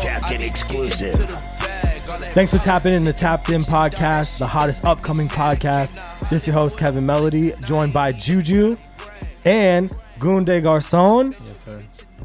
Tapped 0.00 0.30
in 0.32 0.40
exclusive. 0.40 1.14
Thanks 2.32 2.50
for 2.52 2.58
tapping 2.58 2.94
in 2.94 3.04
the 3.04 3.12
Tapped 3.12 3.50
In 3.50 3.62
podcast, 3.62 4.38
the 4.38 4.46
hottest 4.46 4.84
upcoming 4.84 5.28
podcast. 5.28 5.94
This 6.30 6.42
is 6.42 6.48
your 6.48 6.54
host, 6.54 6.78
Kevin 6.78 7.04
Melody, 7.06 7.52
joined 7.66 7.92
by 7.92 8.12
Juju 8.12 8.76
and 9.44 9.90
Goon 10.18 10.44
Des 10.44 10.60
Garcons, 10.60 11.34
Yes, 11.46 11.64
sir. 11.64 11.82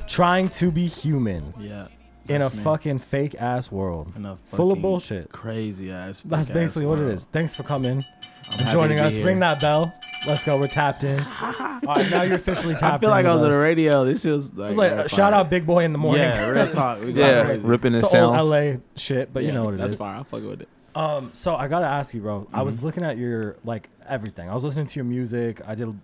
trying 0.07 0.49
to 0.49 0.71
be 0.71 0.87
human 0.87 1.53
Yeah. 1.59 1.87
In 2.27 2.37
a 2.41 2.45
That's 2.45 2.55
me. 2.55 2.63
full 2.63 2.73
fucking 2.77 3.35
ass 3.39 3.71
world. 3.71 4.11
In 4.15 4.25
a 4.25 4.37
full 4.53 4.71
of 4.71 4.81
bullshit. 4.81 5.29
Crazy 5.29 5.91
ass. 5.91 6.21
That's 6.25 6.47
fake-ass 6.47 6.49
basically 6.53 6.85
what 6.87 6.99
it 6.99 7.03
world. 7.03 7.13
is. 7.15 7.25
Thanks 7.31 7.53
for 7.53 7.63
coming 7.63 8.03
I'm 8.51 8.59
and 8.59 8.69
joining 8.69 8.99
us. 8.99 9.13
here. 9.15 9.25
Ring 9.25 9.39
that 9.39 9.59
bell. 9.61 9.93
Let's 10.27 10.43
go. 10.45 10.57
We're 10.59 10.67
tapped 10.67 11.03
in. 11.03 11.19
All 11.41 11.81
right, 11.95 12.09
now 12.09 12.23
you're 12.23 12.35
officially 12.35 12.73
tapped 12.73 12.95
I 12.95 12.97
feel 12.99 13.09
like 13.11 13.25
I 13.25 13.31
was 13.33 13.41
with 13.41 13.51
on 13.51 13.57
the 13.57 13.63
radio. 13.63 14.05
This 14.05 14.23
feels 14.23 14.53
like, 14.53 14.65
It 14.65 14.69
was 14.69 14.77
like 14.77 14.91
uh, 14.91 15.07
shout 15.07 15.33
out 15.33 15.49
Big 15.51 15.65
Boy 15.67 15.83
in 15.83 15.91
the 15.91 15.97
morning. 15.99 16.23
Yeah, 16.23 16.49
real 16.49 16.67
talk. 16.71 16.99
We 17.01 17.13
got 17.13 17.21
Yeah, 17.27 17.43
crazy. 17.45 17.67
ripping 17.67 17.93
it's 17.93 18.01
the 18.03 18.07
the 18.17 18.23
old. 18.23 18.49
LA 18.49 18.73
shit, 18.95 19.31
but 19.33 19.43
you 19.43 19.51
know 19.51 19.65
what 19.65 19.73
it 19.75 19.77
is. 19.77 19.81
That's 19.81 19.95
fine. 19.95 20.19
I 20.19 20.23
fuck 20.23 20.41
with 20.43 20.61
it. 20.61 20.69
Um, 20.95 21.29
so 21.33 21.55
I 21.55 21.67
gotta 21.67 21.85
ask 21.85 22.13
you, 22.13 22.21
bro. 22.21 22.47
I 22.51 22.57
Mm-hmm. 22.57 22.65
was 22.65 22.81
looking 22.81 23.03
at 23.03 23.17
your 23.17 23.57
like 23.65 23.89
everything. 24.07 24.49
I 24.49 24.53
was 24.55 24.63
listening 24.63 24.85
to 24.87 24.95
your 24.95 25.05
music. 25.05 25.61
I 25.67 25.75
did 25.75 25.87
a 25.89 25.95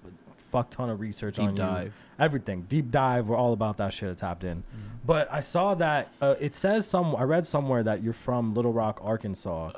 fuck 0.52 0.70
ton 0.70 0.90
of 0.90 1.00
research 1.00 1.38
Deep 1.38 1.48
on 1.48 1.56
you. 1.56 1.92
Everything, 2.21 2.61
deep 2.70 2.91
dive. 2.91 3.27
We're 3.27 3.35
all 3.35 3.52
about 3.53 3.77
that 3.77 3.93
shit 3.93 4.09
at 4.09 4.17
Tapped 4.20 4.43
In. 4.43 4.57
Mm-hmm. 4.57 4.88
But 5.05 5.27
I 5.31 5.39
saw 5.39 5.73
that 5.75 6.13
uh, 6.21 6.35
it 6.39 6.53
says 6.53 6.88
some. 6.88 7.16
I 7.16 7.23
read 7.23 7.47
somewhere 7.47 7.81
that 7.84 8.03
you're 8.03 8.13
from 8.13 8.53
Little 8.53 8.71
Rock, 8.71 8.99
Arkansas. 9.03 9.71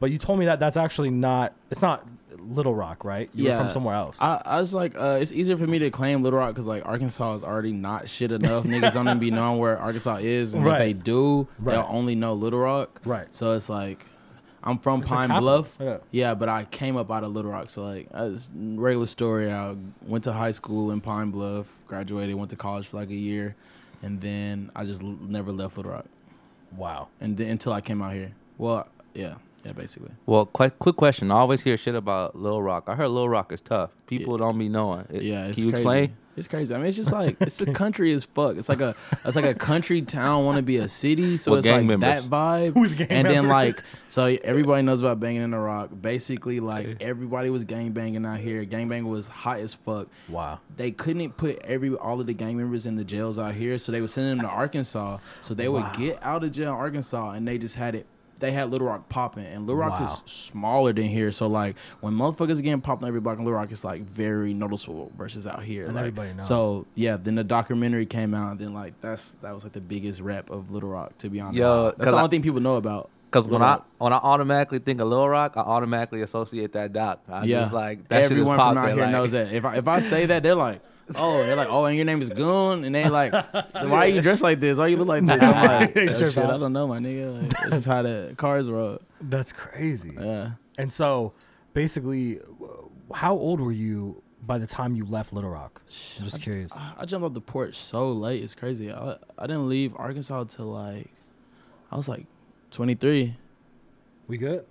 But 0.00 0.12
you 0.12 0.18
told 0.18 0.38
me 0.38 0.46
that 0.46 0.60
that's 0.60 0.76
actually 0.76 1.10
not. 1.10 1.52
It's 1.70 1.82
not 1.82 2.06
Little 2.38 2.74
Rock, 2.74 3.04
right? 3.04 3.28
You're 3.34 3.48
yeah, 3.50 3.62
from 3.62 3.72
somewhere 3.72 3.96
else. 3.96 4.16
I, 4.20 4.40
I 4.44 4.60
was 4.60 4.72
like, 4.72 4.94
uh, 4.96 5.18
it's 5.20 5.32
easier 5.32 5.56
for 5.56 5.66
me 5.66 5.80
to 5.80 5.90
claim 5.90 6.22
Little 6.22 6.38
Rock 6.38 6.50
because 6.54 6.66
like 6.66 6.86
Arkansas 6.86 7.34
is 7.34 7.42
already 7.42 7.72
not 7.72 8.08
shit 8.08 8.30
enough. 8.30 8.62
Niggas 8.66 8.94
don't 8.94 9.08
even 9.08 9.18
be 9.18 9.32
knowing 9.32 9.58
where 9.58 9.76
Arkansas 9.76 10.18
is, 10.22 10.54
and 10.54 10.64
Right. 10.64 10.74
if 10.74 10.78
they 10.78 10.92
do, 10.92 11.48
Right. 11.58 11.72
they'll 11.72 11.86
only 11.88 12.14
know 12.14 12.34
Little 12.34 12.60
Rock. 12.60 13.00
Right. 13.04 13.26
So 13.34 13.52
it's 13.54 13.68
like, 13.68 14.06
I'm 14.68 14.78
from 14.78 15.00
It's 15.00 15.08
Pine. 15.08 15.30
Bluff. 15.30 15.76
Yeah. 16.10 16.34
but 16.34 16.48
I 16.48 16.64
came 16.64 16.96
up 16.96 17.10
out 17.10 17.24
of 17.24 17.32
Little 17.32 17.50
Rock. 17.50 17.70
So 17.70 17.82
like, 17.84 18.08
uh, 18.14 18.30
it's 18.32 18.48
a 18.48 18.80
regular 18.80 19.06
story. 19.06 19.50
I 19.50 19.74
went 20.06 20.24
to 20.24 20.32
high 20.32 20.50
school 20.52 20.90
in 20.90 21.00
Pine 21.00 21.30
Bluff, 21.30 21.72
graduated, 21.86 22.34
went 22.34 22.50
to 22.50 22.56
college 22.56 22.86
for 22.86 22.98
like 22.98 23.08
a 23.10 23.14
year, 23.14 23.56
and 24.02 24.20
then 24.20 24.70
I 24.76 24.84
just 24.84 25.02
l- 25.02 25.16
never 25.22 25.52
left 25.52 25.76
Little 25.78 25.92
Rock, 25.92 26.04
wow. 26.76 27.08
and 27.20 27.36
then 27.36 27.48
until 27.50 27.72
I 27.72 27.80
came 27.80 28.02
out 28.02 28.12
here. 28.12 28.32
Well, 28.58 28.86
yeah, 29.14 29.36
yeah, 29.64 29.72
basically. 29.72 30.10
Well, 30.26 30.46
quick, 30.46 30.78
quick 30.78 30.96
question. 30.96 31.30
I 31.30 31.36
always 31.36 31.60
hear 31.62 31.76
shit 31.76 31.94
about 31.94 32.36
Lil 32.36 32.62
Rock. 32.62 32.84
I 32.86 32.94
heard 32.94 33.08
Lil 33.08 33.28
Rock 33.28 33.52
is 33.52 33.60
tough. 33.60 33.90
People 34.06 34.36
don't 34.38 34.58
be 34.58 34.68
knowing. 34.68 35.06
It- 35.10 35.22
Yeah, 35.22 35.46
it's 35.46 35.56
Can 35.56 35.64
you 35.66 35.70
crazy. 35.72 35.82
explain? 35.82 36.16
It's 36.36 36.46
crazy. 36.46 36.72
I 36.72 36.78
mean, 36.78 36.86
it's 36.86 36.96
just 36.96 37.10
like 37.10 37.36
it's 37.40 37.60
a 37.60 37.72
country 37.72 38.12
as 38.12 38.22
fuck. 38.22 38.56
It's 38.56 38.68
like 38.68 38.80
a 38.80 38.94
it's 39.24 39.34
like 39.34 39.44
a 39.44 39.54
country 39.54 40.00
town 40.02 40.44
want 40.44 40.56
to 40.56 40.62
be 40.62 40.76
a 40.76 40.88
city, 40.88 41.36
so 41.36 41.50
With 41.50 41.58
it's 41.58 41.66
gang 41.66 41.78
like 41.88 41.98
members. 41.98 42.22
that 42.22 42.30
vibe. 42.30 42.74
With 42.80 42.96
gang 42.96 43.08
and 43.10 43.28
then 43.28 43.48
like 43.48 43.82
so 44.06 44.26
everybody 44.44 44.82
knows 44.82 45.00
about 45.00 45.18
banging 45.18 45.42
in 45.42 45.50
the 45.50 45.58
rock. 45.58 45.90
Basically, 46.00 46.60
like 46.60 46.98
everybody 47.02 47.50
was 47.50 47.64
gang 47.64 47.90
banging 47.90 48.24
out 48.24 48.38
here. 48.38 48.64
Gang 48.64 48.88
banging 48.88 49.08
was 49.10 49.26
hot 49.26 49.58
as 49.58 49.74
fuck. 49.74 50.06
Wow. 50.28 50.60
They 50.76 50.92
couldn't 50.92 51.36
put 51.36 51.58
every 51.64 51.92
all 51.96 52.20
of 52.20 52.28
the 52.28 52.34
gang 52.34 52.56
members 52.56 52.86
in 52.86 52.94
the 52.94 53.04
jails 53.04 53.36
out 53.36 53.54
here, 53.54 53.76
so 53.76 53.90
they 53.90 54.00
would 54.00 54.10
send 54.10 54.28
them 54.28 54.40
to 54.46 54.46
Arkansas. 54.46 55.18
So 55.40 55.54
they 55.54 55.68
would 55.68 55.82
Wow. 55.82 55.92
get 55.98 56.18
out 56.22 56.44
of 56.44 56.52
jail 56.52 56.68
in 56.68 56.74
Arkansas, 56.78 57.32
and 57.32 57.48
they 57.48 57.58
just 57.58 57.74
had 57.74 57.96
it. 57.96 58.06
They 58.38 58.52
had 58.52 58.70
Little 58.70 58.86
Rock 58.86 59.08
popping, 59.08 59.44
and 59.46 59.66
Little 59.66 59.80
Rock 59.80 60.00
Wow. 60.00 60.06
is 60.06 60.22
smaller 60.26 60.92
than 60.92 61.04
here. 61.04 61.30
So 61.32 61.46
like 61.46 61.76
when 62.00 62.12
motherfuckers 62.14 62.62
getting 62.62 62.80
popped 62.80 63.02
on 63.02 63.08
every 63.08 63.20
block 63.20 63.38
in 63.38 63.44
Little 63.44 63.58
Rock, 63.58 63.70
it's 63.72 63.84
like 63.84 64.02
very 64.02 64.54
noticeable 64.54 65.10
versus 65.16 65.46
out 65.46 65.62
here. 65.62 65.84
And 65.86 65.94
like, 65.94 66.00
everybody 66.02 66.32
knows. 66.34 66.46
So 66.46 66.86
yeah, 66.94 67.16
then 67.16 67.34
the 67.34 67.44
documentary 67.44 68.06
came 68.06 68.34
out, 68.34 68.52
and 68.52 68.60
then 68.60 68.74
like 68.74 69.00
that's 69.00 69.32
that 69.42 69.52
was 69.54 69.64
like 69.64 69.72
the 69.72 69.80
biggest 69.80 70.20
rap 70.20 70.50
of 70.50 70.70
Little 70.70 70.88
Rock, 70.90 71.16
to 71.18 71.28
be 71.28 71.40
honest. 71.40 71.56
Yo, 71.58 71.92
that's 71.96 72.10
the 72.10 72.16
I- 72.16 72.20
only 72.22 72.30
thing 72.30 72.42
people 72.42 72.60
know 72.60 72.76
about. 72.76 73.10
Because 73.30 73.46
when 73.46 73.60
Lil 73.60 73.68
I 73.68 73.80
when 73.98 74.12
I 74.12 74.16
automatically 74.16 74.78
think 74.78 75.00
of 75.00 75.08
Lil 75.08 75.28
Rock, 75.28 75.54
I 75.56 75.60
automatically 75.60 76.22
associate 76.22 76.72
that 76.72 76.92
doc. 76.92 77.22
I 77.28 77.44
yeah, 77.44 77.60
just 77.60 77.72
like 77.72 78.08
that 78.08 78.24
everyone 78.24 78.58
shit 78.58 78.64
is 78.64 78.66
from 78.66 78.74
popping, 78.74 78.78
out 78.78 78.94
here 78.94 79.02
like- 79.04 79.12
knows 79.12 79.30
that. 79.32 79.52
If 79.52 79.64
I 79.64 79.76
if 79.76 79.88
I 79.88 80.00
say 80.00 80.26
that, 80.26 80.42
they're 80.42 80.54
like. 80.54 80.80
Oh, 81.14 81.42
they're 81.42 81.56
like, 81.56 81.68
oh, 81.70 81.86
and 81.86 81.96
your 81.96 82.04
name 82.04 82.20
is 82.20 82.28
Goon, 82.28 82.84
and 82.84 82.94
they 82.94 83.08
like, 83.08 83.32
why 83.32 83.72
are 83.72 84.06
you 84.08 84.20
dressed 84.20 84.42
like 84.42 84.60
this? 84.60 84.76
Why 84.76 84.88
you 84.88 84.98
look 84.98 85.08
like 85.08 85.24
this? 85.24 85.42
I'm 85.42 85.64
like, 85.64 85.94
They 85.94 86.02
oh, 86.02 86.12
that 86.12 86.32
shit. 86.32 86.44
I 86.44 86.58
don't 86.58 86.74
know, 86.74 86.86
my 86.86 86.98
nigga. 86.98 87.34
Like, 87.34 87.62
it's 87.62 87.70
just 87.70 87.86
how 87.86 88.02
the 88.02 88.34
cars 88.36 88.68
roll. 88.68 88.98
That's 89.22 89.50
crazy. 89.50 90.12
Yeah. 90.14 90.50
And 90.76 90.92
so, 90.92 91.32
basically, 91.72 92.40
how 93.14 93.34
old 93.34 93.58
were 93.58 93.72
you 93.72 94.22
by 94.42 94.58
the 94.58 94.66
time 94.66 94.94
you 94.94 95.06
left 95.06 95.32
Little 95.32 95.48
Rock? 95.48 95.80
I'm 96.18 96.24
just 96.24 96.42
curious. 96.42 96.72
I, 96.72 96.92
I 96.98 97.04
jumped 97.06 97.24
off 97.24 97.32
the 97.32 97.40
porch 97.40 97.76
so 97.76 98.12
late. 98.12 98.42
It's 98.42 98.54
crazy. 98.54 98.92
I, 98.92 99.16
I 99.38 99.46
didn't 99.46 99.66
leave 99.66 99.94
Arkansas 99.96 100.44
till 100.44 100.66
like, 100.66 101.10
I 101.90 101.96
was 101.96 102.06
like 102.06 102.26
23. 102.70 103.34
We 104.28 104.36
good? 104.36 104.64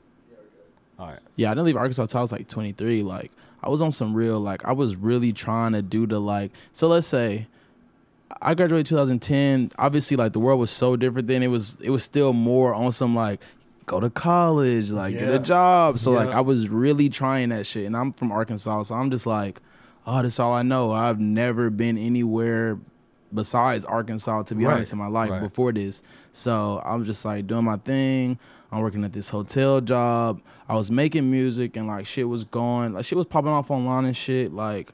All 1.00 1.08
right. 1.08 1.20
Yeah, 1.36 1.52
I 1.52 1.54
didn't 1.54 1.66
leave 1.66 1.78
Arkansas 1.78 2.06
till 2.08 2.20
I 2.20 2.22
was 2.22 2.32
like 2.32 2.48
23. 2.48 3.04
Like, 3.04 3.32
I 3.62 3.70
was 3.70 3.82
on 3.82 3.92
some 3.92 4.14
real, 4.14 4.40
like, 4.40 4.66
I 4.66 4.72
was 4.72 4.96
really 4.96 5.34
trying 5.34 5.74
to 5.74 5.82
do 5.82 6.08
the, 6.08 6.20
like, 6.20 6.52
so 6.72 6.88
let's 6.88 7.08
say 7.08 7.48
I 8.42 8.54
graduated 8.56 8.88
2010. 8.88 9.72
Obviously, 9.78 10.18
like, 10.18 10.34
the 10.34 10.40
world 10.40 10.60
was 10.60 10.70
so 10.72 10.96
different 10.96 11.28
then. 11.28 11.44
It 11.44 11.48
was, 11.48 11.78
it 11.82 11.90
was 11.90 12.04
still 12.04 12.34
more 12.34 12.74
on 12.74 12.92
some, 12.92 13.16
like, 13.16 13.42
go 13.86 14.00
to 14.00 14.10
college, 14.10 14.90
like, 14.90 15.18
get 15.18 15.30
a 15.34 15.40
job. 15.40 16.00
So, 16.00 16.12
like, 16.12 16.30
I 16.30 16.42
was 16.42 16.70
really 16.70 17.10
trying 17.10 17.50
that 17.50 17.66
shit. 17.66 17.86
And 17.86 17.96
I'm 17.96 18.14
from 18.14 18.32
Arkansas, 18.32 18.84
so 18.84 18.96
I'm 18.96 19.12
just 19.12 19.26
like, 19.26 19.60
oh, 20.06 20.22
that's 20.22 20.40
all 20.40 20.54
I 20.54 20.62
know. 20.62 20.92
I've 20.92 21.20
never 21.20 21.70
been 21.70 21.98
anywhere 21.98 22.78
besides 23.34 23.86
Arkansas, 23.86 24.44
to 24.44 24.56
be 24.56 24.66
Right, 24.66 24.76
honest, 24.76 24.94
in 24.94 24.98
my 24.98 25.08
life 25.08 25.30
right. 25.30 25.42
before 25.42 25.72
this. 25.74 26.02
So 26.38 26.84
I 26.86 26.94
was 26.94 27.08
just 27.08 27.26
like 27.26 27.48
doing 27.48 27.66
my 27.66 27.78
thing. 27.78 28.38
I'm 28.72 28.82
working 28.82 29.04
at 29.04 29.12
this 29.12 29.28
hotel 29.30 29.82
job. 29.82 30.40
I 30.70 30.76
was 30.76 30.92
making 30.92 31.32
music 31.32 31.76
and 31.76 31.88
like 31.88 32.06
shit 32.06 32.30
was 32.30 32.44
going, 32.46 32.94
like 32.94 33.06
shit 33.06 33.18
was 33.18 33.26
popping 33.26 33.50
off 33.50 33.72
online 33.72 34.06
and 34.06 34.16
shit. 34.16 34.54
Like, 34.54 34.92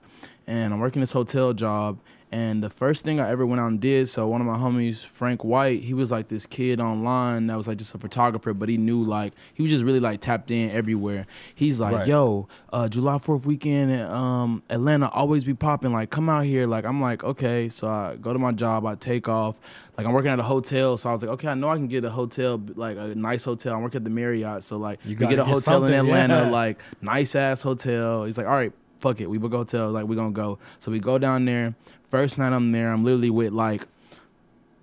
and 0.48 0.74
I'm 0.74 0.80
working 0.80 1.02
this 1.02 1.12
hotel 1.12 1.52
job. 1.52 2.00
And 2.34 2.64
the 2.64 2.70
first 2.72 3.04
thing 3.06 3.20
I 3.20 3.30
ever 3.30 3.46
went 3.46 3.62
out 3.62 3.68
and 3.68 3.80
did, 3.80 4.10
so 4.10 4.28
one 4.28 4.42
of 4.42 4.48
my 4.48 4.58
homies, 4.58 5.06
Frank 5.06 5.44
White, 5.44 5.84
he 5.84 5.94
was 5.94 6.10
like 6.10 6.30
this 6.30 6.48
kid 6.48 6.82
online 6.82 7.46
that 7.46 7.56
was 7.56 7.68
like 7.68 7.78
just 7.78 7.94
a 7.94 8.00
photographer, 8.00 8.56
but 8.56 8.70
he 8.70 8.78
knew 8.78 9.04
like 9.04 9.34
he 9.54 9.62
was 9.62 9.72
just 9.72 9.84
really 9.84 10.00
like 10.00 10.20
tapped 10.20 10.50
in 10.50 10.72
everywhere. 10.72 11.28
He's 11.54 11.80
like, 11.80 11.94
Right. 11.94 12.08
yo, 12.08 12.48
uh, 12.72 12.90
July 12.90 13.20
4th 13.20 13.46
weekend 13.46 13.92
in 13.92 14.02
um, 14.02 14.64
Atlanta 14.72 15.10
always 15.10 15.44
be 15.44 15.54
popping. 15.54 15.94
Like, 15.94 16.10
come 16.10 16.28
out 16.28 16.46
here. 16.46 16.66
Like, 16.66 16.86
I'm 16.86 17.00
like, 17.00 17.24
okay. 17.24 17.70
So 17.70 17.88
I 17.88 18.16
go 18.20 18.34
to 18.34 18.40
my 18.40 18.52
job. 18.52 18.84
I 18.88 18.96
take 18.96 19.30
off. 19.30 19.60
Like, 19.96 20.08
I'm 20.08 20.14
working 20.14 20.32
at 20.32 20.40
a 20.40 20.44
hotel. 20.44 20.98
So 20.98 21.10
I 21.10 21.12
was 21.12 21.22
like, 21.22 21.30
okay, 21.34 21.50
I 21.50 21.54
know 21.54 21.70
I 21.70 21.76
can 21.76 21.86
get 21.88 22.04
a 22.04 22.10
hotel, 22.10 22.60
like 22.74 22.98
a 22.98 23.14
nice 23.14 23.44
hotel. 23.44 23.76
I'm 23.76 23.84
working 23.84 24.00
at 24.00 24.06
the 24.06 24.10
Marriott. 24.10 24.64
So 24.64 24.78
like, 24.78 24.98
You 25.06 25.12
we 25.12 25.28
get 25.28 25.34
a 25.34 25.36
get 25.36 25.46
hotel 25.46 25.86
in 25.86 25.94
Atlanta, 25.94 26.46
yeah. 26.46 26.50
like 26.62 26.80
nice 27.00 27.36
ass 27.36 27.62
hotel. 27.62 28.24
He's 28.26 28.40
like, 28.40 28.48
all 28.48 28.54
right, 28.54 28.74
fuck 29.02 29.22
it. 29.22 29.30
We 29.30 29.38
book 29.38 29.54
a 29.54 29.58
hotel. 29.58 29.92
Like, 29.92 30.08
we 30.08 30.16
gonna 30.16 30.32
go. 30.32 30.58
So 30.80 30.90
we 30.90 30.98
go 30.98 31.20
down 31.20 31.46
there. 31.46 31.76
First 32.14 32.38
night 32.38 32.54
I'm 32.54 32.72
there, 32.72 32.92
I'm 32.92 33.04
literally 33.04 33.32
with 33.32 33.54
like, 33.54 33.88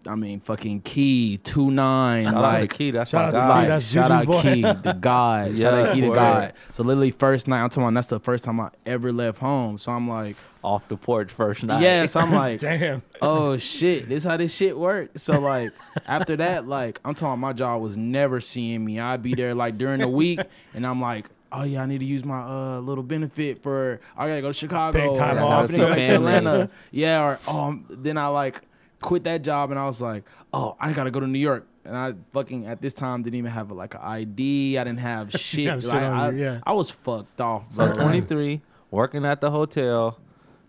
I 0.05 0.17
mean, 0.17 0.41
fucking 0.41 0.81
Key, 0.81 1.39
Two-9, 1.45 2.25
Shout 2.25 2.35
out 2.35 2.41
to 2.41 2.41
like 2.41 2.75
Key. 2.75 2.91
That's 2.91 3.11
Shout 3.11 3.33
my 3.33 3.39
out 3.39 3.43
to 3.43 3.47
guy. 3.49 3.61
Key, 3.63 3.69
that's 3.69 3.85
shout 3.85 4.11
out 4.11 4.27
boy. 4.27 4.43
Key, 4.43 4.63
the 4.63 4.99
God. 5.01 5.59
shout 5.61 5.75
out 5.75 5.95
Key, 5.95 6.01
the 6.01 6.09
word. 6.09 6.15
God. 6.17 6.53
So 6.73 6.83
literally 6.83 7.13
first 7.13 7.47
night, 7.47 7.63
I'm 7.63 7.69
talking 7.69 7.85
about 7.85 7.95
that's 7.95 8.09
the 8.09 8.19
first 8.19 8.43
time 8.43 8.59
I 8.59 8.71
ever 8.85 9.13
left 9.13 9.39
home. 9.39 9.79
So 9.79 9.93
I'm 9.93 10.09
like, 10.09 10.35
Off 10.65 10.89
the 10.89 10.97
porch 10.97 11.31
first 11.31 11.63
night. 11.63 11.83
yeah. 11.83 12.05
So 12.07 12.19
I'm 12.19 12.33
like, 12.35 12.59
Damn. 12.59 13.01
oh 13.23 13.57
shit, 13.59 14.09
this 14.09 14.25
how 14.25 14.37
this 14.37 14.53
shit 14.53 14.77
works. 14.77 15.23
So 15.23 15.39
like 15.39 15.71
after 16.09 16.35
that, 16.35 16.67
like 16.67 16.99
I'm 17.05 17.15
talking, 17.15 17.39
my 17.41 17.53
job 17.53 17.81
was 17.81 17.97
never 17.97 18.41
seeing 18.41 18.85
me. 18.85 18.99
I'd 18.99 19.23
be 19.23 19.37
there 19.37 19.55
like 19.55 19.79
during 19.79 20.01
the 20.01 20.09
week, 20.09 20.41
and 20.75 20.85
I'm 20.85 21.01
like. 21.01 21.29
Oh 21.53 21.65
yeah, 21.65 21.83
I 21.83 21.87
need 21.87 21.99
to 22.01 22.05
use 22.07 22.25
my 22.25 22.41
uh 22.41 22.79
little 22.81 23.05
benefit 23.05 23.63
for 23.63 24.01
I 24.17 24.29
gotta 24.29 24.41
go 24.41 24.49
to 24.49 24.53
Chicago. 24.53 25.11
Big 25.11 25.19
time 25.19 25.39
or, 25.39 25.43
off. 25.43 25.69
I'm 25.71 25.75
finna 25.75 25.79
go 25.79 25.89
back 25.89 26.07
to 26.07 26.15
Atlanta. 26.15 26.71
Yeah, 26.91 27.23
or 27.47 27.51
um 27.51 27.87
then 27.91 28.17
I 28.19 28.29
like 28.29 28.63
quit 29.03 29.25
that 29.25 29.43
job 29.43 29.71
and 29.71 29.79
I 29.79 29.87
was 29.87 30.01
like, 30.01 30.25
oh, 30.53 30.77
I 30.79 30.93
gotta 30.93 31.11
go 31.11 31.21
to 31.21 31.27
New 31.27 31.39
York. 31.39 31.67
And 31.85 31.97
I 31.97 32.13
fucking 32.33 32.67
at 32.67 32.83
this 32.83 32.93
time 32.95 33.23
didn't 33.23 33.37
even 33.37 33.51
have 33.51 33.71
like 33.73 33.95
an 33.95 34.01
ID. 34.03 34.79
I 34.79 34.85
didn't 34.85 35.01
have 35.01 35.33
shit. 35.41 35.67
have 35.67 35.83
shit 35.83 35.93
Like, 35.93 36.03
I, 36.03 36.31
you, 36.31 36.39
yeah. 36.39 36.61
I 36.65 36.73
was 36.73 36.91
fucked 36.91 37.41
off. 37.41 37.75
Bro. 37.75 37.95
So 37.95 37.95
23, 37.95 38.61
working 38.91 39.25
at 39.25 39.41
the 39.41 39.51
hotel, 39.51 40.19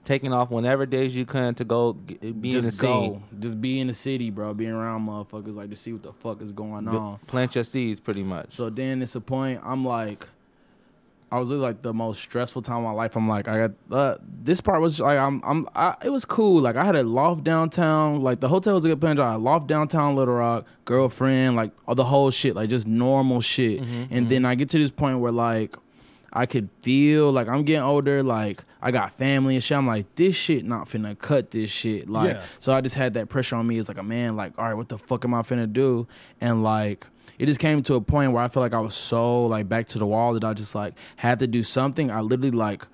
taking 0.06 0.32
off 0.34 0.50
whenever 0.50 0.86
days 0.86 1.14
you 1.16 1.26
can 1.26 1.54
to 1.56 1.66
go 1.66 1.98
g- 2.08 2.16
be 2.16 2.50
in 2.50 2.56
the 2.56 2.62
just 2.62 2.80
scene. 2.80 3.14
go, 3.14 3.24
just 3.40 3.60
be 3.62 3.80
in 3.80 3.88
the 3.88 3.94
city, 3.94 4.30
bro. 4.30 4.54
Be 4.54 4.68
around 4.68 5.06
motherfuckers, 5.06 5.54
like 5.56 5.70
to 5.70 5.76
see 5.76 5.92
what 5.94 6.04
the 6.04 6.14
fuck 6.14 6.42
is 6.42 6.52
going 6.52 6.88
on. 6.88 7.20
Plant 7.28 7.56
your 7.56 7.64
seeds, 7.66 8.00
pretty 8.00 8.24
much. 8.24 8.54
So 8.54 8.70
then 8.70 9.02
it's 9.02 9.16
a 9.16 9.22
point 9.22 9.62
I'm 9.64 9.84
like, 9.86 10.28
I 11.32 11.40
was 11.40 11.50
really 11.50 11.62
like 11.62 11.82
the 11.82 11.94
most 11.94 12.22
stressful 12.22 12.62
time 12.62 12.78
of 12.78 12.84
my 12.84 12.92
life. 12.92 13.16
I'm 13.16 13.28
like, 13.30 13.48
I 13.48 13.68
got 13.68 13.72
uh, 13.90 14.18
this 14.44 14.60
part 14.60 14.82
was 14.82 15.00
like, 15.00 15.18
I'm, 15.18 15.42
I'm, 15.46 15.66
I, 15.76 15.96
it 16.04 16.10
was 16.10 16.26
cool. 16.26 16.62
Like 16.62 16.76
I 16.76 16.84
had 16.84 16.96
a 16.98 17.04
loft 17.04 17.44
downtown. 17.46 18.22
Like 18.22 18.42
the 18.42 18.50
hotel 18.50 18.74
was 18.74 18.84
a 18.84 18.90
good 18.90 19.00
plan. 19.00 19.20
I 19.20 19.36
loft 19.36 19.68
downtown 19.68 20.16
Little 20.16 20.34
Rock, 20.36 20.66
girlfriend, 20.86 21.56
like 21.56 21.72
all 21.88 21.96
the 21.96 22.04
whole 22.04 22.32
shit, 22.32 22.56
like 22.56 22.70
just 22.70 22.86
normal 22.86 23.40
shit. 23.42 23.82
and 23.82 24.28
then 24.30 24.44
I 24.46 24.56
get 24.56 24.70
to 24.72 24.78
this 24.78 24.92
point 24.92 25.20
where 25.20 25.32
like. 25.32 25.76
I 26.34 26.46
could 26.46 26.70
feel 26.80 27.30
like 27.34 27.50
I'm 27.50 27.64
getting 27.64 27.82
older. 27.84 28.24
Like 28.24 28.64
I 28.82 28.92
got 28.92 29.12
family 29.18 29.56
and 29.56 29.62
shit. 29.62 29.78
I'm 29.78 29.86
like, 29.86 30.16
this 30.16 30.34
shit 30.34 30.64
not 30.64 30.88
finna 30.88 31.20
cut 31.20 31.52
this 31.52 31.70
shit. 31.70 32.10
Like, 32.10 32.36
Yeah. 32.36 32.44
so 32.58 32.72
I 32.72 32.80
just 32.80 32.96
had 32.96 33.16
that 33.16 33.28
pressure 33.28 33.58
on 33.58 33.68
me 33.68 33.78
It's 33.78 33.90
like 33.90 33.98
a 33.98 34.04
man. 34.04 34.38
Like, 34.38 34.54
all 34.58 34.64
right, 34.64 34.74
what 34.74 34.88
the 34.88 34.98
fuck 34.98 35.26
am 35.26 35.34
I 35.34 35.42
finna 35.42 35.74
do? 35.74 36.08
And 36.40 36.64
like, 36.64 37.06
it 37.40 37.46
just 37.48 37.60
came 37.60 37.82
to 37.84 37.96
a 37.96 38.02
point 38.02 38.32
where 38.34 38.44
I 38.44 38.48
felt 38.50 38.62
like 38.62 38.74
I 38.74 38.80
was 38.80 38.96
so 38.96 39.48
like 39.48 39.68
back 39.68 39.88
to 39.88 40.00
the 40.00 40.06
wall 40.06 40.34
that 40.34 40.44
I 40.44 40.54
just 40.54 40.76
like 40.76 40.94
had 41.16 41.40
to 41.40 41.48
do 41.48 41.64
something. 41.64 42.12
I 42.12 42.22
literally 42.22 42.52
like 42.52 42.86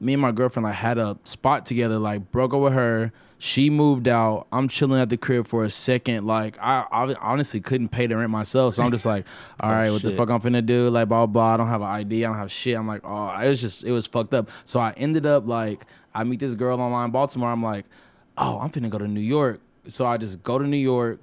me 0.00 0.14
and 0.14 0.22
my 0.22 0.32
girlfriend 0.32 0.64
like 0.64 0.76
had 0.76 0.98
a 0.98 1.18
spot 1.24 1.66
together, 1.66 1.98
like 1.98 2.30
broke 2.30 2.54
up 2.54 2.60
with 2.60 2.72
her. 2.72 3.12
She 3.38 3.70
moved 3.70 4.06
out. 4.06 4.46
I'm 4.52 4.68
chilling 4.68 5.00
at 5.00 5.08
the 5.08 5.16
crib 5.16 5.46
for 5.46 5.64
a 5.64 5.70
second. 5.70 6.26
Like 6.26 6.58
I, 6.60 6.86
I 6.90 7.14
honestly 7.20 7.60
couldn't 7.60 7.88
pay 7.88 8.06
the 8.06 8.16
rent 8.16 8.30
myself, 8.30 8.74
so 8.74 8.82
I'm 8.82 8.90
just 8.90 9.06
like, 9.06 9.24
all 9.60 9.70
right, 9.70 9.88
oh, 9.88 9.94
what 9.94 10.02
the 10.02 10.12
fuck 10.12 10.28
I'm 10.28 10.40
finna 10.40 10.64
do? 10.64 10.88
Like 10.90 11.08
blah 11.08 11.26
blah. 11.26 11.54
I 11.54 11.56
don't 11.56 11.68
have 11.68 11.80
an 11.80 11.88
ID. 11.88 12.24
I 12.24 12.28
don't 12.28 12.36
have 12.36 12.52
shit. 12.52 12.76
I'm 12.76 12.86
like, 12.86 13.00
oh, 13.04 13.28
it 13.40 13.48
was 13.48 13.60
just 13.60 13.84
it 13.84 13.92
was 13.92 14.06
fucked 14.06 14.34
up. 14.34 14.50
So 14.64 14.78
I 14.78 14.92
ended 14.96 15.26
up 15.26 15.46
like 15.46 15.86
I 16.14 16.24
meet 16.24 16.40
this 16.40 16.54
girl 16.54 16.80
online 16.80 17.06
in 17.06 17.10
Baltimore. 17.12 17.50
I'm 17.50 17.62
like, 17.62 17.86
oh, 18.36 18.58
I'm 18.58 18.70
finna 18.70 18.90
go 18.90 18.98
to 18.98 19.08
New 19.08 19.20
York. 19.20 19.60
So 19.86 20.06
I 20.06 20.16
just 20.16 20.42
go 20.42 20.58
to 20.58 20.66
New 20.66 20.76
York. 20.76 21.18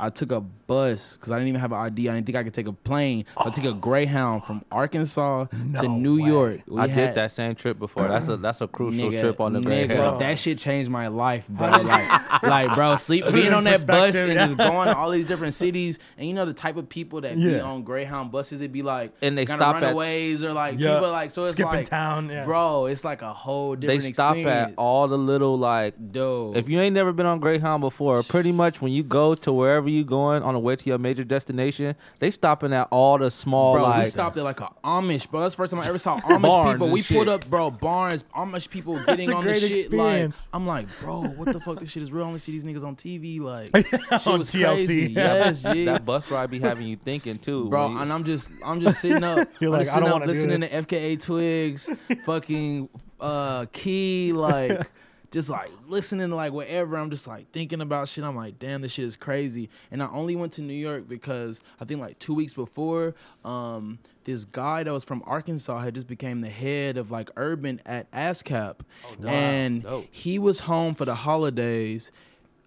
I 0.00 0.10
took 0.10 0.32
a 0.32 0.40
bus 0.66 1.16
because 1.16 1.30
I 1.30 1.36
didn't 1.36 1.48
even 1.48 1.60
have 1.60 1.72
an 1.72 1.78
ID. 1.78 2.08
I 2.08 2.14
didn't 2.14 2.26
think 2.26 2.36
I 2.36 2.42
could 2.44 2.54
take 2.54 2.66
a 2.66 2.72
plane. 2.72 3.24
So 3.42 3.48
I 3.48 3.50
took 3.50 3.64
a 3.64 3.68
oh. 3.68 3.74
Greyhound 3.74 4.44
from 4.44 4.64
Arkansas 4.70 5.46
to 5.80 5.88
New 5.88 6.20
way. 6.22 6.28
York. 6.28 6.60
We 6.66 6.80
I 6.80 6.86
had- 6.88 7.08
did 7.08 7.14
that 7.16 7.32
same 7.32 7.54
trip 7.54 7.78
before. 7.78 8.08
That's 8.08 8.28
a 8.28 8.36
that's 8.36 8.60
a 8.60 8.68
crucial 8.68 9.10
Nigga, 9.10 9.20
trip 9.20 9.40
on 9.40 9.52
the 9.52 9.60
Grand 9.60 9.90
nigga, 9.90 9.94
Hill. 9.96 10.18
That 10.18 10.38
shit 10.38 10.58
changed 10.58 10.90
my 10.90 11.08
life, 11.08 11.46
bro. 11.48 11.68
like, 11.70 12.42
like, 12.42 12.74
bro, 12.74 12.96
sleep 12.96 13.24
being 13.32 13.52
on 13.52 13.64
that 13.64 13.86
bus 13.86 14.14
and 14.14 14.28
yeah. 14.28 14.46
just 14.46 14.56
going 14.56 14.88
to 14.88 14.96
all 14.96 15.10
these 15.10 15.26
different 15.26 15.54
cities, 15.54 15.98
and 16.18 16.26
you 16.26 16.34
know 16.34 16.44
the 16.46 16.52
type 16.54 16.76
of 16.76 16.88
people 16.88 17.20
that 17.22 17.36
be 17.36 17.58
on 17.60 17.82
Greyhound 17.82 18.30
buses. 18.32 18.60
It'd 18.60 18.72
be 18.72 18.82
like 18.82 19.12
And 19.22 19.36
they 19.36 19.46
kinda 19.46 19.58
stop 19.62 19.76
at- 19.76 19.82
runaways 19.82 20.42
or 20.42 20.52
like 20.52 20.78
Yeah. 20.78 20.94
people 20.94 21.10
like 21.10 21.30
so. 21.30 21.44
It's 21.44 21.52
Skipping 21.52 21.72
like, 21.72 21.88
town, 21.90 22.28
yeah. 22.28 22.44
bro, 22.44 22.86
it's 22.86 23.04
like 23.04 23.22
a 23.22 23.32
whole 23.32 23.76
different. 23.76 24.02
they 24.02 24.12
stop 24.12 24.36
experience. 24.36 24.72
at 24.72 24.78
all 24.78 25.08
the 25.08 25.18
little 25.18 25.58
like 25.58 25.94
Dude, 26.12 26.56
if 26.56 26.68
you 26.68 26.80
ain't 26.80 26.94
never 26.94 27.12
been 27.12 27.26
on 27.26 27.40
Greyhound 27.40 27.80
before, 27.80 28.22
pretty 28.22 28.52
much 28.52 28.80
when 28.80 28.92
you 28.92 29.02
go 29.02 29.34
to 29.34 29.52
wherever 29.52 29.88
you 29.88 30.04
going 30.04 30.42
on 30.42 30.53
the 30.54 30.58
way 30.60 30.74
to 30.76 30.88
your 30.88 30.98
major 30.98 31.24
destination, 31.24 31.94
they 32.18 32.30
stopping 32.30 32.72
at 32.72 32.88
all 32.90 33.18
the 33.18 33.30
small 33.30 33.74
Bro, 33.74 34.00
we 34.00 34.06
stopped 34.06 34.36
at 34.36 34.44
like 34.44 34.60
a 34.60 34.70
Amish, 34.84 35.30
bro. 35.30 35.40
That's 35.40 35.54
the 35.54 35.58
first 35.58 35.72
time 35.72 35.80
I 35.80 35.86
ever 35.88 35.98
saw 35.98 36.18
Amish 36.20 36.72
people. 36.72 36.88
We 36.90 37.02
shit. 37.02 37.16
pulled 37.16 37.28
up, 37.28 37.48
bro, 37.48 37.70
barns, 37.70 38.24
Amish 38.36 38.68
people 38.70 39.02
getting 39.04 39.32
on 39.32 39.44
the 39.44 39.54
shit. 39.60 39.72
experience. 39.72 40.34
Like, 40.36 40.44
I'm 40.52 40.66
like, 40.66 40.86
bro, 41.00 41.22
what 41.22 41.52
the 41.52 41.60
fuck? 41.60 41.80
This 41.80 41.90
shit 41.90 42.02
is 42.02 42.10
real. 42.12 42.24
I 42.24 42.28
only 42.28 42.38
see 42.40 42.52
these 42.52 42.64
niggas 42.64 42.84
on 42.84 42.96
TV. 42.96 43.40
Like, 43.40 43.68
shit 43.86 44.26
On 44.26 44.38
was 44.38 44.50
TLC, 44.50 44.74
crazy. 44.86 45.12
Yes, 45.12 45.62
G. 45.62 45.84
that 45.84 46.04
bus 46.04 46.30
ride 46.30 46.50
be 46.50 46.58
having 46.60 46.86
you 46.86 46.96
thinking 46.96 47.38
too, 47.38 47.68
Bro, 47.68 47.88
when 47.88 47.96
you- 47.96 48.02
and 48.02 48.12
I'm 48.12 48.24
just, 48.24 48.50
I'm 48.64 48.80
just 48.80 49.00
sitting 49.00 49.24
up. 49.24 49.48
You're 49.60 49.72
I'm 49.74 49.80
like, 49.80 49.88
I 49.88 50.00
don't 50.00 50.10
wanna 50.10 50.26
listening 50.26 50.60
to 50.62 50.68
FKA 50.68 51.20
Twigs, 51.22 51.90
fucking 52.24 52.88
uh, 53.20 53.66
Key, 53.72 54.32
like, 54.32 54.88
just 55.34 55.48
like 55.50 55.70
listening 55.88 56.30
to 56.30 56.34
like 56.36 56.52
whatever. 56.52 56.96
I'm 56.96 57.10
just 57.10 57.26
like 57.26 57.50
thinking 57.52 57.80
about 57.82 58.08
shit. 58.08 58.22
I'm 58.24 58.36
like, 58.36 58.58
damn, 58.58 58.80
this 58.82 58.92
shit 58.92 59.04
is 59.04 59.16
crazy. 59.16 59.68
And 59.90 60.00
I 60.02 60.08
only 60.12 60.36
went 60.36 60.52
to 60.54 60.62
New 60.62 60.72
York 60.72 61.08
because 61.08 61.60
I 61.80 61.84
think 61.84 62.00
like 62.00 62.18
two 62.20 62.34
weeks 62.34 62.54
before, 62.54 63.14
um, 63.44 63.98
this 64.24 64.44
guy 64.44 64.84
that 64.84 64.92
was 64.92 65.02
from 65.04 65.22
Arkansas 65.26 65.80
had 65.80 65.94
just 65.94 66.06
became 66.06 66.40
the 66.40 66.48
head 66.48 66.96
of 66.96 67.10
like 67.10 67.30
urban 67.36 67.82
at 67.84 68.10
ASCAP, 68.12 68.76
Oh, 69.22 69.26
and 69.28 69.82
dope. 69.82 70.06
he 70.10 70.38
was 70.38 70.60
home 70.60 70.94
for 70.94 71.04
the 71.04 71.16
holidays 71.16 72.10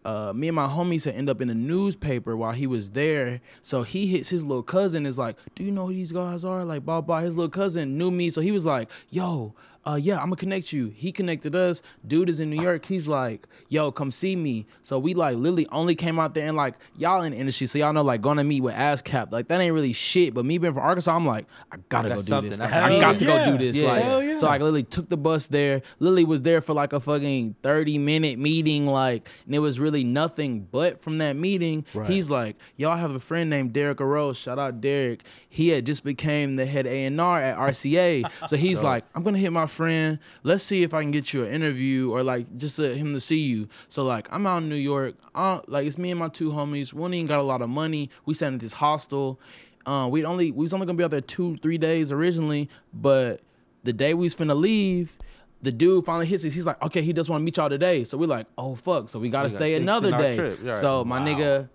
uh, 0.05 0.31
me 0.33 0.47
and 0.47 0.55
my 0.55 0.67
homies 0.67 1.03
had 1.03 1.15
end 1.15 1.29
up 1.29 1.41
in 1.41 1.49
the 1.49 1.53
newspaper 1.55 2.37
while 2.37 2.53
he 2.53 2.65
was 2.65 2.91
there. 2.91 3.41
So 3.61 3.83
he 3.83 4.07
hits 4.07 4.29
his 4.29 4.45
little 4.45 4.63
cousin 4.63 5.05
is 5.05 5.17
like, 5.17 5.35
"Do 5.53 5.65
you 5.65 5.71
know 5.73 5.87
who 5.87 5.93
these 5.93 6.13
guys 6.13 6.45
are?" 6.45 6.63
Like, 6.63 6.85
blah 6.85 7.01
blah. 7.01 7.19
His 7.19 7.35
little 7.35 7.49
cousin 7.49 7.97
knew 7.97 8.09
me, 8.09 8.29
so 8.29 8.39
he 8.39 8.53
was 8.53 8.63
like, 8.63 8.89
"Yo, 9.09 9.53
uh, 9.87 9.95
yeah, 9.95 10.15
I'm 10.15 10.25
gonna 10.25 10.35
connect 10.35 10.73
you." 10.73 10.89
He 10.89 11.11
connected 11.11 11.55
us. 11.55 11.81
Dude 12.05 12.29
is 12.29 12.39
in 12.39 12.49
New 12.49 12.61
York. 12.61 12.85
He's 12.85 13.07
like, 13.07 13.47
"Yo, 13.69 13.91
come 13.91 14.11
see 14.11 14.35
me." 14.35 14.65
So 14.81 14.99
we 14.99 15.13
like 15.13 15.37
literally 15.37 15.67
only 15.71 15.95
came 15.95 16.19
out 16.19 16.33
there 16.33 16.47
and 16.47 16.57
like 16.57 16.75
y'all 16.97 17.21
in 17.23 17.31
the 17.31 17.37
industry, 17.37 17.67
so 17.67 17.79
y'all 17.79 17.93
know 17.93 18.01
like 18.01 18.21
going 18.21 18.37
to 18.37 18.43
meet 18.43 18.61
with 18.61 18.75
ASCAP, 18.75 19.31
like 19.31 19.47
that 19.47 19.61
ain't 19.61 19.73
really 19.73 19.93
shit. 19.93 20.33
But 20.33 20.45
me 20.45 20.57
being 20.57 20.73
from 20.73 20.83
Arkansas, 20.83 21.15
I'm 21.15 21.25
like, 21.25 21.45
I 21.71 21.77
gotta 21.89 22.09
That's 22.09 22.25
go 22.25 22.41
do 22.41 22.49
this. 22.49 22.59
Like, 22.59 22.73
I 22.73 22.99
got 22.99 23.17
to 23.17 23.25
yeah. 23.25 23.45
go 23.45 23.51
do 23.51 23.57
this. 23.57 23.77
Yeah. 23.77 23.91
Like, 23.91 24.25
yeah. 24.25 24.37
so 24.37 24.47
I 24.47 24.57
literally 24.57 24.83
took 24.83 25.09
the 25.09 25.17
bus 25.17 25.47
there. 25.47 25.81
Lily 25.99 26.25
was 26.25 26.41
there 26.41 26.61
for 26.61 26.73
like 26.73 26.93
a 26.93 26.99
fucking 26.99 27.55
30 27.63 27.97
minute 27.97 28.39
meeting, 28.39 28.87
like, 28.87 29.27
and 29.45 29.55
it 29.55 29.59
was 29.59 29.79
really 29.79 30.03
nothing 30.03 30.67
but 30.71 31.01
from 31.01 31.19
that 31.19 31.33
meeting. 31.33 31.85
Right. 31.93 32.09
He's 32.09 32.29
like, 32.29 32.55
Y'all 32.75 32.97
have 32.97 33.11
a 33.11 33.19
friend 33.19 33.49
named 33.49 33.73
Derek 33.73 34.01
Arose. 34.01 34.37
Shout 34.37 34.59
out 34.59 34.81
Derek. 34.81 35.23
He 35.49 35.69
had 35.69 35.85
just 35.85 36.03
became 36.03 36.55
the 36.55 36.65
head 36.65 36.85
A&R 36.85 37.41
at 37.41 37.57
RCA. 37.57 38.29
so 38.47 38.57
he's 38.57 38.81
like, 38.81 39.05
I'm 39.15 39.23
gonna 39.23 39.37
hit 39.37 39.51
my 39.51 39.67
friend. 39.77 40.19
Let's 40.43 40.63
see 40.63 40.83
if 40.83 40.93
I 40.93 41.01
can 41.01 41.11
get 41.11 41.31
you 41.33 41.43
an 41.45 41.53
interview 41.53 42.11
or 42.11 42.23
like 42.23 42.57
just 42.57 42.75
to, 42.77 42.93
him 42.95 43.13
to 43.13 43.19
see 43.21 43.39
you. 43.39 43.69
So 43.87 44.03
like 44.03 44.27
I'm 44.31 44.45
out 44.45 44.57
in 44.63 44.69
New 44.69 44.75
York. 44.75 45.15
Uh, 45.33 45.61
like 45.67 45.87
it's 45.87 45.97
me 45.97 46.11
and 46.11 46.19
my 46.19 46.27
two 46.29 46.49
homies. 46.51 46.91
One 46.93 47.13
ain't 47.13 47.29
got 47.29 47.39
a 47.39 47.43
lot 47.43 47.61
of 47.61 47.69
money. 47.69 48.09
We 48.25 48.33
sat 48.33 48.51
at 48.53 48.59
this 48.59 48.73
hostel. 48.73 49.39
Uh, 49.85 50.07
we 50.11 50.25
only 50.25 50.51
we 50.51 50.63
was 50.63 50.73
only 50.73 50.85
gonna 50.85 50.97
be 50.97 51.03
out 51.05 51.11
there 51.11 51.21
two 51.21 51.55
three 51.57 51.77
days 51.77 52.11
originally, 52.11 52.69
but 52.93 53.39
the 53.85 53.93
day 53.93 54.13
we 54.13 54.25
was 54.25 54.35
finna 54.35 54.55
leave, 54.59 55.15
the 55.61 55.71
dude 55.71 56.03
finally 56.03 56.25
hits 56.25 56.43
us. 56.43 56.51
He's 56.53 56.65
like, 56.65 56.81
okay, 56.83 57.01
he 57.01 57.13
just 57.13 57.29
want 57.29 57.39
to 57.41 57.45
meet 57.45 57.55
y'all 57.55 57.69
today. 57.69 58.03
So 58.03 58.17
we're 58.17 58.27
like, 58.27 58.47
oh 58.57 58.75
fuck. 58.75 59.07
So 59.07 59.17
we 59.19 59.29
gotta 59.29 59.47
We 59.47 59.55
stay 59.55 59.75
another 59.75 60.11
day. 60.11 60.57
Yeah, 60.61 60.71
So 60.71 61.05
my 61.05 61.19
Wow. 61.19 61.25
nigga, 61.25 61.69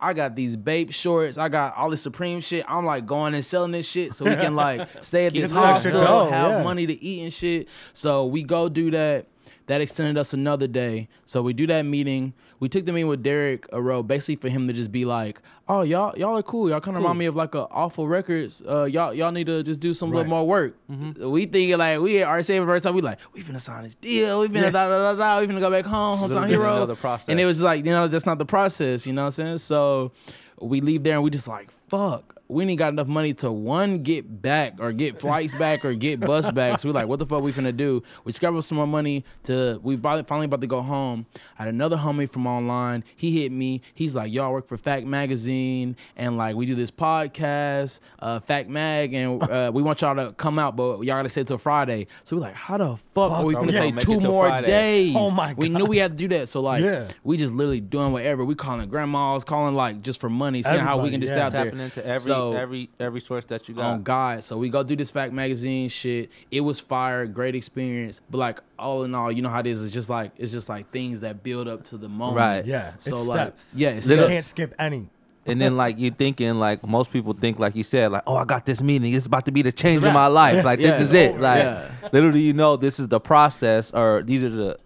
I 0.00 0.14
got 0.14 0.34
these 0.34 0.56
babe 0.56 0.90
shorts. 0.90 1.36
I 1.36 1.48
got 1.48 1.76
all 1.76 1.90
this 1.90 2.02
Supreme 2.02 2.40
shit. 2.40 2.64
I'm 2.66 2.86
like 2.86 3.06
going 3.06 3.34
and 3.34 3.44
selling 3.44 3.72
this 3.72 3.86
shit 3.86 4.14
so 4.14 4.24
we 4.24 4.36
can 4.36 4.56
like 4.56 4.88
stay 5.04 5.26
at 5.26 5.32
this 5.32 5.52
hostel, 5.52 6.30
have 6.30 6.52
yeah. 6.52 6.62
money 6.62 6.86
to 6.86 7.04
eat 7.04 7.22
and 7.22 7.32
shit. 7.32 7.68
So 7.92 8.26
we 8.26 8.42
go 8.42 8.68
do 8.68 8.90
that. 8.92 9.26
That 9.66 9.80
extended 9.80 10.18
us 10.18 10.32
another 10.32 10.66
day. 10.66 11.08
So 11.24 11.42
we 11.42 11.52
do 11.52 11.64
that 11.68 11.82
meeting. 11.82 12.32
We 12.58 12.68
took 12.68 12.86
the 12.86 12.92
meeting 12.92 13.06
with 13.08 13.22
Derek 13.22 13.68
Aro, 13.70 14.04
basically 14.04 14.36
for 14.36 14.48
him 14.48 14.66
to 14.66 14.72
just 14.74 14.90
be 14.90 15.04
like, 15.04 15.40
"Oh, 15.68 15.82
y'all, 15.82 16.16
y'all 16.18 16.36
are 16.36 16.42
cool. 16.42 16.68
Y'all 16.68 16.80
kind 16.80 16.96
of 16.96 17.02
remind 17.02 17.18
me 17.20 17.26
of 17.26 17.36
like 17.36 17.54
a 17.54 17.66
awful 17.70 18.08
records. 18.08 18.62
Uh, 18.68 18.84
y'all, 18.84 19.14
y'all 19.14 19.30
need 19.30 19.46
to 19.46 19.62
just 19.62 19.78
do 19.78 19.94
some 19.94 20.10
Right. 20.10 20.18
little 20.18 20.30
more 20.30 20.46
work. 20.46 20.76
We 21.18 21.46
thinking 21.46 21.78
like 21.78 22.00
we 22.00 22.22
are 22.22 22.42
saving 22.42 22.66
first 22.66 22.82
time. 22.84 22.94
We 22.96 23.02
like 23.02 23.18
we 23.32 23.42
finna 23.42 23.60
sign 23.60 23.84
this 23.84 23.94
deal. 23.94 24.40
We 24.40 24.48
finna 24.48 24.72
da 24.72 24.88
da 24.88 25.14
da 25.14 25.14
da. 25.14 25.40
We 25.40 25.46
finna 25.46 25.60
go 25.60 25.70
back 25.70 25.84
home, 25.84 26.18
hometown 26.18 26.48
hero. 26.48 26.94
process. 26.96 27.28
And 27.28 27.38
it 27.40 27.44
was 27.46 27.62
like 27.62 27.84
you 27.84 27.92
know 27.92 28.08
that's 28.08 28.26
not 28.26 28.38
the 28.38 28.46
process. 28.46 29.06
You 29.06 29.12
know 29.12 29.22
what 29.22 29.38
I'm 29.38 29.46
saying? 29.46 29.58
So 29.58 30.10
we 30.60 30.80
leave 30.80 31.04
there 31.04 31.14
and 31.14 31.22
we 31.22 31.30
just 31.30 31.46
like 31.48 31.68
fuck. 31.88 32.34
We 32.50 32.64
ain't 32.64 32.78
got 32.78 32.92
enough 32.92 33.06
money 33.06 33.32
to 33.34 33.50
one 33.52 34.02
get 34.02 34.42
back 34.42 34.74
or 34.80 34.92
get 34.92 35.20
flights 35.20 35.54
back 35.54 35.84
or 35.84 35.94
get 35.94 36.18
bus 36.20 36.50
back. 36.52 36.78
So 36.80 36.88
we're 36.88 36.94
like, 36.94 37.06
what 37.08 37.18
the 37.20 37.26
fuck 37.26 37.42
we 37.42 37.52
finna 37.52 37.76
do? 37.76 38.02
We 38.24 38.32
scrap 38.32 38.54
up 38.54 38.64
some 38.64 38.76
more 38.76 38.86
money 38.86 39.24
to. 39.44 39.78
We 39.82 39.96
finally 39.96 40.24
finally 40.24 40.46
about 40.46 40.60
to 40.62 40.66
go 40.66 40.82
home. 40.82 41.26
I 41.58 41.64
had 41.64 41.68
another 41.74 41.96
homie 41.96 42.28
from 42.28 42.46
online. 42.46 43.04
He 43.16 43.40
hit 43.42 43.52
me. 43.52 43.82
He's 43.94 44.14
like, 44.14 44.32
y'all 44.32 44.52
work 44.52 44.66
for 44.66 44.76
Fact 44.76 45.06
Magazine 45.06 45.96
and 46.16 46.36
like 46.36 46.56
we 46.56 46.66
do 46.66 46.74
this 46.74 46.90
podcast, 46.90 48.00
uh, 48.18 48.40
Fact 48.40 48.68
Mag, 48.68 49.14
and 49.14 49.42
uh, 49.42 49.70
we 49.72 49.82
want 49.82 50.00
y'all 50.00 50.16
to 50.16 50.32
come 50.32 50.58
out, 50.58 50.76
but 50.76 50.98
y'all 50.98 51.04
gotta 51.18 51.28
stay 51.28 51.44
till 51.44 51.58
Friday. 51.58 52.06
So 52.24 52.36
we 52.36 52.42
like, 52.42 52.54
how 52.54 52.78
the 52.78 52.96
fuck, 53.14 53.30
are 53.32 53.44
we 53.44 53.54
are 53.54 53.58
finna 53.62 53.66
we 53.66 53.72
gonna 53.72 53.92
make 53.92 54.04
two 54.04 54.20
more 54.20 54.48
Friday? 54.48 54.66
days? 54.66 55.14
Oh 55.16 55.30
my 55.30 55.48
god. 55.48 55.56
We 55.58 55.68
knew 55.68 55.84
we 55.86 55.98
had 55.98 56.12
to 56.12 56.16
do 56.16 56.28
that. 56.36 56.48
So 56.48 56.60
like, 56.60 56.82
Yeah. 56.82 57.08
we 57.22 57.36
just 57.36 57.52
literally 57.52 57.80
doing 57.80 58.12
whatever. 58.12 58.44
We 58.44 58.54
calling 58.54 58.88
grandmas, 58.88 59.44
calling 59.44 59.74
like 59.74 60.02
just 60.02 60.20
for 60.20 60.28
money, 60.28 60.62
seeing 60.62 60.78
how 60.78 61.00
we 61.00 61.10
can 61.10 61.20
just 61.20 61.32
yeah. 61.34 61.48
stay 61.48 61.58
out 61.58 61.64
there. 61.72 61.80
into 61.80 62.04
every 62.04 62.20
So- 62.20 62.39
every 62.56 62.90
every 62.98 63.20
source 63.20 63.44
that 63.46 63.68
you 63.68 63.74
oh 63.76 63.78
got. 63.78 63.92
on 63.92 64.02
God. 64.02 64.42
So 64.42 64.58
we 64.58 64.68
go 64.68 64.82
do 64.82 64.96
this 64.96 65.10
fact 65.10 65.32
magazine 65.32 65.88
shit. 65.88 66.30
It 66.50 66.60
was 66.62 66.80
fire, 66.80 67.26
great 67.26 67.54
experience. 67.54 68.20
But 68.30 68.38
like 68.38 68.60
all 68.78 69.04
in 69.04 69.14
all, 69.14 69.30
you 69.30 69.42
know 69.42 69.48
how 69.48 69.60
it 69.60 69.66
is. 69.66 69.84
It's 69.84 69.92
just 69.94 70.08
like 70.08 70.32
it's 70.38 70.52
just 70.52 70.68
like 70.68 70.90
things 70.90 71.20
that 71.22 71.42
build 71.42 71.68
up 71.68 71.84
to 71.84 71.96
the 71.96 72.08
moment. 72.08 72.36
Right. 72.38 72.64
Yeah, 72.64 72.92
So 72.98 73.10
it's 73.16 73.26
like 73.26 73.40
steps. 73.58 73.74
yeah, 73.74 73.90
it's 73.90 74.06
You 74.06 74.10
Little- 74.16 74.28
can't 74.28 74.44
skip 74.44 74.74
any. 74.78 75.08
And 75.46 75.60
then 75.60 75.76
like 75.76 75.98
you 75.98 76.10
thinking 76.10 76.54
like 76.60 76.86
most 76.86 77.12
people 77.12 77.32
think 77.32 77.58
like 77.58 77.74
you 77.74 77.82
said 77.82 78.12
like 78.12 78.22
oh 78.26 78.36
I 78.36 78.44
got 78.44 78.66
this 78.66 78.80
meeting 78.82 79.12
it's 79.14 79.26
about 79.26 79.46
to 79.46 79.50
be 79.50 79.62
the 79.62 79.72
change 79.72 80.04
a 80.04 80.08
of 80.08 80.14
my 80.14 80.26
wrap. 80.26 80.32
life 80.32 80.64
like 80.64 80.78
this 80.78 81.00
is 81.00 81.12
it 81.12 81.32
oh, 81.34 81.40
like 81.40 81.62
Yeah. 81.62 81.90
literally 82.12 82.42
you 82.42 82.52
know 82.52 82.76
this 82.76 83.00
is 83.00 83.08
the 83.08 83.18
process 83.18 83.90
or 83.90 84.22
these 84.22 84.44
are 84.44 84.50
the 84.50 84.78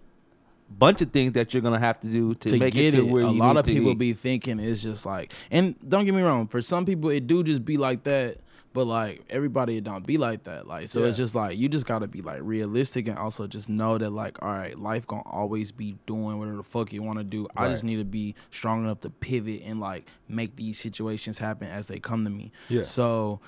bunch 0.69 1.01
of 1.01 1.11
things 1.11 1.33
that 1.33 1.53
you're 1.53 1.61
gonna 1.61 1.79
have 1.79 1.99
to 2.01 2.07
do 2.07 2.33
to, 2.35 2.49
to 2.49 2.57
make 2.57 2.73
get 2.73 2.93
it 2.93 2.93
it. 2.95 2.97
to 2.97 3.05
where 3.05 3.23
a 3.23 3.31
lot 3.31 3.57
of 3.57 3.65
people 3.65 3.93
be. 3.95 4.11
be 4.11 4.13
thinking 4.13 4.59
it's 4.59 4.81
just 4.81 5.05
like, 5.05 5.33
and 5.51 5.75
don't 5.87 6.05
get 6.05 6.13
me 6.13 6.21
wrong, 6.21 6.47
for 6.47 6.61
some 6.61 6.85
people 6.85 7.09
it 7.09 7.27
do 7.27 7.43
just 7.43 7.63
be 7.63 7.77
like 7.77 8.03
that, 8.03 8.39
but 8.73 8.85
like 8.85 9.21
everybody 9.29 9.77
it 9.77 9.83
don't 9.83 10.05
be 10.05 10.17
like 10.17 10.43
that. 10.43 10.67
Like 10.67 10.87
so, 10.87 11.03
it's 11.05 11.17
just 11.17 11.33
like 11.33 11.57
you 11.57 11.69
just 11.69 11.85
gotta 11.85 12.07
be 12.07 12.21
like 12.21 12.39
realistic 12.41 13.07
and 13.07 13.17
also 13.17 13.47
just 13.47 13.69
know 13.69 13.97
that 13.97 14.09
like, 14.09 14.41
all 14.41 14.51
right, 14.51 14.77
life 14.77 15.07
gonna 15.07 15.23
always 15.25 15.71
be 15.71 15.95
doing 16.05 16.37
whatever 16.37 16.57
the 16.57 16.63
fuck 16.63 16.91
you 16.91 17.01
want 17.01 17.17
to 17.19 17.23
do. 17.23 17.47
I 17.55 17.69
just 17.69 17.83
need 17.83 17.97
to 17.97 18.05
be 18.05 18.35
strong 18.51 18.83
enough 18.83 18.99
to 19.01 19.09
pivot 19.09 19.61
and 19.65 19.79
like 19.79 20.07
make 20.27 20.55
these 20.57 20.77
situations 20.79 21.37
happen 21.37 21.69
as 21.69 21.87
they 21.87 21.99
come 21.99 22.23
to 22.25 22.29
me. 22.29 22.51
Yeah. 22.67 22.81
So 22.81 23.39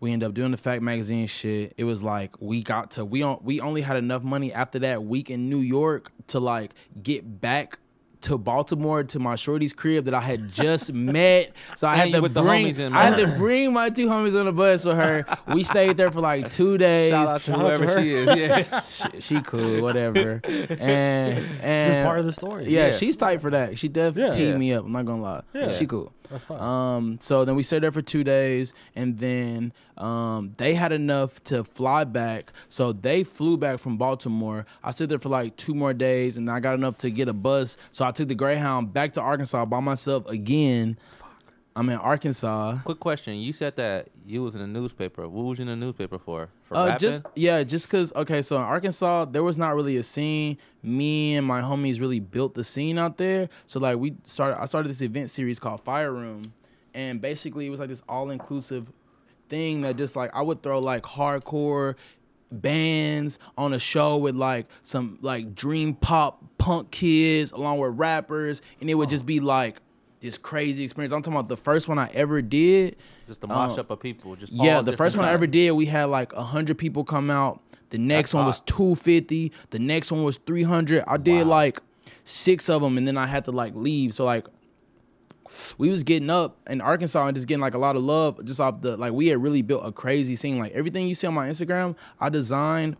we 0.00 0.12
end 0.12 0.22
up 0.22 0.34
doing 0.34 0.50
the 0.50 0.56
fact 0.56 0.82
magazine 0.82 1.26
shit. 1.26 1.72
It 1.76 1.84
was 1.84 2.02
like 2.02 2.40
we 2.40 2.62
got 2.62 2.92
to 2.92 3.04
we 3.04 3.22
on 3.22 3.40
we 3.42 3.60
only 3.60 3.80
had 3.82 3.96
enough 3.96 4.22
money 4.22 4.52
after 4.52 4.78
that 4.80 5.04
week 5.04 5.30
in 5.30 5.48
New 5.48 5.60
York 5.60 6.10
to 6.28 6.40
like 6.40 6.72
get 7.02 7.40
back 7.40 7.78
to 8.22 8.38
Baltimore 8.38 9.04
to 9.04 9.18
my 9.20 9.36
shorty's 9.36 9.72
crib 9.72 10.06
that 10.06 10.14
I 10.14 10.20
had 10.20 10.50
just 10.50 10.92
met. 10.92 11.52
So 11.76 11.86
I 11.86 11.92
And 11.92 12.00
had 12.00 12.12
to 12.14 12.20
with 12.22 12.34
the 12.34 12.42
bring 12.42 12.66
homies 12.74 12.78
in, 12.78 12.92
I 12.92 13.04
had 13.04 13.16
to 13.18 13.36
bring 13.36 13.72
my 13.72 13.88
two 13.90 14.08
homies 14.08 14.36
on 14.38 14.46
the 14.46 14.52
bus 14.52 14.84
with 14.84 14.96
her. 14.96 15.24
We 15.54 15.62
stayed 15.62 15.96
there 15.96 16.10
for 16.10 16.20
like 16.20 16.50
two 16.50 16.76
days. 16.78 17.12
Shout 17.12 17.28
out 17.28 17.40
to 17.42 17.44
Shout 17.52 17.60
out 17.60 17.76
to 17.76 17.86
whoever 17.86 18.02
she 18.02 18.10
is. 18.14 18.36
Yeah. 18.36 18.80
she, 18.88 19.20
she 19.20 19.40
cool, 19.42 19.80
whatever. 19.82 20.40
And 20.44 21.38
She 21.38 21.96
was 21.98 22.04
part 22.04 22.18
of 22.18 22.24
the 22.24 22.32
story. 22.32 22.64
yeah, 22.66 22.86
Yeah. 22.88 22.96
she's 22.96 23.16
tight 23.16 23.40
for 23.40 23.50
that. 23.50 23.78
She 23.78 23.88
definitely 23.88 24.22
Yeah. 24.22 24.30
teed 24.44 24.52
Yeah. 24.52 24.58
me 24.58 24.72
up. 24.74 24.84
I'm 24.86 24.92
not 24.92 25.04
gonna 25.04 25.22
lie. 25.22 25.42
Yeah. 25.54 25.72
she 25.72 25.86
cool. 25.86 26.12
That's 26.30 26.44
fine. 26.44 26.60
Um, 26.60 27.18
so 27.20 27.44
then 27.44 27.56
we 27.56 27.62
stayed 27.62 27.82
there 27.82 27.92
for 27.92 28.02
two 28.02 28.24
days, 28.24 28.74
and 28.94 29.18
then 29.18 29.72
um, 29.96 30.52
they 30.56 30.74
had 30.74 30.92
enough 30.92 31.42
to 31.44 31.64
fly 31.64 32.04
back. 32.04 32.52
So 32.68 32.92
they 32.92 33.24
flew 33.24 33.56
back 33.56 33.78
from 33.78 33.96
Baltimore. 33.96 34.66
I 34.82 34.90
stayed 34.90 35.08
there 35.08 35.18
for 35.18 35.28
like 35.28 35.56
two 35.56 35.74
more 35.74 35.94
days, 35.94 36.36
and 36.36 36.50
I 36.50 36.60
got 36.60 36.74
enough 36.74 36.98
to 36.98 37.10
get 37.10 37.28
a 37.28 37.32
bus. 37.32 37.76
So 37.90 38.04
I 38.04 38.10
took 38.10 38.28
the 38.28 38.34
Greyhound 38.34 38.92
back 38.92 39.14
to 39.14 39.20
Arkansas 39.20 39.64
by 39.66 39.80
myself 39.80 40.26
again. 40.28 40.98
I'm 41.76 41.88
in 41.90 41.98
Arkansas. 41.98 42.78
Quick 42.84 42.98
question. 43.00 43.34
You 43.36 43.52
said 43.52 43.76
that 43.76 44.08
you 44.26 44.42
was 44.42 44.54
in 44.54 44.62
a 44.62 44.66
newspaper. 44.66 45.28
What 45.28 45.44
was 45.44 45.58
you 45.58 45.62
in 45.62 45.68
the 45.68 45.76
newspaper 45.76 46.18
for? 46.18 46.48
For 46.64 46.74
Uh, 46.76 46.86
rapping? 46.86 47.00
just 47.00 47.22
yeah, 47.34 47.62
just 47.64 47.88
cause 47.90 48.14
okay, 48.16 48.40
so 48.40 48.56
in 48.56 48.62
Arkansas 48.62 49.26
there 49.26 49.42
was 49.42 49.58
not 49.58 49.74
really 49.74 49.98
a 49.98 50.02
scene. 50.02 50.56
Me 50.82 51.36
and 51.36 51.46
my 51.46 51.60
homies 51.60 52.00
really 52.00 52.18
built 52.18 52.54
the 52.54 52.64
scene 52.64 52.96
out 52.98 53.18
there. 53.18 53.50
So 53.66 53.78
like 53.78 53.98
we 53.98 54.14
started, 54.24 54.58
I 54.60 54.64
started 54.64 54.88
this 54.88 55.02
event 55.02 55.30
series 55.30 55.58
called 55.58 55.82
Fire 55.82 56.12
Room, 56.12 56.42
and 56.94 57.20
basically 57.20 57.66
it 57.66 57.70
was 57.70 57.78
like 57.78 57.90
this 57.90 58.02
all 58.08 58.30
inclusive 58.30 58.90
thing 59.50 59.82
that 59.82 59.96
just 59.96 60.16
like 60.16 60.30
I 60.34 60.40
would 60.40 60.62
throw 60.62 60.78
like 60.78 61.02
hardcore 61.02 61.94
bands 62.50 63.38
on 63.58 63.72
a 63.74 63.78
show 63.78 64.16
with 64.16 64.34
like 64.36 64.66
some 64.82 65.18
like 65.20 65.54
dream 65.54 65.94
pop 65.94 66.42
punk 66.58 66.90
kids 66.90 67.52
along 67.52 67.78
with 67.80 67.98
rappers, 67.98 68.62
and 68.80 68.88
it 68.88 68.94
would 68.94 69.10
just 69.10 69.26
be 69.26 69.40
like 69.40 69.76
this 70.26 70.36
crazy 70.36 70.84
experience. 70.84 71.12
I'm 71.12 71.22
talking 71.22 71.38
about 71.38 71.48
the 71.48 71.56
first 71.56 71.88
one 71.88 71.98
I 71.98 72.10
ever 72.12 72.42
did. 72.42 72.96
just 73.26 73.42
a 73.44 73.46
mosh 73.46 73.72
um, 73.72 73.80
up 73.80 73.90
of 73.90 74.00
people. 74.00 74.36
Just 74.36 74.52
Yeah, 74.52 74.82
the 74.82 74.96
first 74.96 75.16
one 75.16 75.24
I 75.24 75.32
ever 75.32 75.46
did, 75.46 75.70
we 75.72 75.86
had 75.86 76.04
like 76.04 76.32
hundred 76.32 76.76
people 76.78 77.04
come 77.04 77.30
out. 77.30 77.62
The 77.90 77.98
next 77.98 78.32
That's 78.32 78.34
one 78.34 78.46
was 78.46 78.60
two 78.60 78.96
fifty. 78.96 79.52
The 79.70 79.78
next 79.78 80.10
one 80.12 80.24
was 80.24 80.38
three 80.38 80.64
hundred. 80.64 81.04
I 81.06 81.16
did 81.16 81.46
like 81.46 81.80
six 82.24 82.68
of 82.68 82.82
them, 82.82 82.98
and 82.98 83.06
then 83.06 83.16
I 83.16 83.26
had 83.26 83.44
to 83.44 83.52
like 83.52 83.74
leave. 83.74 84.12
So 84.14 84.24
like, 84.24 84.46
we 85.78 85.88
was 85.88 86.02
getting 86.02 86.28
up 86.28 86.58
in 86.68 86.80
Arkansas 86.80 87.24
and 87.26 87.34
just 87.34 87.46
getting 87.46 87.60
like 87.60 87.74
a 87.74 87.78
lot 87.78 87.94
of 87.94 88.02
love 88.02 88.44
just 88.44 88.60
off 88.60 88.80
the 88.82 88.96
like 88.96 89.12
we 89.12 89.28
had 89.28 89.40
really 89.40 89.62
built 89.62 89.86
a 89.86 89.92
crazy 89.92 90.34
scene. 90.34 90.58
Like 90.58 90.72
everything 90.72 91.06
you 91.06 91.14
see 91.14 91.28
on 91.28 91.34
my 91.34 91.48
Instagram, 91.48 91.96
I 92.20 92.28
designed 92.28 92.96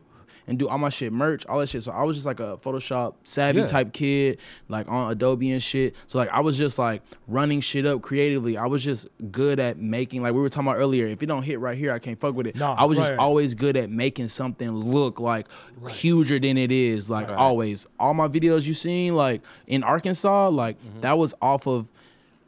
and 0.49 0.59
do 0.59 0.69
all 0.69 0.79
my 0.79 0.89
shit 0.89 1.13
merch, 1.13 1.45
all 1.47 1.59
that 1.59 1.69
shit. 1.69 1.83
So 1.83 1.91
I 1.93 2.03
was 2.05 2.17
just 2.17 2.27
like 2.27 2.41
a 2.41 2.57
Photoshop 2.59 3.15
savvy 3.25 3.61
Yeah. 3.61 3.67
type 3.67 3.93
kid, 3.93 4.39
like 4.69 4.89
on 4.89 5.11
Adobe 5.11 5.51
and 5.51 5.63
shit. 5.63 5.95
So 6.07 6.19
like 6.19 6.29
I 6.31 6.41
was 6.41 6.57
just 6.57 6.79
like 6.79 7.03
running 7.27 7.61
shit 7.61 7.85
up 7.87 8.03
creatively. 8.03 8.57
I 8.57 8.67
was 8.67 8.85
just 8.85 9.09
good 9.33 9.59
at 9.59 9.79
making 9.79 10.23
like 10.23 10.35
we 10.35 10.41
were 10.41 10.49
talking 10.49 10.69
about 10.69 10.79
earlier. 10.79 11.07
If 11.07 11.23
it 11.23 11.27
don't 11.27 11.43
hit 11.43 11.59
right 11.61 11.77
here, 11.77 11.93
I 11.93 11.99
can't 11.99 12.19
fuck 12.21 12.35
with 12.35 12.47
it. 12.47 12.57
No, 12.57 12.73
I 12.73 12.85
was 12.85 12.99
right. 12.99 13.09
just 13.09 13.19
always 13.19 13.55
good 13.55 13.77
at 13.77 13.91
making 13.91 14.29
something 14.29 14.71
look 14.71 15.19
like 15.21 15.47
huger 15.89 16.39
than 16.39 16.57
it 16.57 16.73
is. 16.73 17.11
Like 17.11 17.29
Right. 17.29 17.37
always, 17.37 17.87
all 17.99 18.15
my 18.15 18.29
videos 18.29 18.67
you 18.67 18.75
seen 18.75 19.15
like 19.17 19.43
in 19.67 19.83
Arkansas, 19.83 20.49
like 20.51 20.77
Mm-hmm. 20.83 21.01
that 21.01 21.19
was 21.19 21.35
off 21.41 21.67
of. 21.67 21.87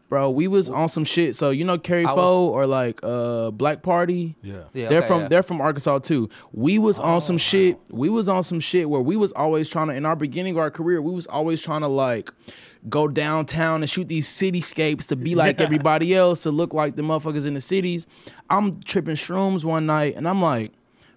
Bro, 0.09 0.31
we 0.31 0.49
was 0.49 0.71
on 0.71 0.89
some 0.89 1.05
shit. 1.05 1.35
So 1.37 1.51
you 1.51 1.65
know 1.65 1.77
Carrie 1.77 2.07
I 2.07 2.13
was- 2.13 2.19
Foe 2.23 2.49
or 2.49 2.67
like 2.67 3.01
uh 3.03 3.51
Black 3.51 3.83
Party. 3.83 4.37
yeah. 4.43 4.63
Yeah, 4.73 4.89
they're 4.89 4.99
okay, 5.01 5.07
from 5.09 5.21
yeah. 5.23 5.29
they're 5.29 5.43
from 5.43 5.61
Arkansas 5.61 5.99
too. 5.99 6.31
We 6.53 6.79
was 6.79 6.99
on 6.99 7.17
Oh, 7.17 7.19
some 7.19 7.37
shit. 7.37 7.79
We 7.91 8.09
was 8.09 8.27
on 8.29 8.43
some 8.43 8.59
shit 8.61 8.89
where 8.89 9.03
we 9.03 9.17
was 9.17 9.33
always 9.33 9.69
trying 9.69 9.89
to 9.89 9.95
in 9.95 10.07
our 10.07 10.17
beginning 10.17 10.55
of 10.55 10.59
our 10.61 10.71
career, 10.71 11.03
we 11.03 11.13
was 11.13 11.27
always 11.27 11.61
trying 11.61 11.83
to 11.83 11.89
like 11.89 12.31
go 12.89 13.07
downtown 13.09 13.83
and 13.83 13.91
shoot 13.91 14.09
these 14.09 14.27
cityscapes 14.29 15.07
to 15.09 15.17
be 15.17 15.35
like 15.35 15.59
Yeah. 15.59 15.67
everybody 15.67 16.15
else, 16.15 16.45
to 16.45 16.51
look 16.51 16.73
like 16.73 16.97
the 16.97 17.03
motherfuckers 17.03 17.45
in 17.47 17.53
the 17.53 17.61
cities. 17.61 18.07
I'm 18.49 18.81
tripping 18.81 19.17
shrooms 19.17 19.63
one 19.65 19.85
night 19.85 20.15
and 20.17 20.27
I'm 20.27 20.41
like, 20.41 20.73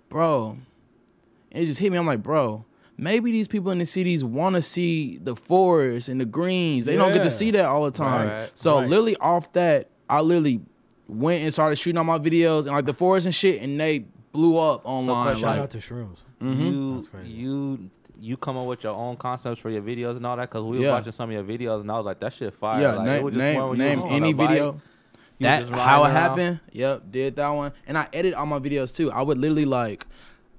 bro, 0.10 0.58
and 1.52 1.64
it 1.64 1.68
just 1.68 1.80
hit 1.80 1.92
me. 1.94 1.98
I'm 1.98 2.06
like, 2.08 2.24
bro, 2.24 2.66
maybe 3.02 3.32
these 3.32 3.48
people 3.50 3.72
in 3.72 3.80
the 3.80 3.86
cities 3.86 4.24
want 4.24 4.56
to 4.56 4.62
see 4.62 5.18
the 5.18 5.36
forest 5.36 6.08
and 6.08 6.22
the 6.22 6.26
greens. 6.26 6.86
They 6.86 6.96
don't 6.96 7.12
get 7.12 7.24
to 7.24 7.32
see 7.32 7.52
that 7.52 7.66
all 7.66 7.84
the 7.84 7.92
time. 7.92 8.30
Right. 8.30 8.50
So 8.54 8.78
Right. 8.78 8.88
literally 8.88 9.18
off 9.18 9.52
that, 9.54 9.90
I 10.10 10.22
literally 10.22 10.62
went 11.08 11.44
and 11.44 11.52
started 11.52 11.76
shooting 11.78 11.98
all 11.98 12.04
my 12.06 12.20
videos 12.20 12.60
and 12.60 12.68
like 12.68 12.86
the 12.86 12.94
forest 12.94 13.26
and 13.26 13.36
shit, 13.36 13.62
and 13.62 13.78
they 13.80 14.06
blew 14.32 14.58
up 14.58 14.82
online. 14.86 15.24
question. 15.26 15.42
Shout 15.42 15.50
like, 15.56 15.64
out 15.64 15.70
to 15.72 15.78
shrooms. 15.80 16.18
Mm-hmm. 16.42 16.62
You 16.62 16.94
That's 16.96 17.08
crazy. 17.10 17.30
you 17.30 17.90
you 18.24 18.38
come 18.38 18.56
up 18.56 18.68
with 18.68 18.84
your 18.84 18.94
own 18.94 19.18
concepts 19.18 19.60
for 19.60 19.72
your 19.72 19.82
videos 19.82 20.16
and 20.16 20.26
all 20.28 20.38
that 20.38 20.48
because 20.50 20.64
we 20.64 20.78
were 20.78 20.84
Yeah. 20.84 20.92
watching 20.92 21.12
some 21.12 21.32
of 21.32 21.34
your 21.34 21.44
videos 21.44 21.82
and 21.82 21.92
I 21.92 21.98
was 21.98 22.06
like 22.06 22.20
that 22.20 22.32
shit 22.34 22.54
fire. 22.54 22.80
yeah, 22.80 22.94
like, 22.94 23.06
name, 23.08 23.16
it 23.20 23.24
was 23.24 23.34
just 23.34 23.44
name, 23.44 23.68
where 23.68 23.76
name 23.78 23.98
was 23.98 24.06
on 24.06 24.12
a 24.12 24.16
any 24.16 24.34
video. 24.34 24.74
you 25.40 25.46
That 25.48 25.68
how 25.70 26.04
it 26.04 26.08
around. 26.08 26.12
happened. 26.12 26.60
Yep, 26.72 27.04
did 27.12 27.36
that 27.38 27.50
one, 27.50 27.74
and 27.88 27.98
I 27.98 28.08
edit 28.14 28.36
all 28.36 28.46
my 28.46 28.60
videos 28.60 28.96
too. 28.96 29.12
I 29.12 29.24
would 29.24 29.40
literally 29.40 29.66
like 29.66 30.06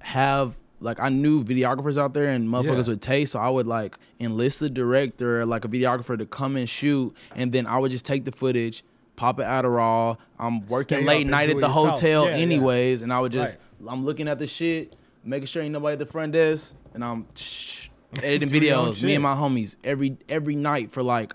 have 0.00 0.56
like 0.82 1.00
I 1.00 1.08
knew 1.08 1.42
videographers 1.44 1.96
out 1.96 2.12
there 2.14 2.28
and 2.28 2.48
motherfuckers 2.48 2.84
Yeah. 2.86 2.92
with 2.94 3.00
taste, 3.00 3.32
so 3.32 3.38
I 3.38 3.48
would 3.48 3.66
like 3.66 3.96
enlist 4.20 4.60
the 4.60 4.68
director, 4.70 5.46
like 5.46 5.64
a 5.64 5.68
videographer, 5.68 6.18
to 6.18 6.26
come 6.26 6.56
and 6.56 6.68
shoot, 6.68 7.14
and 7.36 7.52
then 7.52 7.66
I 7.66 7.78
would 7.78 7.90
just 7.90 8.04
take 8.04 8.24
the 8.24 8.32
footage, 8.32 8.84
pop 9.16 9.38
it 9.40 9.44
Adderall. 9.44 10.18
I'm 10.38 10.66
working 10.66 10.98
Stay 10.98 11.04
late 11.06 11.26
night 11.26 11.50
at 11.50 11.60
the 11.60 11.68
hotel, 11.68 12.24
Yeah, 12.26 12.36
yeah. 12.36 12.42
anyways, 12.42 13.02
and 13.02 13.12
I 13.12 13.20
would 13.20 13.32
just 13.32 13.56
Right. 13.80 13.90
I'm 13.92 14.04
looking 14.04 14.28
at 14.28 14.38
the 14.38 14.46
shit, 14.46 14.94
making 15.24 15.46
sure 15.46 15.62
ain't 15.62 15.72
nobody 15.72 15.94
at 15.94 15.98
the 15.98 16.06
front 16.06 16.32
desk, 16.32 16.74
and 16.94 17.04
I'm 17.04 17.26
editing 18.22 18.48
Do 18.48 18.58
your 18.58 18.76
own 18.76 18.88
videos. 18.92 19.02
Me 19.04 19.14
and 19.14 19.22
my 19.22 19.34
homies 19.34 19.76
every 19.84 20.16
every 20.28 20.54
night 20.56 20.90
for 20.90 21.02
like 21.02 21.34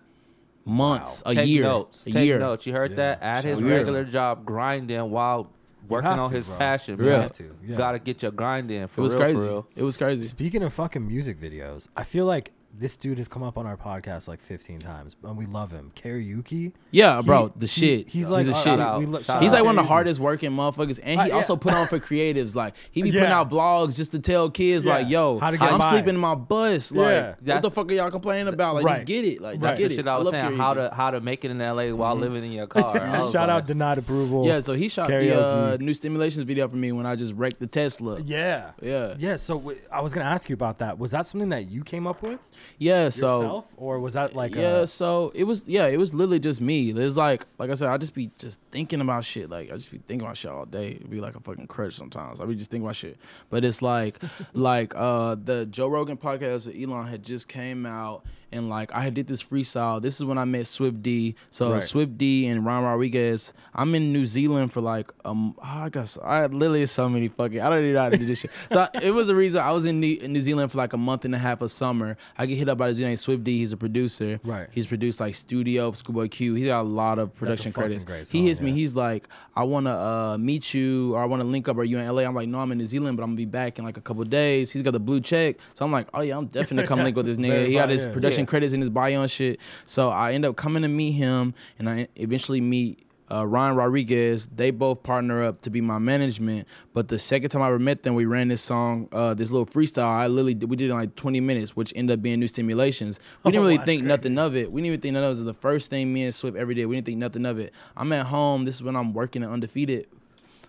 months, 0.66 1.24
a 1.26 1.34
Take 1.34 1.48
year, 1.48 1.64
notes. 1.64 2.06
a 2.08 2.12
Take 2.12 2.28
year. 2.28 2.40
notes. 2.40 2.66
You 2.66 2.74
heard 2.74 2.92
Yeah. 2.92 2.98
that? 2.98 3.24
At 3.24 3.44
his 3.46 3.60
Shout 3.60 3.70
out. 3.70 3.76
regular 3.76 4.04
job, 4.04 4.46
grinding 4.46 5.10
while 5.10 5.50
working 5.88 6.10
on 6.10 6.30
to, 6.30 6.36
his 6.36 6.46
bro. 6.48 6.58
passion. 6.58 7.00
You 7.00 7.06
man. 7.06 7.22
have 7.22 7.34
to, 7.34 7.44
yeah. 7.44 7.72
You 7.72 7.76
gotta 7.76 8.00
get 8.00 8.22
your 8.22 8.32
grind 8.32 8.72
in. 8.72 8.88
For 8.88 9.02
It 9.02 9.04
was 9.04 9.14
real, 9.14 9.22
crazy. 9.24 9.36
For 9.36 9.44
real. 9.44 9.68
It 9.76 9.84
was 9.84 9.98
crazy. 9.98 10.24
Speaking 10.26 10.64
of 10.64 10.74
fucking 10.74 11.08
music 11.08 11.40
videos, 11.40 11.88
I 11.96 12.04
feel 12.04 12.26
like 12.26 12.52
this 12.80 12.96
dude 12.96 13.18
has 13.18 13.28
come 13.28 13.44
up 13.44 13.58
on 13.58 13.66
our 13.66 13.78
podcast 13.78 14.28
like 14.28 14.40
15 14.42 14.80
times, 14.80 15.16
and 15.24 15.36
we 15.38 15.46
love 15.46 15.72
him. 15.72 15.92
Karaoke. 15.96 16.74
Yeah, 16.92 17.22
bro, 17.22 17.48
He- 17.48 17.52
the 17.60 17.66
he- 17.66 17.68
shit. 17.68 18.08
He's 18.10 18.30
like 18.30 18.46
the 18.46 18.54
uh, 18.54 18.62
shit. 18.64 18.76
we- 18.78 18.82
out. 18.84 19.00
we 19.00 19.06
lo- 19.08 19.18
Shout 19.20 19.26
shout 19.26 19.42
He's 19.44 19.52
out 19.52 19.56
like 19.56 19.66
one 19.66 19.78
of 19.80 19.84
the 19.84 19.88
hardest 19.88 20.20
working 20.20 20.52
motherfuckers, 20.52 21.00
and 21.02 21.20
he 21.20 21.26
Uh, 21.26 21.28
yeah. 21.28 21.34
also 21.36 21.56
put 21.56 21.74
on 21.74 21.88
for 21.88 22.00
creatives. 22.00 22.56
Like 22.56 22.74
he 22.92 23.02
be 23.02 23.12
putting 23.12 23.26
out 23.28 23.50
vlogs 23.50 23.96
just 23.96 24.12
to 24.12 24.20
tell 24.20 24.50
kids, 24.50 24.86
Yeah. 24.86 24.94
like, 24.96 25.10
"Yo, 25.10 25.40
How 25.40 25.52
to 25.52 25.58
get 25.58 25.72
I'm 25.72 25.80
by. 25.80 25.90
sleeping 25.92 26.10
in 26.16 26.20
my 26.20 26.36
bus. 26.36 26.92
Yeah. 26.92 27.02
Like, 27.02 27.48
what 27.56 27.62
the 27.64 27.72
fuck 27.72 27.92
are 27.92 27.94
y'all 27.96 28.12
complaining 28.12 28.48
about? 28.54 28.76
Like, 28.76 28.86
Right. 28.86 28.96
just 28.98 29.06
get 29.08 29.26
it. 29.26 29.42
Like, 29.42 29.42
Right. 29.42 29.52
just 29.54 29.62
That's 29.64 29.78
get 29.80 29.88
the 29.90 29.94
it. 29.94 29.98
shit 29.98 30.08
I 30.08 30.18
was 30.18 30.26
love 30.32 30.40
saying. 30.42 30.58
How 30.58 30.74
to 30.74 30.92
how 30.94 31.12
to 31.12 31.20
make 31.22 31.44
it 31.46 31.52
in 31.52 31.60
LA 31.62 31.92
while 31.94 32.16
living 32.16 32.44
in 32.44 32.52
your 32.52 32.68
car. 32.68 32.94
Shout 33.32 33.34
like, 33.34 33.50
out 33.50 33.68
denied 33.68 33.98
approval. 33.98 34.46
Yeah, 34.46 34.60
so 34.60 34.74
he 34.74 34.88
shot 34.88 35.08
the 35.08 35.36
uh, 35.40 35.78
new 35.80 35.94
stimulations 35.94 36.44
video 36.44 36.68
for 36.68 36.76
me 36.76 36.92
when 36.92 37.06
I 37.06 37.16
just 37.16 37.34
wrecked 37.34 37.60
the 37.60 37.68
Tesla. 37.68 38.20
Yeah. 38.24 38.72
Yeah. 38.82 39.16
Yeah. 39.18 39.36
So 39.36 39.58
w- 39.58 39.80
I 39.92 40.02
was 40.02 40.14
gonna 40.14 40.30
ask 40.30 40.50
you 40.50 40.54
about 40.54 40.78
that. 40.80 41.00
Was 41.00 41.12
that 41.12 41.26
something 41.28 41.50
that 41.50 41.70
you 41.70 41.84
came 41.84 42.06
up 42.08 42.22
with 42.22 42.40
Yeah, 42.78 43.10
so 43.10 43.42
yourself, 43.42 43.66
or 43.78 44.00
was 44.00 44.14
that 44.14 44.36
like 44.36 44.56
yeah, 44.56 44.80
a, 44.80 44.88
so 44.88 45.32
it 45.36 45.44
was 45.46 45.68
yeah, 45.68 45.88
it 45.88 45.98
was 45.98 46.14
literally 46.14 46.40
just 46.40 46.62
me. 46.62 46.92
It's 46.92 47.18
like 47.18 47.46
like 47.58 47.70
I 47.70 47.74
said, 47.74 47.90
I 47.90 47.98
just 47.98 48.14
be 48.14 48.32
just 48.38 48.60
thinking 48.72 49.02
about 49.02 49.26
shit. 49.26 49.50
Like 49.50 49.72
I 49.72 49.76
just 49.78 49.92
be 49.92 49.98
thinking 50.00 50.26
about 50.26 50.38
shit 50.38 50.52
all 50.52 50.66
day. 50.66 50.92
It'd 50.92 51.10
be 51.10 51.20
like 51.22 51.36
a 51.36 51.40
fucking 51.40 51.68
crutch 51.68 51.96
sometimes. 51.96 52.40
I 52.40 52.46
be 52.46 52.56
just 52.56 52.72
thinking 52.72 52.86
about 52.86 52.96
shit. 52.96 53.18
But 53.50 53.64
it's 53.66 53.82
like 53.82 54.20
like 54.54 54.94
uh 54.96 55.36
the 55.44 55.66
Joe 55.66 55.88
Rogan 55.88 56.18
podcast 56.18 56.68
with 56.68 56.76
Elon 56.82 57.08
had 57.08 57.24
just 57.24 57.48
came 57.48 57.86
out 57.86 58.26
and 58.52 58.70
like 58.70 58.94
I 58.94 59.02
had 59.02 59.14
did 59.14 59.28
this 59.28 59.44
freestyle. 59.44 60.02
This 60.02 60.16
is 60.16 60.24
when 60.24 60.38
I 60.38 60.46
met 60.46 60.68
Swiff 60.68 61.02
D. 61.02 61.36
So 61.50 61.74
Right. 61.74 61.82
Swiff 61.82 62.18
D 62.18 62.48
and 62.48 62.66
Ron 62.66 62.84
Rodriguez. 62.84 63.52
I'm 63.76 63.94
in 63.94 64.14
New 64.14 64.26
Zealand 64.26 64.72
for 64.72 64.80
like 64.82 65.12
um 65.26 65.56
I 65.62 65.90
guess 65.90 66.18
I 66.24 66.42
had 66.42 66.54
literally 66.54 66.86
so 66.86 67.10
many 67.10 67.28
fucking 67.28 67.60
I 67.60 67.70
don't 67.70 67.80
even 67.80 67.94
know 67.94 68.02
how 68.04 68.10
to 68.10 68.18
do 68.18 68.26
this 68.26 68.40
shit. 68.40 68.52
So 68.72 68.80
I- 68.94 69.00
it 69.02 69.12
was 69.12 69.30
a 69.30 69.36
reason 69.36 69.62
I 69.62 69.72
was 69.72 69.86
in 69.86 70.00
New, 70.00 70.18
in 70.18 70.32
New 70.34 70.42
Zealand 70.42 70.72
for 70.72 70.78
like 70.78 70.94
a 70.94 70.98
month 70.98 71.26
and 71.26 71.36
a 71.36 71.38
half 71.38 71.62
of 71.62 71.72
summer. 71.72 72.18
I 72.38 72.46
get 72.48 72.58
hit 72.58 72.70
up 72.70 72.78
by 72.78 72.88
this 72.90 72.98
dude 72.98 73.06
named 73.08 73.20
Swiff 73.20 73.44
D. 73.44 73.58
He's 73.60 73.72
a 73.74 73.78
producer. 73.78 74.40
Right. 74.44 74.68
He's 74.72 74.86
produced 74.86 75.20
like 75.20 75.36
Studio, 75.36 75.92
Schoolboy 75.92 76.28
Q. 76.30 76.54
He's 76.56 76.68
got 76.68 76.82
a 76.82 76.84
lot 76.84 77.20
of 77.20 77.34
production 77.36 77.72
credits. 77.72 78.06
great 78.06 78.28
he 78.28 78.40
song, 78.40 78.46
hits 78.48 78.62
me. 78.62 78.70
yeah. 78.72 78.76
He's 78.78 78.96
like, 78.96 79.28
I 79.56 79.64
want 79.64 79.86
to 79.88 79.92
uh, 79.92 80.38
meet 80.40 80.74
you 80.74 81.16
or 81.16 81.22
I 81.22 81.26
want 81.26 81.42
to 81.42 81.48
link 81.48 81.68
up. 81.68 81.78
Are 81.78 81.84
you 81.84 81.98
in 82.00 82.08
LA? 82.08 82.22
I'm 82.24 82.36
like, 82.36 82.48
no, 82.50 82.60
I'm 82.60 82.72
in 82.72 82.78
New 82.78 82.88
Zealand, 82.88 83.18
but 83.18 83.24
I'm 83.24 83.30
gonna 83.30 83.38
be 83.38 83.46
back 83.46 83.80
in 83.80 83.86
like 83.86 83.98
a 83.98 84.02
couple 84.02 84.24
days. 84.26 84.72
He's 84.72 84.82
got 84.82 84.92
the 84.92 85.00
blue 85.00 85.22
check, 85.22 85.58
so 85.74 85.86
I'm 85.86 85.92
like, 85.92 86.08
oh 86.14 86.22
yeah, 86.22 86.38
I'm 86.38 86.48
definitely 86.48 86.88
come 86.88 87.00
link 87.04 87.16
with 87.16 87.26
this 87.26 87.38
nigga. 87.44 87.68
he 87.68 87.74
got 87.74 87.90
his 87.90 88.06
production 88.08 88.42
Yeah. 88.42 88.46
credits 88.50 88.74
in 88.74 88.82
his 88.82 88.90
bio 88.90 89.22
and 89.22 89.32
shit. 89.32 89.60
So 89.86 90.10
I 90.10 90.34
end 90.34 90.46
up 90.46 90.56
coming 90.56 90.82
to 90.84 90.88
meet 90.90 91.12
him, 91.12 91.54
and 91.80 91.90
I 91.90 92.08
eventually 92.16 92.62
meet. 92.62 93.04
Uh, 93.32 93.46
Ryan 93.46 93.76
Rodriguez, 93.76 94.48
they 94.48 94.72
both 94.72 95.04
partner 95.04 95.44
up 95.44 95.62
to 95.64 95.70
be 95.70 95.82
my 95.82 95.98
management. 96.00 96.68
But 96.94 97.10
the 97.10 97.20
second 97.20 97.50
time 97.50 97.62
I 97.62 97.68
ever 97.68 97.80
met 97.80 98.04
them, 98.04 98.16
we 98.16 98.26
ran 98.26 98.48
this 98.48 98.62
song, 98.62 99.10
uh, 99.12 99.34
this 99.34 99.52
little 99.52 99.66
freestyle. 99.66 100.06
I 100.06 100.28
literally 100.28 100.54
did, 100.54 100.70
we 100.70 100.76
did 100.76 100.86
it 100.86 100.92
in 100.92 100.98
like 100.98 101.16
20 101.16 101.42
minutes, 101.42 101.76
which 101.76 101.92
ended 101.96 102.20
up 102.20 102.24
being 102.24 102.40
new 102.40 102.48
stimulations. 102.48 103.20
We 103.44 103.52
didn't 103.52 103.62
Oh, 103.62 103.66
really 103.66 103.78
that's 103.78 103.86
think 103.86 104.02
crazy. 104.04 104.08
nothing 104.08 104.38
of 104.40 104.56
it. 104.56 104.72
We 104.72 104.82
didn't 104.82 104.88
even 104.94 105.02
think 105.02 105.14
nothing 105.14 105.26
of 105.26 105.32
it. 105.32 105.40
It 105.42 105.46
was 105.46 105.46
the 105.48 105.54
first 105.62 105.90
thing 105.90 106.14
me 106.14 106.24
and 106.24 106.34
Swiff 106.34 106.56
ever 106.56 106.74
did. 106.74 106.86
We 106.86 106.96
didn't 106.96 107.06
think 107.06 107.18
nothing 107.18 107.46
of 107.46 107.60
it. 107.60 107.74
I'm 107.96 108.12
at 108.14 108.28
home. 108.28 108.66
This 108.66 108.76
is 108.76 108.84
when 108.84 108.96
I'm 108.96 109.14
working 109.14 109.44
at 109.44 109.50
Undefeated 109.50 110.08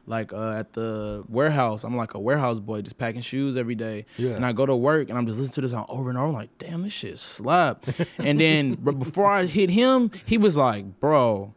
like 0.06 0.32
uh, 0.32 0.52
at 0.52 0.72
the 0.72 1.22
warehouse. 1.28 1.84
I'm 1.84 1.94
like 1.96 2.14
a 2.14 2.18
warehouse 2.18 2.60
boy, 2.60 2.80
just 2.80 2.96
packing 2.96 3.20
shoes 3.20 3.56
every 3.58 3.74
day. 3.74 4.06
Yeah. 4.16 4.30
And 4.30 4.44
I 4.46 4.52
go 4.52 4.64
to 4.64 4.74
work 4.74 5.10
and 5.10 5.18
I'm 5.18 5.26
just 5.26 5.38
listening 5.38 5.54
to 5.56 5.60
this 5.60 5.70
song 5.72 5.84
over 5.88 6.08
and 6.08 6.18
over. 6.18 6.28
I'm 6.28 6.32
like, 6.32 6.56
damn, 6.58 6.82
this 6.82 6.94
shit 6.94 7.18
slap. 7.18 7.84
and 8.16 8.40
then 8.40 8.74
but 8.82 8.98
before 8.98 9.26
I 9.26 9.44
hit 9.44 9.70
him, 9.70 10.10
he 10.24 10.38
was 10.38 10.56
like, 10.56 10.98
bro. 10.98 11.54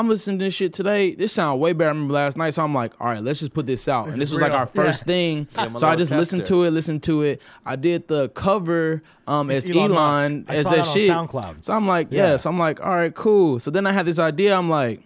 I'm 0.00 0.08
listening 0.08 0.38
to 0.38 0.46
this 0.46 0.54
shit 0.54 0.72
today. 0.72 1.14
This 1.14 1.30
sound 1.32 1.60
way 1.60 1.74
better. 1.74 1.90
I 1.90 1.92
remember 1.92 2.14
last 2.14 2.36
night, 2.38 2.54
so 2.54 2.64
I'm 2.64 2.74
like, 2.74 2.92
all 2.98 3.06
right, 3.08 3.22
let's 3.22 3.38
just 3.40 3.52
put 3.52 3.66
this 3.66 3.86
out. 3.86 4.06
This 4.06 4.14
and 4.14 4.22
this 4.22 4.28
is 4.30 4.32
was 4.32 4.40
like 4.40 4.52
our 4.52 4.66
first 4.66 5.02
Yeah. 5.02 5.12
thing. 5.12 5.48
Yeah, 5.56 5.74
so 5.74 5.86
I 5.86 5.94
just 5.94 6.10
listened 6.10 6.46
to 6.46 6.64
it, 6.64 6.70
listened 6.70 7.02
to 7.02 7.20
it. 7.22 7.42
I 7.66 7.76
did 7.76 8.08
the 8.08 8.30
cover 8.30 9.02
um 9.26 9.50
It's 9.50 9.66
as 9.68 9.76
Elon 9.76 9.92
Elon, 9.92 10.44
as 10.48 10.64
that 10.64 10.86
shit. 10.86 11.10
SoundCloud. 11.10 11.64
So 11.66 11.74
I'm 11.74 11.86
like, 11.86 12.08
Yeah. 12.10 12.30
yeah. 12.30 12.36
So 12.38 12.48
I'm 12.48 12.58
like, 12.58 12.80
all 12.80 12.96
right, 12.96 13.14
cool. 13.14 13.58
So 13.60 13.70
then 13.70 13.86
I 13.86 13.92
had 13.92 14.06
this 14.06 14.18
idea. 14.18 14.56
I'm 14.56 14.70
like, 14.70 15.02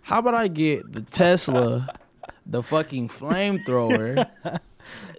how 0.00 0.20
about 0.20 0.34
I 0.34 0.48
get 0.48 0.90
the 0.90 1.02
Tesla, 1.02 1.94
the 2.46 2.62
fucking 2.62 3.08
flamethrower, 3.08 4.28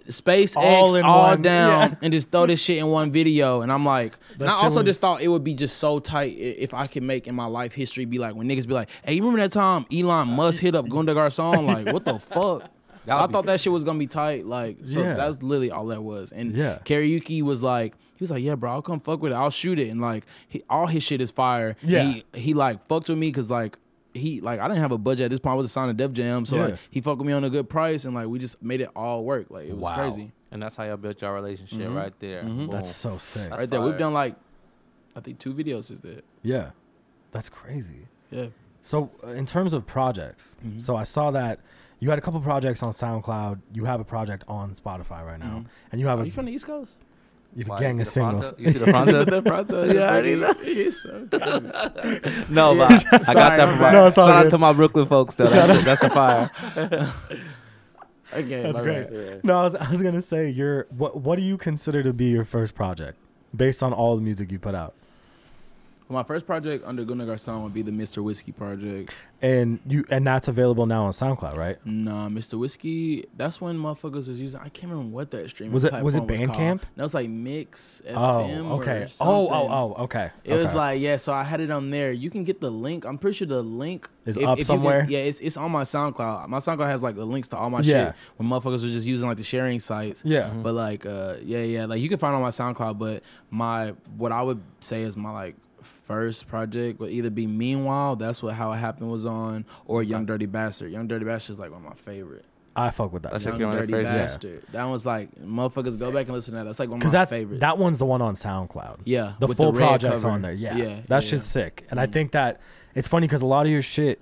SpaceX 0.08 0.56
All 0.56 1.02
all, 1.04 1.36
down, 1.36 1.90
yeah. 1.90 1.96
and 2.02 2.12
just 2.12 2.30
throw 2.30 2.46
this 2.46 2.60
shit 2.60 2.78
in 2.78 2.86
one 2.88 3.10
video? 3.10 3.62
And 3.62 3.72
I'm 3.72 3.84
like, 3.84 4.16
and 4.38 4.48
I 4.48 4.52
also 4.52 4.78
was- 4.80 4.86
just 4.86 5.00
thought 5.00 5.22
it 5.22 5.28
would 5.28 5.44
be 5.44 5.54
just 5.54 5.78
so 5.78 5.98
tight 5.98 6.36
if 6.38 6.74
I 6.74 6.86
could 6.86 7.02
make 7.02 7.26
in 7.26 7.34
my 7.34 7.46
life 7.46 7.72
history 7.72 8.04
be 8.04 8.18
like 8.18 8.34
when 8.34 8.48
niggas 8.48 8.66
be 8.66 8.74
like, 8.74 8.90
hey, 9.04 9.14
you 9.14 9.20
remember 9.22 9.40
that 9.40 9.52
time 9.52 9.86
Elon 9.92 10.28
Musk 10.28 10.60
hit 10.60 10.74
up 10.74 10.88
Goon 10.88 11.06
Des 11.06 11.14
Garcons? 11.14 11.62
Like, 11.62 11.86
what 11.92 12.04
the 12.04 12.18
fuck? 12.18 12.70
So 13.06 13.12
I 13.12 13.26
thought 13.26 13.44
that 13.46 13.60
shit 13.60 13.72
was 13.72 13.84
gonna 13.84 13.98
be 13.98 14.06
tight. 14.06 14.46
Like, 14.46 14.78
so 14.84 15.00
Yeah. 15.02 15.14
that's 15.14 15.42
literally 15.42 15.70
all 15.70 15.86
that 15.88 16.02
was. 16.02 16.32
And 16.32 16.54
Yeah. 16.54 16.78
karaoke 16.84 17.42
was 17.42 17.62
like, 17.62 17.94
he 18.16 18.22
was 18.22 18.30
like, 18.30 18.42
yeah, 18.42 18.54
bro, 18.54 18.70
I'll 18.70 18.82
come 18.82 19.00
fuck 19.00 19.20
with 19.20 19.32
it. 19.32 19.34
I'll 19.34 19.50
shoot 19.50 19.78
it. 19.78 19.88
And 19.88 20.00
like, 20.00 20.24
he, 20.48 20.62
all 20.70 20.86
his 20.86 21.02
shit 21.02 21.20
is 21.20 21.30
fire. 21.30 21.76
Yeah. 21.82 22.04
He, 22.04 22.24
he 22.32 22.54
like 22.54 22.86
fucked 22.88 23.08
with 23.08 23.18
me 23.18 23.28
because 23.28 23.50
like, 23.50 23.76
he 24.14 24.40
like 24.40 24.60
I 24.60 24.68
didn't 24.68 24.80
have 24.80 24.92
a 24.92 24.98
budget 24.98 25.24
at 25.26 25.30
this 25.30 25.40
point. 25.40 25.52
I 25.52 25.56
was 25.56 25.66
assigned 25.66 25.96
to 25.96 26.02
Def 26.06 26.14
Jam, 26.14 26.46
so 26.46 26.56
Yeah. 26.56 26.64
like 26.66 26.78
he 26.90 27.00
fucked 27.00 27.18
with 27.18 27.26
me 27.26 27.32
on 27.32 27.44
a 27.44 27.50
good 27.50 27.68
price, 27.68 28.04
and 28.04 28.14
like 28.14 28.28
we 28.28 28.38
just 28.38 28.62
made 28.62 28.80
it 28.80 28.88
all 28.96 29.24
work. 29.24 29.50
Like 29.50 29.66
it 29.68 29.72
was 29.72 29.82
Wow. 29.82 29.96
crazy. 29.96 30.32
And 30.52 30.62
that's 30.62 30.76
how 30.76 30.84
y'all 30.84 30.96
built 30.96 31.20
your 31.20 31.34
relationship 31.34 31.78
Mhm. 31.88 31.96
right 31.96 32.12
there. 32.20 32.44
Mhm. 32.44 32.70
That's 32.70 32.94
so 32.94 33.18
sick. 33.18 33.48
That's 33.50 33.58
right 33.58 33.68
there, 33.68 33.80
we've 33.82 33.98
done 33.98 34.12
like, 34.14 34.36
I 35.16 35.20
think 35.20 35.40
two 35.40 35.52
videos 35.52 35.84
since 35.84 36.00
that. 36.02 36.24
Yeah, 36.42 36.70
that's 37.32 37.48
crazy. 37.48 38.06
Yeah. 38.30 38.46
So 38.80 39.10
uh, 39.24 39.30
in 39.30 39.46
terms 39.46 39.74
of 39.74 39.84
projects, 39.86 40.56
Mhm. 40.64 40.80
so 40.80 40.94
I 40.94 41.02
saw 41.02 41.32
that 41.32 41.58
you 41.98 42.10
had 42.10 42.18
a 42.18 42.22
couple 42.22 42.40
projects 42.40 42.82
on 42.84 42.90
SoundCloud. 42.92 43.60
You 43.72 43.84
have 43.86 43.98
a 44.00 44.04
project 44.04 44.44
on 44.46 44.74
Spotify 44.74 45.24
right 45.26 45.40
now, 45.40 45.58
Mhm. 45.60 45.66
and 45.90 46.00
you 46.00 46.06
have 46.06 46.18
Are 46.18 46.22
a 46.22 46.26
you 46.26 46.30
from 46.32 46.46
the 46.46 46.52
East 46.52 46.66
Coast? 46.66 46.98
You 47.54 47.64
have 47.64 47.76
a 47.76 47.80
gang 47.80 47.96
you 47.96 48.02
of 48.02 48.08
see 48.08 48.20
the 48.20 48.30
singles. 48.30 48.40
Fronto? 48.48 48.62
You 48.62 48.72
see 48.72 48.78
the 48.78 48.86
Fronto? 48.86 49.24
the 49.24 49.42
Pronto, 49.42 49.84
Yeah, 49.92 50.00
I 50.02 50.08
already 50.12 50.34
know. 50.36 50.52
He's 50.62 51.02
so 51.02 51.26
crazy. 51.30 52.44
No, 52.48 52.74
but 52.74 52.90
I, 52.90 52.94
I 52.94 52.98
got 53.00 53.26
Sorry, 53.26 53.56
that 53.56 53.68
from 53.68 53.78
my. 53.80 53.92
No, 53.92 54.06
it's 54.06 54.18
all 54.18 54.26
shout 54.26 54.36
good. 54.36 54.46
out 54.46 54.50
to 54.50 54.58
my 54.58 54.72
Brooklyn 54.72 55.06
folks 55.06 55.34
though. 55.36 55.46
That's, 55.46 55.78
the, 55.78 55.84
that's 55.84 56.00
the 56.00 56.10
fire. 56.10 56.50
Okay, 58.32 58.62
That's 58.62 58.78
my 58.78 58.82
great. 58.84 59.10
bad. 59.10 59.44
No, 59.44 59.58
I 59.60 59.62
was, 59.62 59.74
I 59.76 59.88
was 59.88 60.02
gonna 60.02 60.22
say 60.22 60.48
your 60.50 60.86
what 60.90 61.16
what 61.20 61.36
do 61.38 61.44
you 61.44 61.56
consider 61.56 62.02
to 62.02 62.12
be 62.12 62.24
your 62.26 62.44
first 62.44 62.74
project 62.74 63.16
based 63.54 63.80
on 63.80 63.92
all 63.92 64.16
the 64.16 64.22
music 64.22 64.50
you 64.50 64.58
put 64.58 64.74
out? 64.74 64.94
My 66.08 66.22
first 66.22 66.46
project 66.46 66.84
under 66.86 67.02
Goon 67.04 67.18
Des 67.18 67.24
Garcons 67.24 67.62
would 67.62 67.72
be 67.72 67.80
the 67.82 67.90
Mr. 67.90 68.22
Whiskey 68.22 68.52
project. 68.52 69.10
And 69.40 69.78
you 69.86 70.04
and 70.10 70.26
that's 70.26 70.48
available 70.48 70.86
now 70.86 71.04
on 71.04 71.12
SoundCloud, 71.12 71.56
right? 71.56 71.76
Nah, 71.86 72.28
Mr. 72.28 72.58
Whiskey. 72.58 73.26
That's 73.36 73.60
when 73.60 73.76
motherfuckers 73.78 74.28
was 74.28 74.40
using. 74.40 74.60
I 74.60 74.68
can't 74.70 74.90
remember 74.92 75.14
what 75.14 75.30
that 75.32 75.48
streaming 75.50 75.72
Was 75.74 75.84
it- 75.84 75.92
was 76.02 76.14
it 76.14 76.26
Bandcamp? 76.26 76.80
That 76.96 77.02
was 77.02 77.12
like 77.14 77.28
Mix 77.28 78.02
FM. 78.06 78.14
Oh, 78.16 78.72
okay. 78.80 79.06
Oh, 79.20 79.48
oh, 79.48 79.68
oh, 79.98 80.02
okay. 80.04 80.30
It 80.44 80.54
was 80.54 80.72
like 80.74 81.00
yeah, 81.00 81.16
so 81.16 81.32
I 81.32 81.42
had 81.42 81.60
it 81.60 81.70
on 81.70 81.90
there. 81.90 82.12
You 82.12 82.30
can 82.30 82.44
get 82.44 82.60
the 82.60 82.70
link. 82.70 83.04
I'm 83.04 83.18
pretty 83.18 83.36
sure 83.38 83.46
the 83.46 83.62
link 83.62 84.08
Is 84.24 84.36
if- 84.36 84.44
up 84.46 84.58
if 84.58 84.60
you 84.60 84.64
can- 84.64 84.76
somewhere? 84.76 85.06
yeah, 85.08 85.18
it's 85.20 85.40
it's 85.40 85.56
on 85.56 85.70
my 85.72 85.82
SoundCloud. 85.82 86.48
My 86.48 86.58
SoundCloud 86.58 86.86
has 86.86 87.02
like 87.02 87.16
the 87.16 87.24
links 87.26 87.48
to 87.48 87.56
all 87.56 87.68
my 87.70 87.80
Yeah. 87.80 88.06
shit. 88.06 88.14
When 88.36 88.48
motherfuckers 88.48 88.82
were 88.82 88.88
just 88.88 89.06
using 89.06 89.28
like 89.28 89.38
the 89.38 89.44
sharing 89.44 89.78
sites. 89.78 90.22
yeah. 90.24 90.50
But 90.50 90.74
like 90.74 91.04
uh 91.06 91.36
yeah, 91.42 91.62
yeah, 91.62 91.84
like 91.86 92.00
you 92.00 92.08
can 92.08 92.18
find 92.18 92.34
on 92.34 92.40
my 92.42 92.48
SoundCloud, 92.50 92.98
but 92.98 93.22
my 93.50 93.94
what 94.16 94.32
I 94.32 94.42
would 94.42 94.60
say 94.80 95.02
is 95.02 95.16
my 95.18 95.30
like 95.32 95.56
first 96.04 96.46
project 96.46 97.00
would 97.00 97.10
either 97.10 97.30
be 97.30 97.46
Meanwhile, 97.46 98.16
that's 98.16 98.42
what 98.42 98.54
how 98.54 98.72
it 98.72 98.76
happened 98.76 99.10
was 99.10 99.26
on, 99.26 99.64
or 99.86 100.02
Young 100.02 100.26
Dirty 100.26 100.46
Bastard. 100.46 100.92
Young 100.92 101.06
Dirty 101.08 101.24
Bastard 101.24 101.54
is 101.54 101.58
like 101.60 101.70
one 101.72 101.82
of 101.84 101.88
my 101.88 101.94
favorite. 101.94 102.44
I 102.76 102.90
fuck 102.90 103.12
with 103.12 103.22
that. 103.22 103.30
That's 103.32 103.44
Young 103.44 103.60
one 103.62 103.76
Dirty 103.76 103.92
the 103.92 103.98
first- 104.02 104.04
yeah. 104.06 104.12
Bastard. 104.26 104.62
That 104.72 104.84
was 104.84 105.06
like 105.06 105.34
motherfuckers 105.40 105.98
go 105.98 106.10
back 106.10 106.26
and 106.26 106.34
listen 106.34 106.54
to 106.54 106.58
that. 106.58 106.64
That's 106.64 106.78
like 106.80 106.88
one 106.90 107.00
of 107.00 107.04
my 107.06 107.10
that 107.12 107.30
favorites. 107.30 107.60
that 107.60 107.78
one's 107.78 107.98
the 107.98 108.04
one 108.06 108.20
on 108.20 108.34
SoundCloud. 108.34 109.00
yeah, 109.04 109.34
The 109.38 109.46
with 109.46 109.56
full 109.58 109.72
red 109.72 109.78
project's 109.86 110.22
cover. 110.22 110.34
on 110.34 110.42
there. 110.42 110.52
Yeah, 110.52 110.76
yeah, 110.76 110.84
that 111.08 111.10
yeah, 111.10 111.20
shit's 111.20 111.46
sick. 111.46 111.86
And 111.90 112.00
I 112.00 112.06
Mhm. 112.06 112.12
think 112.12 112.32
that 112.32 112.60
it's 112.96 113.06
funny 113.08 113.26
because 113.28 113.42
a 113.42 113.46
lot 113.46 113.64
of 113.66 113.70
your 113.72 113.82
shit. 113.82 114.20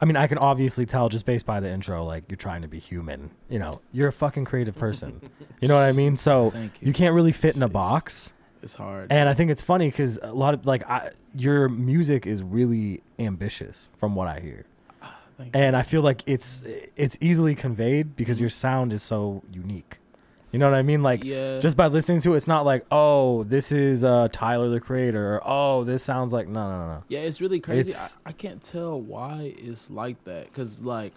I 0.00 0.04
mean, 0.06 0.16
I 0.16 0.26
can 0.26 0.36
obviously 0.38 0.84
tell 0.84 1.08
just 1.08 1.24
based 1.24 1.46
by 1.46 1.60
the 1.60 1.70
intro, 1.70 2.04
like 2.04 2.24
you're 2.28 2.36
trying 2.36 2.60
to 2.62 2.68
be 2.68 2.78
human. 2.78 3.30
You 3.48 3.58
know, 3.58 3.80
you're 3.92 4.08
a 4.08 4.12
fucking 4.12 4.44
creative 4.44 4.76
person. 4.76 5.22
you 5.62 5.68
know 5.68 5.74
what 5.76 5.84
I 5.84 5.92
mean? 5.92 6.16
So 6.18 6.52
you 6.54 6.70
you. 6.82 6.92
can't 6.92 7.14
really 7.14 7.32
fit 7.32 7.56
in 7.56 7.62
a 7.62 7.68
box. 7.68 8.32
It's 8.64 8.74
hard. 8.74 9.12
And 9.12 9.28
I 9.28 9.34
think 9.34 9.50
it's 9.50 9.62
funny 9.62 9.88
because 9.90 10.18
a 10.22 10.32
lot 10.32 10.54
of 10.54 10.66
like 10.66 10.88
I, 10.90 11.10
your 11.36 11.68
music 11.68 12.26
is 12.26 12.42
really 12.42 13.02
ambitious 13.18 13.88
from 13.98 14.14
what 14.16 14.26
I 14.26 14.40
hear, 14.40 14.64
Thank 15.38 15.54
you. 15.54 15.60
and 15.62 15.76
I 15.76 15.82
feel 15.82 16.02
like 16.02 16.22
it's 16.26 16.62
it's 16.96 17.16
easily 17.20 17.54
conveyed 17.54 18.16
because 18.16 18.40
your 18.40 18.48
sound 18.50 18.92
is 18.92 19.02
so 19.02 19.42
unique. 19.52 19.98
You 20.50 20.58
know 20.60 20.70
what 20.70 20.78
I 20.78 20.82
mean? 20.82 21.02
Like 21.02 21.24
yeah, 21.24 21.58
just 21.58 21.76
by 21.76 21.88
listening 21.88 22.20
to 22.20 22.34
it, 22.34 22.36
it's 22.36 22.46
not 22.46 22.64
like 22.64 22.86
oh 22.92 23.42
this 23.44 23.72
is 23.72 24.04
uh, 24.04 24.28
Tyler 24.30 24.68
the 24.70 24.80
Creator 24.80 25.34
or 25.34 25.40
oh 25.44 25.84
this 25.84 26.02
sounds 26.04 26.32
like 26.32 26.46
no 26.48 26.70
no 26.70 26.78
no 26.86 26.86
no. 26.94 27.04
Yeah, 27.08 27.20
it's 27.20 27.40
really 27.40 27.58
crazy. 27.60 27.90
It's- 27.90 28.16
I, 28.24 28.30
I 28.30 28.32
can't 28.32 28.62
tell 28.62 29.00
why 29.00 29.52
it's 29.58 29.90
like 29.90 30.22
that. 30.24 30.52
Cause 30.52 30.80
like, 30.82 31.12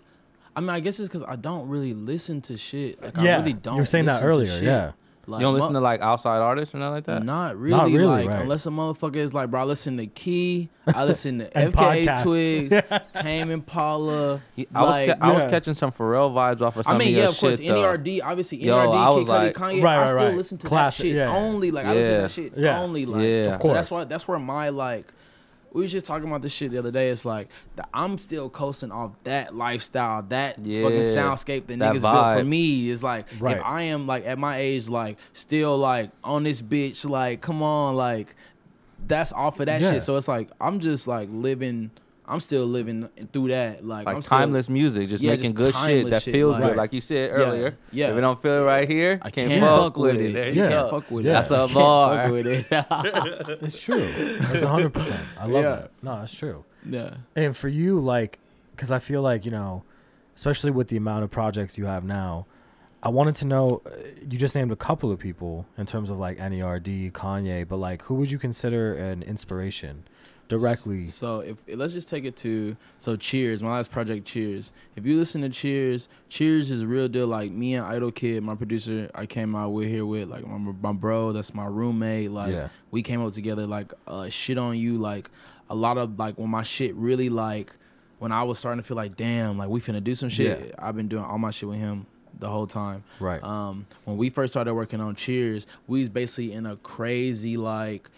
I 0.55 0.59
mean, 0.59 0.71
I 0.71 0.79
guess 0.79 0.99
it's 0.99 1.07
cause 1.07 1.23
I 1.27 1.35
don't 1.35 1.67
really 1.69 1.93
listen 1.93 2.41
to 2.41 2.57
shit. 2.57 2.99
Like, 3.01 3.15
yeah, 3.17 3.35
I 3.35 3.39
really 3.41 3.53
don't. 3.53 3.75
you 3.75 3.81
were 3.81 3.85
saying 3.85 4.05
that 4.05 4.23
earlier. 4.23 4.59
Yeah, 4.59 4.93
Like, 5.29 5.41
You 5.41 5.45
don't 5.47 5.53
mu- 5.55 5.59
listen 5.59 5.73
to 5.73 5.81
like 5.81 6.01
outside 6.01 6.37
artists 6.39 6.73
or 6.73 6.77
nothing 6.77 6.93
like 6.93 7.03
that. 7.05 7.23
Not 7.23 7.57
really. 7.57 7.93
really, 7.93 8.05
like 8.07 8.27
right. 8.29 8.41
unless 8.41 8.65
a 8.65 8.69
motherfucker 8.69 9.17
is 9.17 9.33
like, 9.33 9.51
bro, 9.51 9.61
I 9.61 9.63
listen 9.65 9.97
to 9.97 10.07
Key. 10.07 10.69
I 10.87 11.03
listen 11.03 11.39
to 11.39 11.49
FKA 11.55 11.71
podcasts. 12.05 12.23
Twigs, 12.23 12.73
Tame 13.21 13.51
Impala. 13.51 14.41
He- 14.55 14.67
I 14.73 14.81
was 14.81 14.89
like, 14.91 15.07
ca- 15.09 15.17
I 15.27 15.31
was 15.33 15.43
catching 15.45 15.73
some 15.73 15.91
Pharrell 15.91 16.31
vibes 16.33 16.61
off 16.61 16.77
of 16.77 16.85
some 16.85 16.93
shit. 16.99 17.01
I 17.01 17.05
mean, 17.05 17.07
of 17.09 17.13
yeah, 17.23 17.29
of 17.29 17.37
course, 17.37 17.57
shit. 17.57 17.67
NERD, 17.67 18.21
obviously 18.23 18.63
Yo, 18.63 18.77
NERD, 18.77 18.87
was 18.89 19.17
Kid 19.19 19.27
Cudi, 19.27 19.27
like- 19.27 19.55
Kanye. 19.55 19.83
Right, 19.83 19.97
I 19.97 20.05
still 20.07 20.15
right. 20.17 20.35
listen 20.35 20.57
to 20.59 20.67
Classic, 20.67 21.03
that 21.03 21.07
shit 21.09 21.15
yeah. 21.17 21.35
only. 21.35 21.71
Like 21.71 21.85
I 21.87 21.93
listen 21.93 22.13
to 22.13 22.21
that 22.21 22.31
shit 22.31 22.53
Yeah. 22.55 22.79
only. 22.81 23.05
Like, 23.05 23.21
Yeah. 23.23 23.55
Of 23.55 23.61
so 23.63 23.73
that's 23.73 23.91
why 23.91 24.03
that's 24.05 24.27
where 24.27 24.39
my 24.39 24.69
like. 24.69 25.11
We 25.73 25.81
was 25.81 25.91
just 25.91 26.05
talking 26.05 26.27
about 26.27 26.41
this 26.41 26.51
shit 26.51 26.71
the 26.71 26.77
other 26.79 26.91
day. 26.91 27.09
It's 27.09 27.25
like 27.25 27.49
that 27.75 27.89
I'm 27.93 28.17
still 28.17 28.49
coasting 28.49 28.91
off 28.91 29.11
that 29.25 29.55
lifestyle, 29.55 30.23
that 30.23 30.55
fucking 30.55 30.65
soundscape 30.71 31.67
that, 31.67 31.79
That 31.79 31.95
niggas 31.95 32.01
built 32.01 32.37
for 32.39 32.43
me. 32.43 32.89
Is 32.89 33.03
like 33.03 33.25
Right. 33.39 33.57
if 33.57 33.63
I 33.63 33.83
am 33.83 34.07
like 34.07 34.25
at 34.25 34.39
my 34.39 34.57
age, 34.57 34.89
like 34.89 35.17
still 35.33 35.77
like 35.77 36.09
on 36.23 36.43
this 36.43 36.61
bitch, 36.61 37.07
like 37.07 37.41
come 37.41 37.61
on, 37.61 37.95
like 37.95 38.35
that's 39.07 39.31
off 39.33 39.59
of 39.59 39.67
that 39.67 39.81
Yeah. 39.81 39.93
shit. 39.93 40.03
So 40.03 40.15
it's 40.17 40.27
like 40.27 40.49
I'm 40.59 40.79
just 40.79 41.07
like 41.07 41.29
living. 41.31 41.91
I'm 42.29 42.39
still 42.41 42.65
living 42.65 43.07
through 43.31 43.47
that. 43.49 43.85
Like, 43.85 44.05
like 44.05 44.15
I'm 44.17 44.21
still, 44.21 44.37
timeless 44.37 44.67
music, 44.69 45.07
just 45.07 45.23
Yeah, 45.23 45.31
making 45.31 45.55
just 45.55 45.55
good 45.55 45.75
shit 45.75 46.09
that 46.09 46.23
shit, 46.23 46.33
feels 46.33 46.55
like- 46.57 46.63
good, 46.71 46.77
like 46.77 46.91
you 46.93 46.99
said 47.01 47.31
earlier. 47.33 47.77
yeah. 47.91 48.09
If 48.11 48.17
it 48.17 48.21
don't 48.21 48.41
feel 48.41 48.61
it 48.63 48.65
right 48.65 48.89
here, 48.89 49.19
I 49.21 49.29
can't, 49.29 49.49
can't 49.49 49.61
fuck, 49.61 49.79
fuck 49.93 49.97
with 49.97 50.15
with 50.17 50.25
it. 50.25 50.29
it. 50.29 50.33
There 50.33 50.43
Yeah. 50.49 50.49
you 50.49 50.69
Can't 50.69 50.89
go. 50.91 50.99
fuck 50.99 51.11
with 51.11 51.25
Yeah. 51.25 51.31
it. 51.31 51.33
That's 51.35 51.51
a 51.51 51.55
Can't 51.57 51.73
bar. 51.73 52.23
fuck 52.23 52.31
with 52.33 52.47
it. 52.47 52.65
it's 53.63 53.79
true. 53.81 54.09
It's 54.17 54.63
hundred 54.63 54.93
percent. 54.93 55.25
I 55.39 55.45
love 55.45 55.63
Yeah. 55.63 55.75
that. 55.75 55.91
No, 56.01 56.21
it's 56.21 56.33
true. 56.35 56.63
yeah. 56.89 57.15
And 57.35 57.55
for 57.55 57.69
you, 57.69 57.99
like, 57.99 58.39
because 58.75 58.91
I 58.91 58.99
feel 58.99 59.21
like 59.21 59.45
you 59.45 59.51
know, 59.51 59.83
especially 60.35 60.71
with 60.71 60.89
the 60.89 60.97
amount 60.97 61.23
of 61.23 61.31
projects 61.31 61.77
you 61.77 61.85
have 61.85 62.03
now, 62.03 62.45
I 63.01 63.09
wanted 63.09 63.35
to 63.37 63.45
know. 63.45 63.81
uh, 63.85 63.89
You 64.29 64.37
just 64.37 64.53
named 64.55 64.71
a 64.71 64.75
couple 64.75 65.11
of 65.11 65.19
people 65.19 65.65
in 65.77 65.85
terms 65.85 66.09
of 66.09 66.17
like 66.19 66.37
Nerd, 66.39 67.11
Kanye, 67.13 67.65
but 67.67 67.77
like, 67.77 68.01
who 68.03 68.15
would 68.15 68.29
you 68.29 68.37
consider 68.37 68.95
an 68.95 69.23
inspiration 69.23 70.03
directly? 70.47 71.07
So 71.07 71.39
if 71.41 71.61
let's 71.67 71.93
just 71.93 72.09
take 72.09 72.25
it 72.25 72.35
to 72.37 72.75
so 72.97 73.15
Cheers, 73.15 73.61
my 73.63 73.71
last 73.71 73.91
project 73.91 74.25
Cheers. 74.25 74.73
If 74.95 75.05
you 75.05 75.17
listen 75.17 75.41
to 75.41 75.49
Cheers, 75.49 76.09
Cheers 76.29 76.71
is 76.71 76.85
real 76.85 77.07
deal. 77.07 77.27
Like 77.27 77.51
me 77.51 77.75
and 77.75 77.85
Idol 77.85 78.11
Kid, 78.11 78.43
my 78.43 78.55
producer, 78.55 79.09
I 79.15 79.25
came 79.25 79.55
out 79.55 79.69
with 79.69 79.87
here 79.87 80.05
with 80.05 80.29
like 80.29 80.45
my, 80.47 80.57
my 80.57 80.91
bro, 80.93 81.31
that's 81.31 81.53
my 81.53 81.65
roommate. 81.65 82.31
Like 82.31 82.53
Yeah. 82.53 82.69
we 82.91 83.01
came 83.01 83.21
up 83.25 83.33
together. 83.33 83.67
Like 83.67 83.93
uh, 84.07 84.29
shit 84.29 84.57
on 84.57 84.77
you. 84.77 84.97
Like 84.97 85.29
a 85.69 85.75
lot 85.75 85.97
of 85.97 86.17
like 86.17 86.37
when 86.37 86.49
my 86.49 86.63
shit 86.63 86.95
really 86.95 87.29
like 87.29 87.71
when 88.19 88.31
I 88.31 88.43
was 88.43 88.57
starting 88.57 88.81
to 88.81 88.87
feel 88.87 88.97
like 88.97 89.15
damn, 89.15 89.57
like 89.57 89.69
we 89.69 89.79
finna 89.79 90.03
do 90.03 90.15
some 90.15 90.29
shit. 90.29 90.59
Yeah. 90.67 90.71
I've 90.79 90.95
been 90.95 91.07
doing 91.07 91.23
all 91.23 91.37
my 91.37 91.51
shit 91.51 91.69
with 91.69 91.77
him 91.79 92.05
the 92.39 92.47
whole 92.49 92.67
time. 92.67 93.03
Right. 93.19 93.43
Um, 93.43 93.87
when 94.05 94.15
we 94.17 94.29
first 94.29 94.53
started 94.53 94.73
working 94.75 95.01
on 95.01 95.15
Cheers, 95.15 95.65
we 95.87 95.99
was 95.99 96.09
basically 96.09 96.53
in 96.53 96.65
a 96.67 96.75
crazy 96.77 97.57
like 97.57 98.09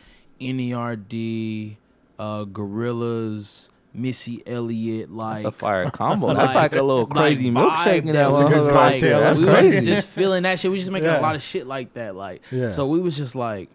NERD, 0.42 1.76
uh, 2.20 2.46
Gorillaz, 2.46 3.70
Missy 3.94 4.44
Elliott, 4.46 5.12
like 5.12 5.44
That's 5.44 5.56
a 5.56 5.58
fire 5.58 5.90
combo. 5.92 6.34
That's 6.36 6.54
like 6.54 6.74
a 6.76 6.82
little 6.84 7.08
crazy 7.08 7.50
vibe 7.50 7.54
milkshake 7.72 8.00
in 8.02 8.06
that 8.08 8.14
that 8.14 8.32
was 8.32 8.42
a 8.42 8.44
good 8.44 8.58
motherfucker 8.58 8.70
vibe. 8.70 8.74
right 8.76 9.02
there. 9.02 9.20
That's 9.20 9.40
we 9.40 9.46
crazy. 9.46 9.76
was 9.78 9.86
just 9.86 10.08
feeling 10.08 10.44
that 10.44 10.60
shit. 10.60 10.70
We 10.72 10.78
just 10.78 10.92
making 10.92 11.08
Yeah. 11.08 11.20
a 11.20 11.22
lot 11.22 11.36
of 11.36 11.42
shit 11.42 11.66
like 11.66 11.94
that. 11.96 12.16
Like, 12.16 12.42
Yeah. 12.52 12.70
so 12.70 12.86
we 12.88 13.00
was 13.00 13.18
just 13.18 13.34
like, 13.36 13.70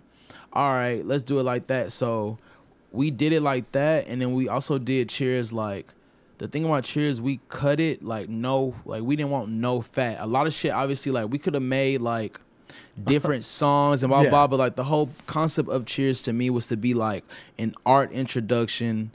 all 0.53 0.71
right, 0.71 1.05
let's 1.05 1.25
do 1.25 1.41
it 1.41 1.43
like 1.43 1.67
that. 1.67 1.91
So 1.91 2.39
we 2.93 3.11
did 3.11 3.33
it 3.33 3.41
like 3.41 3.73
that, 3.73 4.07
and 4.07 4.21
then 4.23 4.35
we 4.35 4.49
also 4.49 4.79
did 4.79 5.09
Cheers 5.09 5.53
like 5.53 5.93
the 6.39 6.47
thing 6.49 6.65
about 6.65 6.85
Cheers, 6.85 7.21
we 7.21 7.41
cut 7.49 7.81
it 7.81 8.05
like 8.05 8.29
no, 8.29 8.75
like 8.85 9.03
we 9.03 9.17
didn't 9.17 9.31
want 9.31 9.49
no 9.51 9.81
fat. 9.81 10.19
A 10.21 10.27
lot 10.27 10.47
of 10.47 10.53
shit, 10.53 10.71
obviously, 10.73 11.11
like 11.11 11.29
we 11.31 11.39
could 11.39 11.55
have 11.55 11.63
made 11.63 12.01
like 12.03 12.39
different 13.05 13.45
songs 13.61 14.03
and 14.03 14.11
blah 14.11 14.23
Yeah. 14.23 14.31
blah. 14.31 14.47
But 14.47 14.59
like 14.59 14.77
the 14.77 14.85
whole 14.85 15.11
concept 15.27 15.69
of 15.69 15.87
Cheers 15.87 16.23
to 16.23 16.33
me 16.33 16.51
was 16.51 16.67
to 16.69 16.77
be 16.77 16.95
like 16.95 17.25
an 17.59 17.75
art 17.87 18.13
introduction 18.13 19.11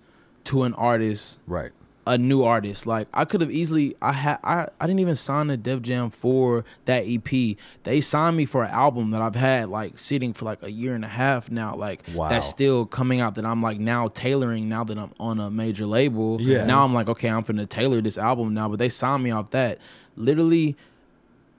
to 0.46 0.64
an 0.64 0.74
artist 0.74 1.40
Right. 1.48 1.72
a 2.08 2.18
new 2.18 2.44
artist. 2.44 2.88
Like 2.88 3.08
I 3.14 3.24
could 3.26 3.42
have 3.42 3.52
easily 3.52 3.96
I 4.02 4.14
had 4.14 4.40
I, 4.44 4.68
I 4.82 4.88
didn't 4.88 5.00
even 5.02 5.16
sign 5.16 5.50
a 5.52 5.58
Def 5.58 5.82
Jam 5.84 6.10
for 6.10 6.66
that 6.86 7.04
EP. 7.06 7.58
They 7.84 8.02
signed 8.02 8.36
me 8.36 8.46
for 8.46 8.64
an 8.64 8.72
album 8.72 9.12
that 9.12 9.22
I've 9.22 9.36
had 9.36 9.70
like 9.70 10.00
sitting 10.00 10.34
for 10.34 10.46
like 10.46 10.64
a 10.64 10.72
year 10.72 10.96
and 10.96 11.06
a 11.06 11.10
half 11.10 11.52
now. 11.52 11.76
Like 11.76 12.02
Wow. 12.16 12.30
that's 12.30 12.48
still 12.48 12.86
coming 12.88 13.20
out 13.20 13.36
that 13.36 13.46
I'm 13.46 13.62
like 13.62 13.80
now 13.80 14.08
tailoring 14.08 14.68
now 14.70 14.84
that 14.86 14.98
I'm 14.98 15.12
on 15.20 15.40
a 15.40 15.52
major 15.52 15.86
label. 15.86 16.42
Yeah. 16.42 16.66
Now 16.66 16.84
I'm 16.84 16.94
like, 16.96 17.10
okay, 17.10 17.30
I'm 17.30 17.44
finna 17.44 17.70
tailor 17.70 18.02
this 18.02 18.18
album 18.18 18.54
now. 18.56 18.70
But 18.70 18.80
they 18.80 18.90
signed 18.90 19.24
me 19.24 19.30
off 19.32 19.52
that. 19.52 19.78
Literally, 20.16 20.76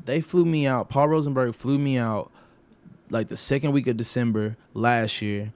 they 0.05 0.21
flew 0.21 0.45
me 0.45 0.67
out. 0.67 0.89
Paul 0.89 1.09
Rosenberg 1.09 1.55
flew 1.55 1.79
me 1.79 1.99
out 1.99 2.31
like 3.11 3.29
the 3.29 3.37
second 3.37 3.73
week 3.73 3.87
of 3.87 3.97
December 3.97 4.57
last 4.75 5.21
year. 5.23 5.53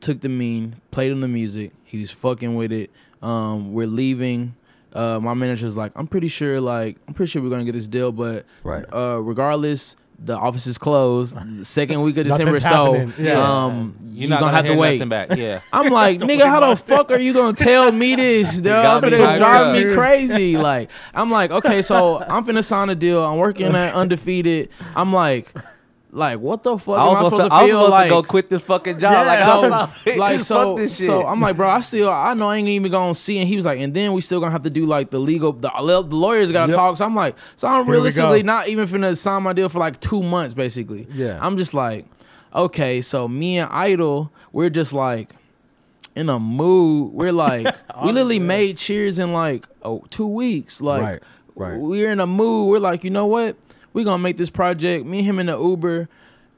Took 0.00 0.20
the 0.20 0.28
mean, 0.28 0.76
played 0.90 1.10
him 1.12 1.20
the 1.20 1.28
music. 1.28 1.72
He 1.84 2.00
was 2.00 2.10
fucking 2.10 2.54
with 2.54 2.70
it. 2.72 2.90
Um, 3.22 3.72
we're 3.72 3.86
leaving. 3.86 4.54
Uh, 4.92 5.18
my 5.20 5.34
manager's 5.34 5.76
like, 5.76 5.92
I'm 5.96 6.06
pretty 6.06 6.28
sure, 6.28 6.60
like, 6.60 6.96
I'm 7.08 7.14
pretty 7.14 7.30
sure 7.30 7.42
we're 7.42 7.50
gonna 7.50 7.64
get 7.64 7.72
this 7.72 7.88
deal, 7.88 8.12
but 8.12 8.44
Right. 8.62 8.84
uh, 8.92 9.20
regardless, 9.22 9.96
the 10.18 10.36
office 10.36 10.66
is 10.66 10.78
closed. 10.78 11.36
Second 11.66 12.02
week 12.02 12.16
of 12.16 12.26
December, 12.26 12.58
so. 12.60 13.10
Yeah. 13.18 13.64
um, 13.64 13.96
You're 14.04 14.20
you're 14.20 14.30
not 14.30 14.40
gonna, 14.40 14.52
have 14.56 14.66
to 14.66 14.74
wait. 14.74 15.06
back. 15.08 15.36
Yeah. 15.36 15.60
I'm 15.72 15.90
like, 15.90 16.18
nigga, 16.20 16.46
how 16.46 16.68
the 16.70 16.76
fuck 16.76 17.10
are 17.10 17.18
you 17.18 17.32
gonna 17.32 17.56
tell 17.56 17.92
me 17.92 18.14
this? 18.14 18.58
Dog? 18.60 19.02
got 19.02 19.02
me 19.02 19.08
It's 19.08 19.16
hyped 19.16 19.36
drive 19.38 19.86
me 19.86 19.94
crazy. 19.94 20.56
Like, 20.56 20.90
I'm 21.14 21.30
like, 21.30 21.50
okay, 21.50 21.82
so 21.82 22.20
I'm 22.20 22.44
finna 22.44 22.64
sign 22.64 22.88
a 22.88 22.94
deal. 22.94 23.24
I'm 23.24 23.38
working 23.38 23.66
at 23.66 23.94
undefeated. 23.94 24.70
I'm 24.94 25.12
like, 25.12 25.52
like, 26.16 26.40
what 26.40 26.62
the 26.62 26.78
fuck 26.78 26.98
I 26.98 27.06
am 27.08 27.16
I 27.16 27.22
supposed 27.24 27.42
to 27.44 27.48
to, 27.48 27.54
I 27.54 27.62
was 27.62 27.70
feel 27.70 27.78
supposed 27.78 27.90
like? 27.92 28.04
to 28.06 28.10
go 28.10 28.22
quit 28.22 28.48
this 28.48 28.62
fucking 28.62 28.98
job. 28.98 29.12
Yeah. 29.12 29.22
like, 29.26 29.38
so, 29.40 29.50
I 29.50 29.54
was 29.56 30.06
like, 30.06 30.16
like 30.18 30.40
so, 30.40 30.86
so 30.86 31.26
I'm 31.26 31.40
like, 31.40 31.56
bro, 31.56 31.68
I 31.68 31.80
still, 31.80 32.10
I 32.10 32.34
know 32.34 32.48
I 32.48 32.56
ain't 32.56 32.68
even 32.68 32.90
gonna 32.90 33.14
see. 33.14 33.38
And 33.38 33.46
he 33.46 33.56
was 33.56 33.66
like, 33.66 33.78
and 33.78 33.92
then 33.94 34.12
we 34.14 34.20
still 34.22 34.40
gonna 34.40 34.52
have 34.52 34.62
to 34.62 34.70
do 34.70 34.86
like 34.86 35.10
the 35.10 35.18
legal, 35.20 35.52
the, 35.52 35.68
the 35.70 36.16
lawyers 36.16 36.50
gotta 36.52 36.72
Yep. 36.72 36.76
talk. 36.76 36.96
So 36.96 37.04
I'm 37.04 37.14
like, 37.14 37.36
so 37.54 37.68
I'm 37.68 37.84
Here 37.84 37.92
realistically 37.92 38.42
not 38.42 38.68
even 38.68 38.88
finna 38.88 39.16
sign 39.16 39.42
my 39.42 39.52
deal 39.52 39.68
for 39.68 39.78
like 39.78 40.00
two 40.00 40.22
months, 40.22 40.54
basically. 40.54 41.06
Yeah. 41.12 41.38
I'm 41.40 41.56
just 41.58 41.74
like, 41.74 42.06
okay, 42.54 43.00
so 43.02 43.28
me 43.28 43.58
and 43.58 43.70
Idol, 43.70 44.32
we're 44.52 44.70
just 44.70 44.92
like 44.92 45.34
in 46.14 46.30
a 46.30 46.38
mood. 46.40 47.12
We're 47.12 47.32
like, 47.32 47.66
we 48.04 48.12
literally 48.12 48.38
made 48.38 48.78
Cheers 48.78 49.18
in 49.18 49.32
like 49.32 49.66
oh 49.82 50.02
two 50.10 50.26
weeks. 50.26 50.80
Like, 50.80 51.02
Right, 51.02 51.22
right. 51.72 51.78
we're 51.78 52.10
in 52.10 52.20
a 52.20 52.26
mood. 52.26 52.70
We're 52.70 52.78
like, 52.78 53.04
you 53.04 53.10
know 53.10 53.26
what? 53.26 53.56
We're 53.96 54.04
gonna 54.04 54.22
make 54.22 54.36
this 54.36 54.50
project. 54.50 55.06
Me 55.06 55.18
and 55.20 55.26
him 55.26 55.38
in 55.38 55.46
the 55.46 55.58
Uber. 55.58 56.06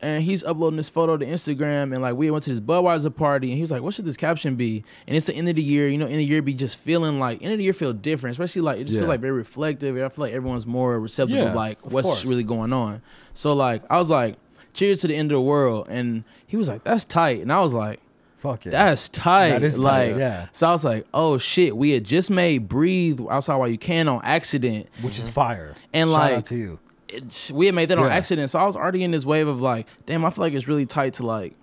And 0.01 0.23
he's 0.23 0.45
uploading 0.45 0.77
this 0.77 0.89
photo 0.89 1.17
to 1.17 1.27
Instagram, 1.27 1.93
and 1.93 2.01
like 2.03 2.15
we 2.15 2.31
went 2.31 2.45
to 2.45 2.51
this 2.51 2.61
Budweiser 2.61 3.15
party, 3.15 3.49
and 3.49 3.57
he 3.57 3.61
was 3.63 3.73
like, 3.73 3.83
"What 3.83 3.95
should 3.95 4.05
this 4.05 4.17
caption 4.17 4.55
be?" 4.55 4.85
And 5.09 5.17
it's 5.17 5.27
the 5.27 5.35
end 5.35 5.49
of 5.49 5.57
the 5.57 5.63
year, 5.63 5.89
you 5.89 5.99
know. 5.99 6.05
End 6.05 6.15
of 6.15 6.19
the 6.19 6.25
year 6.25 6.41
be 6.41 6.55
just 6.55 6.79
feeling 6.79 7.19
like 7.19 7.43
end 7.43 7.51
of 7.53 7.59
the 7.59 7.65
year 7.65 7.73
feel 7.73 7.93
different, 7.93 8.31
especially 8.35 8.63
like 8.63 8.79
it 8.79 8.85
just 8.85 8.95
Yeah. 8.95 9.01
feels 9.01 9.09
like 9.09 9.21
very 9.21 9.33
reflective. 9.33 9.97
I 9.97 10.09
feel 10.09 10.25
like 10.25 10.33
everyone's 10.35 10.67
more 10.67 11.01
receptive 11.01 11.37
Yeah, 11.39 11.47
of 11.51 11.57
like 11.57 11.79
of 11.85 11.93
what's 11.93 12.07
course. 12.07 12.25
really 12.25 12.45
going 12.45 12.73
on. 12.73 13.03
So 13.35 13.55
like 13.55 13.83
I 13.91 13.99
was 13.99 14.09
like, 14.09 14.37
"Cheers 14.73 15.01
to 15.01 15.09
the 15.09 15.17
end 15.17 15.33
of 15.33 15.37
the 15.37 15.41
world," 15.41 15.87
and 15.89 16.23
he 16.47 16.57
was 16.57 16.69
like, 16.69 16.85
"That's 16.85 17.05
tight," 17.05 17.41
and 17.43 17.53
I 17.53 17.61
was 17.61 17.75
like, 17.75 17.99
Fuck 18.37 18.67
it. 18.67 18.71
"That's 18.71 19.09
tight." 19.09 19.51
That 19.51 19.63
is 19.65 19.75
tight, 19.79 20.11
like, 20.13 20.17
yeah. 20.17 20.47
So 20.53 20.69
I 20.69 20.71
was 20.71 20.85
like, 20.85 21.07
"Oh 21.13 21.39
shit, 21.39 21.77
we 21.77 21.91
had 21.91 22.05
just 22.05 22.31
made 22.31 22.69
"Breathe" 22.69 23.21
outside 23.29 23.57
while 23.57 23.67
you 23.69 23.79
can 23.79 24.07
on 24.07 24.21
accident." 24.23 24.87
Which 25.03 25.19
is 25.19 25.29
fire. 25.29 25.75
And, 25.93 26.09
Shout 26.09 26.19
like, 26.33 26.45
to 26.45 26.57
you. 26.57 26.79
We 27.53 27.67
had 27.67 27.75
made 27.75 27.89
that 27.91 27.99
on 27.99 28.07
Yeah. 28.07 28.15
accident. 28.17 28.51
So 28.51 28.59
I 28.59 28.65
was 28.67 28.77
already 28.77 29.03
in 29.05 29.11
this 29.11 29.25
wave 29.25 29.49
of 29.49 29.61
like, 29.61 29.87
damn, 30.07 30.25
I 30.25 30.31
feel 30.31 30.43
like 30.45 30.53
it's 30.55 30.69
really 30.69 30.87
tight 30.87 31.15
to 31.15 31.27
like 31.27 31.55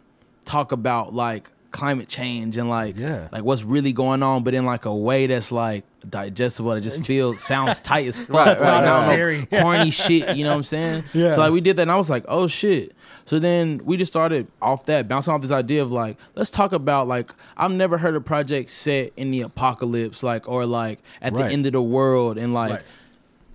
talk 0.46 0.72
about 0.72 1.14
like 1.14 1.50
climate 1.72 2.08
change 2.08 2.56
and 2.56 2.70
like 2.70 2.98
Yeah. 2.98 3.28
like 3.34 3.44
what's 3.44 3.64
really 3.64 3.92
going 3.92 4.24
on, 4.24 4.44
but 4.44 4.54
in 4.54 4.66
like 4.66 4.86
a 4.86 4.96
way 4.96 5.28
that's 5.28 5.52
like 5.52 5.84
digestible. 6.10 6.72
It 6.74 6.82
just 6.82 7.06
feels 7.06 7.44
sounds 7.48 7.82
tight 7.82 8.08
as 8.08 8.18
fuck. 8.20 8.30
Right, 8.30 8.60
Like, 8.62 8.86
right, 8.86 9.02
scary. 9.02 9.46
corny 9.52 9.92
shit. 9.92 10.38
You 10.38 10.46
know 10.46 10.52
what 10.52 10.58
I'm 10.58 10.64
saying? 10.64 11.04
Yeah. 11.14 11.32
So 11.32 11.42
like 11.42 11.52
we 11.52 11.62
did 11.62 11.76
that, 11.76 11.84
and 11.84 11.92
I 11.92 11.96
was 11.98 12.10
like, 12.10 12.24
oh 12.28 12.48
shit. 12.48 12.94
So 13.26 13.40
then 13.40 13.82
we 13.84 13.98
just 13.98 14.14
started 14.14 14.48
off 14.62 14.86
that, 14.86 15.08
bouncing 15.08 15.34
off 15.34 15.42
this 15.42 15.52
idea 15.52 15.82
of 15.82 15.92
like, 15.92 16.16
let's 16.36 16.50
talk 16.52 16.72
about 16.74 17.08
like 17.08 17.34
I've 17.58 17.72
never 17.72 17.98
heard 17.98 18.16
a 18.16 18.22
project 18.22 18.70
set 18.70 19.12
in 19.18 19.32
the 19.32 19.42
apocalypse, 19.42 20.24
like 20.24 20.48
or 20.48 20.66
like 20.66 21.00
at 21.22 21.34
Right. 21.34 21.48
the 21.48 21.52
end 21.54 21.66
of 21.66 21.74
the 21.74 21.82
world, 21.82 22.38
and 22.38 22.54
like 22.54 22.84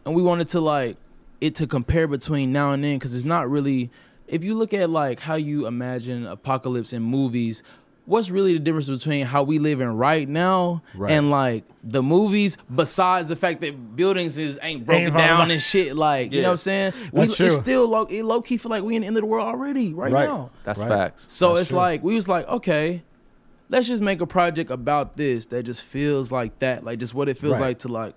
and 0.05 0.15
we 0.15 0.23
wanted 0.23 0.49
to 0.51 0.61
like 0.61 0.97
it 1.41 1.55
to 1.57 1.67
compare 1.67 2.07
between 2.07 2.53
now 2.53 2.73
and 2.73 2.85
then 2.85 2.99
because 2.99 3.15
it's 3.15 3.25
not 3.25 3.51
really 3.51 3.91
if 4.27 4.45
you 4.45 4.55
look 4.55 4.73
at 4.75 4.91
like 4.91 5.21
how 5.21 5.35
you 5.35 5.67
imagine 5.67 6.27
apocalypse 6.27 6.93
in 6.93 7.03
movies 7.03 7.63
what's 8.07 8.31
really 8.31 8.55
the 8.55 8.59
difference 8.59 8.89
between 8.89 9.25
how 9.25 9.43
we 9.43 9.59
live 9.59 9.81
in 9.81 9.89
right 9.97 10.29
now 10.29 10.83
Right. 10.95 11.13
and 11.13 11.31
like 11.31 11.65
the 11.85 12.03
movies 12.03 12.59
besides 12.75 13.29
the 13.29 13.37
fact 13.37 13.61
that 13.63 13.97
buildings 13.97 14.37
is 14.39 14.59
ain't 14.63 14.85
broken 14.85 15.05
Ain't 15.07 15.15
down 15.17 15.37
falling 15.37 15.51
and 15.53 15.63
shit 15.63 15.97
like 15.97 16.33
you 16.33 16.43
know 16.43 16.49
what 16.49 16.53
i'm 16.53 16.59
saying 16.59 16.93
we, 17.13 17.25
it's 17.25 17.55
still 17.55 17.89
low, 17.89 18.03
it 18.05 18.23
low 18.25 18.43
key 18.43 18.57
feel 18.57 18.71
like 18.71 18.83
we 18.83 18.97
in 18.97 19.03
the 19.03 19.07
end 19.07 19.17
of 19.17 19.23
the 19.23 19.27
world 19.27 19.47
already 19.47 19.95
right, 19.95 20.13
Right. 20.13 20.25
now 20.27 20.51
That's 20.65 20.79
Right. 20.79 20.89
facts. 20.89 21.27
so 21.29 21.51
That's 21.51 21.61
it's 21.63 21.69
true. 21.71 21.79
like 21.79 22.03
we 22.03 22.15
was 22.15 22.27
like, 22.29 22.47
okay, 22.49 23.03
let's 23.69 23.87
just 23.87 24.03
make 24.03 24.21
a 24.21 24.27
project 24.27 24.71
about 24.71 25.17
this 25.17 25.47
that 25.47 25.63
just 25.63 25.83
feels 25.83 26.33
like 26.33 26.59
that, 26.59 26.85
like 26.85 26.99
just 26.99 27.15
what 27.15 27.29
it 27.29 27.39
feels 27.39 27.53
Right. 27.55 27.61
like 27.69 27.79
to 27.81 27.89
like 27.89 28.15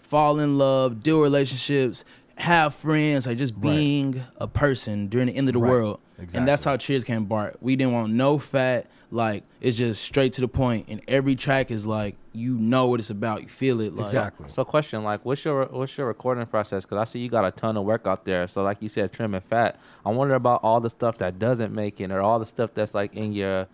fall 0.00 0.38
in 0.38 0.58
love, 0.58 1.02
deal 1.02 1.20
relationships, 1.20 2.04
have 2.36 2.74
friends, 2.74 3.26
like 3.26 3.38
just 3.38 3.52
Right. 3.54 3.62
being 3.62 4.22
a 4.38 4.48
person 4.48 5.08
during 5.08 5.26
the 5.28 5.36
end 5.36 5.48
of 5.48 5.54
the 5.54 5.60
Right. 5.60 5.70
world. 5.70 6.00
And 6.34 6.46
that's 6.46 6.64
how 6.64 6.76
Cheers 6.76 7.04
came 7.04 7.24
apart. 7.24 7.56
We 7.60 7.74
didn't 7.76 7.92
want 7.92 8.12
no 8.12 8.38
fat, 8.38 8.86
like 9.10 9.42
it's 9.60 9.76
just 9.76 10.02
straight 10.02 10.32
to 10.34 10.40
the 10.40 10.48
point, 10.48 10.86
and 10.88 11.00
every 11.08 11.34
track 11.34 11.70
is 11.70 11.86
like 11.86 12.16
you 12.34 12.56
know 12.56 12.86
what 12.86 12.98
it's 12.98 13.10
about, 13.10 13.42
you 13.42 13.48
feel 13.48 13.78
it, 13.82 13.94
like 13.94 14.06
Exactly. 14.06 14.48
So, 14.48 14.64
question 14.64 15.04
like, 15.04 15.22
what's 15.24 15.44
your 15.44 15.66
what's 15.66 15.98
your 15.98 16.06
recording 16.06 16.46
process? 16.46 16.84
Because 16.84 16.96
I 16.98 17.04
see 17.04 17.18
you 17.18 17.28
got 17.28 17.44
a 17.44 17.50
ton 17.50 17.76
of 17.76 17.84
work 17.84 18.06
out 18.06 18.24
there. 18.24 18.48
So, 18.48 18.62
like 18.62 18.78
you 18.80 18.88
said, 18.88 19.12
trim 19.12 19.34
and 19.34 19.44
fat. 19.44 19.78
I 20.06 20.10
wonder 20.10 20.34
about 20.34 20.60
all 20.62 20.80
the 20.80 20.88
stuff 20.88 21.18
that 21.18 21.38
doesn't 21.38 21.74
make 21.74 22.00
it, 22.00 22.10
or 22.10 22.20
all 22.22 22.38
the 22.38 22.46
stuff 22.46 22.72
that's 22.72 22.94
like 22.94 23.14
in 23.14 23.32
your 23.34 23.66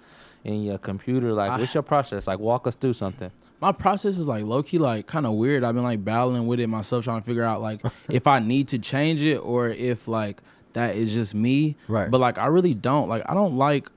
in 0.44 0.62
your 0.64 0.78
computer. 0.78 1.32
Like, 1.32 1.52
I- 1.52 1.58
what's 1.58 1.74
your 1.74 1.82
process? 1.84 2.26
Like, 2.26 2.38
walk 2.40 2.66
us 2.66 2.74
through 2.74 2.94
something. 2.94 3.30
My 3.60 3.72
process 3.72 4.18
is 4.18 4.26
like 4.26 4.44
low 4.44 4.62
key 4.62 4.78
like 4.78 5.06
kind 5.06 5.26
of 5.26 5.32
weird. 5.34 5.64
I've 5.64 5.74
been 5.74 5.84
like 5.84 6.04
battling 6.04 6.46
with 6.46 6.60
it 6.60 6.66
myself, 6.68 7.04
trying 7.04 7.20
to 7.20 7.26
figure 7.26 7.42
out 7.44 7.60
like 7.60 7.80
if 8.08 8.26
I 8.26 8.38
need 8.38 8.68
to 8.68 8.78
change 8.78 9.22
it 9.22 9.38
or 9.38 9.68
if 9.68 10.06
like 10.08 10.40
that 10.74 10.94
is 10.94 11.12
just 11.12 11.34
me. 11.34 11.76
Right. 11.88 12.10
But 12.10 12.18
like 12.20 12.38
I 12.38 12.46
really 12.46 12.74
don't 12.74 13.08
like 13.08 13.22
I 13.26 13.34
don't 13.34 13.56
like 13.56 13.90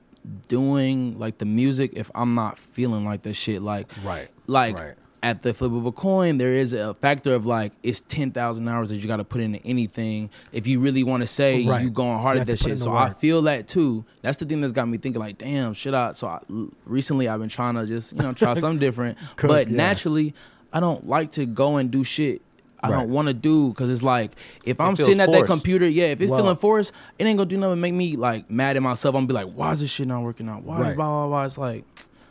doing 0.48 1.18
like 1.18 1.38
the 1.38 1.44
music 1.44 1.92
if 1.94 2.10
I'm 2.14 2.34
not 2.34 2.58
feeling 2.58 3.04
like 3.04 3.22
that 3.22 3.34
shit. 3.34 3.62
Like 3.62 3.90
Right. 4.04 4.28
like 4.46 4.78
Right. 4.78 4.94
At 5.24 5.42
the 5.42 5.54
flip 5.54 5.70
of 5.72 5.86
a 5.86 5.92
coin, 5.92 6.38
there 6.38 6.52
is 6.54 6.72
a 6.72 6.94
factor 6.94 7.32
of 7.34 7.46
like 7.46 7.72
it's 7.82 8.00
ten 8.00 8.32
thousand 8.32 8.66
hours 8.68 8.90
that 8.90 8.96
you 8.96 9.06
got 9.06 9.18
to 9.18 9.24
put 9.24 9.40
into 9.40 9.64
anything 9.64 10.28
if 10.52 10.66
you 10.66 10.80
really 10.80 11.04
want 11.04 11.20
to 11.22 11.26
say 11.28 11.64
Right. 11.64 11.82
you 11.82 11.90
going 11.90 12.18
hard 12.20 12.36
You 12.36 12.40
at 12.42 12.48
have 12.48 12.58
that 12.58 12.58
to 12.58 12.64
put 12.64 12.70
in 12.72 12.76
shit. 12.76 12.78
the 12.78 12.84
So 12.84 12.92
I 12.94 13.10
feel 13.10 13.42
that 13.42 13.68
too. 13.68 14.04
That's 14.22 14.38
the 14.38 14.44
thing 14.46 14.60
that's 14.60 14.72
got 14.72 14.88
me 14.88 14.98
thinking 14.98 15.20
like, 15.20 15.38
damn, 15.38 15.74
should 15.74 15.94
I? 15.94 16.10
So 16.12 16.26
I, 16.26 16.40
recently 16.86 17.28
I've 17.28 17.38
been 17.40 17.48
trying 17.48 17.74
to 17.76 17.86
just 17.86 18.12
you 18.12 18.18
know 18.22 18.32
try 18.32 18.54
something 18.62 18.80
different, 18.80 19.16
Cook, 19.36 19.48
but 19.48 19.68
yeah. 19.70 19.76
naturally 19.76 20.34
I 20.72 20.80
don't 20.80 21.06
like 21.08 21.30
to 21.32 21.46
go 21.46 21.76
and 21.76 21.90
do 21.90 22.02
shit. 22.04 22.42
I 22.84 22.90
Right. 22.90 22.98
don't 23.02 23.10
want 23.10 23.28
to 23.28 23.34
do 23.34 23.68
because 23.68 23.92
it's 23.92 24.02
like 24.02 24.32
if 24.64 24.80
I'm 24.80 24.96
feels 24.96 25.06
sitting 25.06 25.20
at 25.20 25.30
that 25.30 25.46
computer, 25.46 25.86
yeah, 25.86 26.06
if 26.06 26.20
it's 26.20 26.32
Well- 26.32 26.40
feeling 26.40 26.56
forced, 26.56 26.92
it 27.16 27.24
ain't 27.26 27.36
gonna 27.38 27.48
do 27.48 27.56
nothing. 27.58 27.80
Make 27.80 27.94
me 27.94 28.16
like 28.16 28.50
mad 28.50 28.76
at 28.76 28.82
myself. 28.82 29.14
I'm 29.14 29.26
gonna 29.26 29.40
be 29.40 29.46
like, 29.46 29.54
why 29.54 29.70
is 29.70 29.80
this 29.82 29.90
shit 29.90 30.08
not 30.08 30.22
working 30.24 30.48
out? 30.48 30.64
Why 30.64 30.78
is 30.80 30.86
Right. 30.86 30.96
blah 30.96 31.06
blah 31.06 31.28
blah? 31.28 31.44
It's 31.44 31.56
like, 31.58 31.84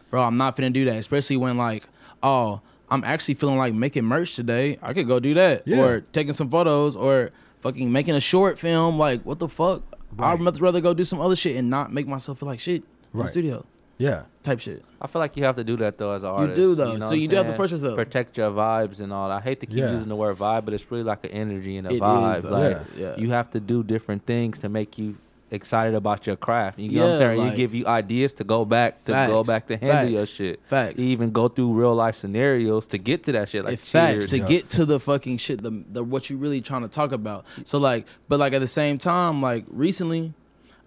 bro, 0.10 0.22
I'm 0.24 0.36
not 0.36 0.58
finna 0.58 0.74
do 0.74 0.84
that. 0.86 0.98
Especially 0.98 1.38
when 1.38 1.56
like, 1.56 1.86
oh, 2.22 2.60
I'm 2.92 3.04
actually 3.06 3.34
feeling 3.36 3.58
like 3.58 3.74
making 3.74 4.04
merch 4.06 4.36
today. 4.36 4.78
I 4.84 4.94
could 4.94 5.08
go 5.08 5.20
do 5.20 5.34
that, 5.34 5.64
Yeah. 5.68 5.82
or 5.84 6.02
taking 6.12 6.34
some 6.34 6.50
photos, 6.50 6.96
or 6.96 7.32
fucking 7.62 7.92
making 7.92 8.16
a 8.16 8.20
short 8.20 8.60
film. 8.60 8.98
Like, 9.00 9.24
what 9.24 9.40
the 9.40 9.48
fuck? 9.48 9.82
Right. 10.18 10.34
I'd 10.34 10.42
much 10.42 10.60
rather 10.60 10.82
go 10.82 10.94
do 10.94 11.04
some 11.06 11.22
other 11.22 11.36
shit 11.38 11.56
and 11.56 11.70
not 11.70 11.94
make 11.94 12.06
myself 12.08 12.40
feel 12.40 12.48
like 12.50 12.60
shit 12.60 12.84
in 12.84 13.20
Right. 13.20 13.26
the 13.26 13.32
studio 13.32 13.66
Yeah. 13.98 14.24
type 14.44 14.60
shit. 14.60 14.84
I 15.02 15.08
feel 15.08 15.22
like 15.22 15.38
you 15.38 15.46
have 15.46 15.56
to 15.56 15.64
do 15.64 15.78
that 15.78 15.98
though 15.98 16.12
as 16.12 16.24
an 16.24 16.30
artist. 16.32 16.60
You 16.60 16.66
do, 16.66 16.76
though. 16.76 16.98
know 16.98 17.08
So 17.08 17.14
you 17.16 17.28
do 17.30 17.36
have 17.38 17.46
to 17.46 17.50
saying? 17.52 17.58
force 17.58 17.72
yourself. 17.72 17.96
Protect 17.96 18.38
your 18.38 18.52
vibes 18.52 19.00
and 19.00 19.14
all. 19.14 19.32
I 19.32 19.40
hate 19.40 19.62
to 19.62 19.66
keep 19.68 19.78
Yeah. 19.78 19.92
using 19.94 20.10
the 20.10 20.16
word 20.18 20.36
vibe, 20.36 20.66
but 20.66 20.74
it's 20.74 20.92
really 20.92 21.04
like 21.04 21.24
an 21.24 21.32
energy 21.32 21.78
and 21.78 21.88
a 21.88 21.92
It 21.92 21.94
is, 21.96 22.00
vibe. 22.02 22.42
though. 22.42 22.50
like 22.50 22.78
Yeah. 22.98 23.04
Yeah. 23.06 23.16
you 23.18 23.30
have 23.30 23.50
to 23.52 23.60
do 23.62 23.84
different 23.84 24.26
things 24.26 24.60
to 24.60 24.68
make 24.70 24.98
you 24.98 25.16
excited 25.52 25.94
about 25.96 26.26
your 26.26 26.36
craft. 26.36 26.80
You 26.80 26.92
know 26.92 27.04
what 27.04 27.12
I'm 27.14 27.18
saying? 27.20 27.40
like- 27.40 27.52
you 27.52 27.58
give 27.58 27.74
you 27.74 27.86
ideas 27.88 28.34
to 28.34 28.44
go 28.44 28.66
back 28.66 29.04
to 29.06 29.12
go 29.12 29.44
back 29.44 29.68
to 29.68 29.78
handle 29.78 30.10
your 30.12 30.26
shit. 30.26 30.62
Facts. 30.66 31.02
You 31.02 31.10
even 31.10 31.32
go 31.32 31.48
through 31.48 31.74
real 31.74 31.94
life 31.94 32.16
scenarios 32.16 32.88
to 32.88 32.98
get 32.98 33.26
to 33.26 33.32
that 33.34 33.50
shit. 33.50 33.66
Like 33.66 33.80
facts 33.80 34.30
to 34.30 34.40
Yeah. 34.40 34.46
get 34.48 34.70
to 34.72 34.86
the 34.86 35.00
fucking 35.00 35.38
shit, 35.38 35.62
the, 35.62 35.84
the 35.92 36.04
what 36.04 36.30
you 36.30 36.38
really 36.38 36.62
trying 36.62 36.82
to 36.84 36.88
talk 36.88 37.12
about. 37.12 37.46
So 37.66 37.78
like, 37.78 38.06
but 38.30 38.40
like 38.40 38.54
at 38.54 38.60
the 38.60 38.68
same 38.68 38.98
time, 38.98 39.42
like 39.42 39.66
recently, 39.70 40.34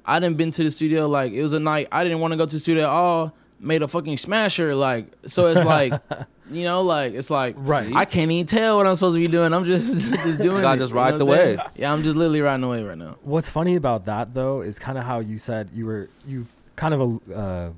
I 0.07 0.18
didn't 0.20 0.37
been 0.37 0.50
to 0.53 0.64
the 0.64 0.70
studio. 0.70 1.07
Like 1.07 1.33
it 1.33 1.42
was 1.42 1.53
a 1.53 1.61
night 1.61 1.88
I 1.92 2.03
didn't 2.05 2.20
want 2.20 2.33
to 2.33 2.37
go 2.37 2.46
to 2.46 2.53
the 2.57 2.61
studio 2.61 2.85
at 2.85 2.88
all. 2.90 3.35
Made 3.64 3.83
a 3.83 3.88
fucking 3.88 4.16
smasher. 4.18 4.74
Like, 4.74 5.07
so 5.27 5.46
it's 5.46 5.64
like, 5.64 5.92
you 6.50 6.64
know, 6.64 6.83
like 6.83 7.14
it's 7.14 7.31
like, 7.31 7.55
Right. 7.59 7.92
I 7.94 8.05
can't 8.05 8.31
even 8.31 8.46
tell 8.46 8.77
what 8.77 8.87
I'm 8.87 8.94
supposed 8.96 9.16
to 9.16 9.20
be 9.20 9.27
doing. 9.27 9.53
I'm 9.53 9.64
just 9.64 9.92
just 10.11 10.11
doing. 10.12 10.22
it, 10.22 10.22
just 10.38 10.38
you 10.40 10.50
know 10.50 10.90
ride 10.92 11.18
the 11.18 11.24
wave. 11.24 11.59
Yeah, 11.77 11.92
I'm 11.92 12.03
just 12.03 12.16
literally 12.16 12.40
riding 12.42 12.61
the 12.62 12.68
wave 12.68 12.87
right 12.87 12.98
now. 12.98 13.16
What's 13.22 13.48
funny 13.48 13.77
about 13.77 14.05
that 14.05 14.35
though 14.35 14.61
is 14.61 14.79
kind 14.79 14.98
of 14.98 15.05
how 15.05 15.20
you 15.20 15.38
said 15.38 15.70
you 15.72 15.87
were 15.87 16.09
you 16.27 16.46
kind 16.77 16.94
of 16.94 17.31
uh, 17.33 17.70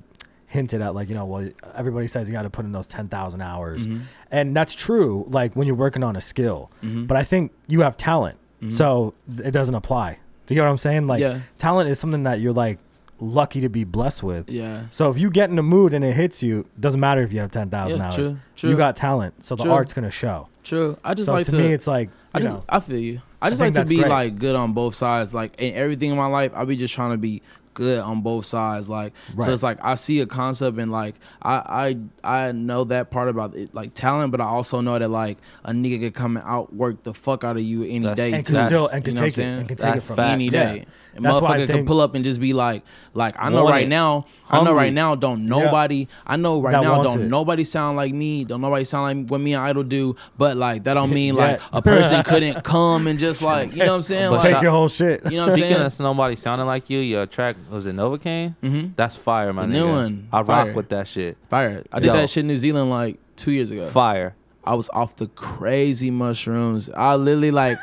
hinted 0.47 0.81
at 0.81 0.95
like 0.95 1.09
you 1.09 1.15
know 1.15 1.25
well 1.25 1.49
everybody 1.75 2.07
says 2.07 2.27
you 2.27 2.33
got 2.33 2.43
to 2.43 2.49
put 2.49 2.65
in 2.65 2.71
those 2.71 2.87
ten 2.87 3.07
thousand 3.07 3.41
hours, 3.41 3.87
Mhm. 3.87 4.01
and 4.31 4.55
that's 4.55 4.73
true. 4.73 5.25
Like 5.29 5.55
when 5.55 5.67
you're 5.67 5.75
working 5.75 6.03
on 6.03 6.15
a 6.15 6.21
skill, 6.21 6.69
Mhm. 6.83 7.07
but 7.07 7.17
I 7.17 7.23
think 7.23 7.51
you 7.67 7.81
have 7.81 7.95
talent, 7.97 8.37
Mhm. 8.61 8.71
so 8.71 9.13
it 9.43 9.51
doesn't 9.51 9.75
apply. 9.75 10.17
Do 10.45 10.55
you 10.55 10.61
know 10.61 10.65
what 10.65 10.71
I'm 10.71 10.77
saying? 10.77 11.07
Like 11.07 11.19
Yeah. 11.19 11.39
talent 11.57 11.89
is 11.89 11.99
something 11.99 12.23
that 12.23 12.39
you're 12.39 12.53
like 12.53 12.79
lucky 13.19 13.61
to 13.61 13.69
be 13.69 13.83
blessed 13.83 14.23
with. 14.23 14.49
Yeah. 14.49 14.83
So 14.91 15.09
if 15.09 15.17
you 15.17 15.29
get 15.29 15.49
in 15.49 15.55
the 15.55 15.63
mood 15.63 15.93
and 15.93 16.03
it 16.05 16.13
hits 16.13 16.41
you, 16.43 16.65
doesn't 16.79 16.99
matter 16.99 17.21
if 17.21 17.31
you 17.33 17.39
have 17.39 17.51
ten 17.51 17.69
thousand 17.69 17.99
Yeah, 17.99 18.05
hours. 18.05 18.15
true, 18.15 18.37
true. 18.55 18.69
You 18.69 18.77
got 18.77 18.95
talent, 18.95 19.43
so 19.43 19.55
the 19.55 19.63
True. 19.63 19.71
art's 19.73 19.93
gonna 19.93 20.11
show. 20.11 20.47
True. 20.63 20.97
I 21.03 21.13
just 21.13 21.27
so 21.27 21.33
like 21.33 21.45
to, 21.45 21.51
to. 21.51 21.57
me, 21.57 21.73
it's 21.73 21.87
like 21.87 22.09
I 22.33 22.39
just 22.39 22.51
know, 22.53 22.63
I 22.67 22.79
feel 22.79 22.97
you. 22.99 23.21
I 23.41 23.49
just 23.49 23.61
I 23.61 23.65
like 23.65 23.73
to 23.75 23.85
be 23.85 23.97
great. 23.97 24.09
like 24.09 24.37
good 24.39 24.55
on 24.55 24.73
both 24.73 24.95
sides. 24.95 25.33
Like 25.33 25.59
in 25.59 25.73
everything 25.75 26.11
in 26.11 26.17
my 26.17 26.27
life, 26.27 26.51
I 26.55 26.65
be 26.65 26.75
just 26.75 26.93
trying 26.93 27.11
to 27.11 27.17
be 27.17 27.41
good 27.77 27.99
on 27.99 28.21
both 28.21 28.45
sides. 28.45 28.89
Like 28.89 29.13
Right. 29.35 29.45
so, 29.45 29.53
it's 29.53 29.61
like 29.63 29.77
I 29.83 29.93
see 29.95 30.19
a 30.19 30.25
concept 30.25 30.77
and 30.79 30.91
like 30.91 31.15
I 31.41 31.95
I 32.23 32.47
I 32.47 32.51
know 32.51 32.83
that 32.85 33.11
part 33.11 33.29
about 33.29 33.55
it, 33.55 33.73
like 33.73 33.93
talent, 33.93 34.31
but 34.31 34.41
I 34.41 34.45
also 34.45 34.81
know 34.81 34.97
that 34.97 35.07
like 35.09 35.37
a 35.63 35.71
nigga 35.71 35.99
could 36.01 36.15
come 36.15 36.37
and 36.37 36.45
outwork 36.47 37.03
the 37.03 37.13
fuck 37.13 37.43
out 37.43 37.55
of 37.55 37.63
you 37.63 37.83
any 37.83 37.99
That's- 37.99 38.17
day. 38.17 38.33
and 38.33 38.45
can 38.45 38.55
still 38.67 38.87
and 38.87 39.05
you 39.07 39.13
can 39.13 39.13
know 39.13 39.21
what 39.21 39.33
take 39.33 39.37
I'm 39.37 39.43
it 39.43 39.45
saying? 39.47 39.59
and 39.59 39.67
can 39.67 39.77
take 39.77 39.85
it 39.89 39.93
That's 39.93 40.05
from 40.05 40.15
fact. 40.15 40.31
any 40.33 40.45
Yeah. 40.45 40.51
day. 40.73 40.85
And 41.15 41.25
That's 41.25 41.41
why 41.41 41.57
motherfucker 41.57 41.67
can 41.69 41.85
pull 41.87 41.99
up 41.99 42.13
and 42.13 42.23
just 42.23 42.39
be 42.39 42.53
like, 42.53 42.83
like 43.15 43.33
I 43.39 43.49
know 43.49 43.67
right 43.67 43.85
it. 43.85 43.89
now, 43.89 44.25
I 44.51 44.63
know 44.63 44.73
right 44.73 44.93
now, 44.93 45.15
don't 45.15 45.47
nobody, 45.47 46.07
I 46.27 46.37
know 46.37 46.61
right 46.61 46.73
That 46.73 46.83
now, 46.83 47.01
don't 47.01 47.21
it. 47.23 47.27
nobody 47.27 47.63
sound 47.63 47.97
like 47.97 48.13
me, 48.13 48.43
don't 48.43 48.61
nobody 48.61 48.83
sound 48.83 49.21
like 49.23 49.31
what 49.31 49.41
me 49.41 49.53
and 49.55 49.63
Idol 49.63 49.81
do, 49.81 50.15
but 50.37 50.57
like 50.57 50.83
that 50.83 50.93
don't 50.93 51.09
mean 51.21 51.33
like 51.35 51.59
a 51.73 51.81
person 51.81 52.21
couldn't 52.23 52.63
come 52.63 53.07
and 53.07 53.17
just 53.17 53.41
like, 53.43 53.71
you 53.71 53.79
know 53.79 53.87
what 53.87 53.95
I'm 53.95 54.01
saying? 54.13 54.29
But 54.29 54.43
Like, 54.43 54.53
take 54.53 54.61
your 54.61 54.71
whole 54.71 54.87
shit. 54.89 55.23
you 55.25 55.31
know 55.31 55.45
what 55.47 55.53
I'm 55.53 55.57
Speaking 55.57 55.71
saying? 55.77 55.85
of 55.87 55.99
nobody 56.01 56.35
sounding 56.35 56.67
like 56.67 56.87
you, 56.87 56.99
your 56.99 57.25
track 57.25 57.55
was 57.69 57.85
it 57.85 57.95
Novocaine? 57.95 58.55
Mhm. 58.63 58.91
That's 58.95 59.15
fire, 59.15 59.51
my 59.53 59.65
The 59.65 59.67
nigga. 59.67 59.71
new 59.73 59.87
one, 59.87 60.27
I 60.31 60.43
fire. 60.43 60.65
rock 60.67 60.75
with 60.75 60.89
that 60.89 61.07
shit. 61.07 61.37
Fire. 61.49 61.83
I 61.91 61.99
did 61.99 62.07
Yo. 62.07 62.13
that 62.13 62.29
shit 62.29 62.41
in 62.41 62.47
New 62.47 62.57
Zealand 62.57 62.89
like 62.89 63.17
two 63.35 63.51
years 63.51 63.71
ago. 63.71 63.87
Fire. 63.89 64.35
I 64.63 64.73
was 64.73 64.89
off 64.89 65.15
the 65.15 65.27
crazy 65.27 66.11
mushrooms. 66.11 66.89
I 66.89 67.15
literally 67.15 67.51
like 67.51 67.77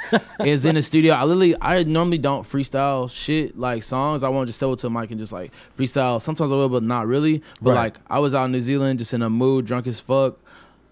is 0.45 0.67
in 0.67 0.75
the 0.75 0.83
studio. 0.83 1.15
I 1.15 1.25
literally 1.25 1.55
I 1.61 1.83
normally 1.85 2.19
don't 2.19 2.43
freestyle 2.43 3.11
shit 3.11 3.59
like 3.59 3.83
songs. 3.83 4.23
I 4.23 4.29
won't 4.29 4.49
just 4.49 4.59
step 4.59 4.69
up 4.69 4.79
to 4.81 4.89
a 4.89 4.91
mic 4.91 5.11
and 5.11 5.19
just 5.19 5.33
like 5.33 5.51
freestyle. 5.79 6.21
Sometimes 6.21 6.53
I 6.53 6.57
will, 6.57 6.69
but 6.69 6.83
not 6.83 7.07
really. 7.07 7.43
But 7.63 7.71
Right. 7.71 7.77
like 7.85 7.95
I 8.11 8.19
was 8.19 8.35
out 8.35 8.45
in 8.47 8.53
New 8.53 8.61
Zealand 8.61 8.99
just 8.99 9.15
in 9.15 9.23
a 9.23 9.31
mood, 9.31 9.65
drunk 9.65 9.87
as 9.87 9.99
fuck. 9.99 10.37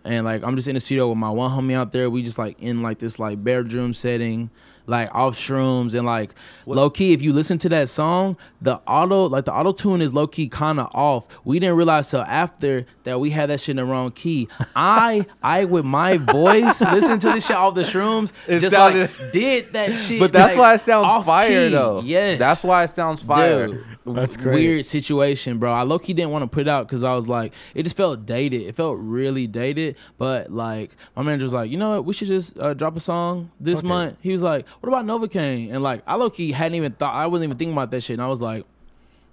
And 0.05 0.25
like 0.25 0.43
I'm 0.43 0.57
just 0.57 0.67
in 0.67 0.75
the 0.75 0.81
studio 0.81 1.09
with 1.11 1.19
my 1.19 1.29
one 1.31 1.51
homie 1.51 1.75
out 1.75 1.93
there. 1.93 2.09
We 2.09 2.23
just 2.23 2.39
like 2.39 2.57
in 2.59 2.81
like 2.81 2.99
this 2.99 3.19
like 3.19 3.45
bedroom 3.45 3.93
setting, 3.93 4.49
like 4.87 5.15
off 5.15 5.37
shrooms 5.37 5.95
and 5.95 6.05
like 6.07 6.35
low 6.67 6.91
key. 6.91 7.13
If 7.13 7.23
you 7.23 7.33
listen 7.33 7.59
to 7.59 7.69
that 7.71 7.89
song, 7.89 8.37
the 8.61 8.81
auto 8.87 9.29
like 9.29 9.45
the 9.45 9.53
auto 9.55 9.73
tune 9.73 10.01
is 10.01 10.13
low 10.13 10.27
key 10.27 10.49
kind 10.49 10.81
of 10.81 10.89
off. 10.95 11.27
We 11.45 11.59
didn't 11.61 11.77
realize 11.77 12.11
till 12.11 12.23
after 12.23 12.85
that 13.05 13.21
we 13.21 13.31
had 13.31 13.51
that 13.51 13.61
shit 13.61 13.71
in 13.71 13.77
the 13.77 13.85
wrong 13.85 14.11
key. 14.13 14.49
I 14.77 15.27
I 15.43 15.65
with 15.67 15.85
my 15.85 16.17
voice 16.19 16.81
listen 16.81 17.19
to 17.21 17.31
this 17.33 17.47
shit 17.47 17.57
off 17.57 17.75
the 17.75 17.83
shrooms. 17.83 18.33
It 18.49 18.61
just 18.61 18.75
sounded- 18.75 19.11
like 19.21 19.33
did 19.33 19.73
that 19.73 19.97
shit. 19.99 20.21
But 20.21 20.33
that's 20.33 20.53
like, 20.55 20.59
why 20.59 20.75
it 20.75 20.81
sounds 20.81 21.25
fire 21.25 21.67
key. 21.67 21.73
though. 21.73 22.01
Yes, 22.03 22.39
That's 22.39 22.65
why 22.65 22.85
it 22.85 22.91
sounds 22.91 23.23
fire. 23.23 23.69
Dude, 23.69 23.85
That's 24.05 24.37
great. 24.37 24.55
Weird 24.55 24.87
situation, 24.87 25.59
bro. 25.59 25.71
I 25.73 25.83
low 25.83 25.99
key 25.99 26.13
didn't 26.13 26.33
want 26.33 26.43
to 26.43 26.49
put 26.49 26.63
it 26.63 26.69
out 26.69 26.89
because 26.89 27.05
I 27.05 27.15
was 27.15 27.29
like, 27.29 27.53
it 27.75 27.85
just 27.85 27.97
felt 27.97 28.27
dated. 28.27 28.63
It 28.63 28.75
felt 28.75 28.99
really 28.99 29.47
dated. 29.47 29.97
But 30.19 30.51
like, 30.53 30.97
my 31.15 31.23
manager 31.23 31.45
was 31.45 31.55
like, 31.55 31.71
you 31.71 31.77
know 31.77 31.91
what? 31.93 32.05
We 32.07 32.13
should 32.15 32.29
just 32.29 32.59
uh, 32.59 32.75
drop 32.75 32.97
a 32.97 33.01
song 33.01 33.51
this 33.61 33.79
Okay. 33.79 33.87
month. 33.89 34.17
He 34.21 34.33
was 34.33 34.43
like, 34.43 34.67
what 34.81 34.89
about 34.89 35.05
Novocaine? 35.07 35.73
And 35.73 35.83
like, 35.83 36.03
I 36.07 36.17
low 36.17 36.31
key 36.31 36.51
hadn't 36.53 36.75
even 36.75 36.93
thought. 36.93 37.15
I 37.15 37.27
wasn't 37.29 37.51
even 37.51 37.59
thinking 37.59 37.75
about 37.75 37.91
that 37.93 38.01
shit. 38.03 38.15
And 38.15 38.23
I 38.23 38.27
was 38.29 38.41
like, 38.41 38.65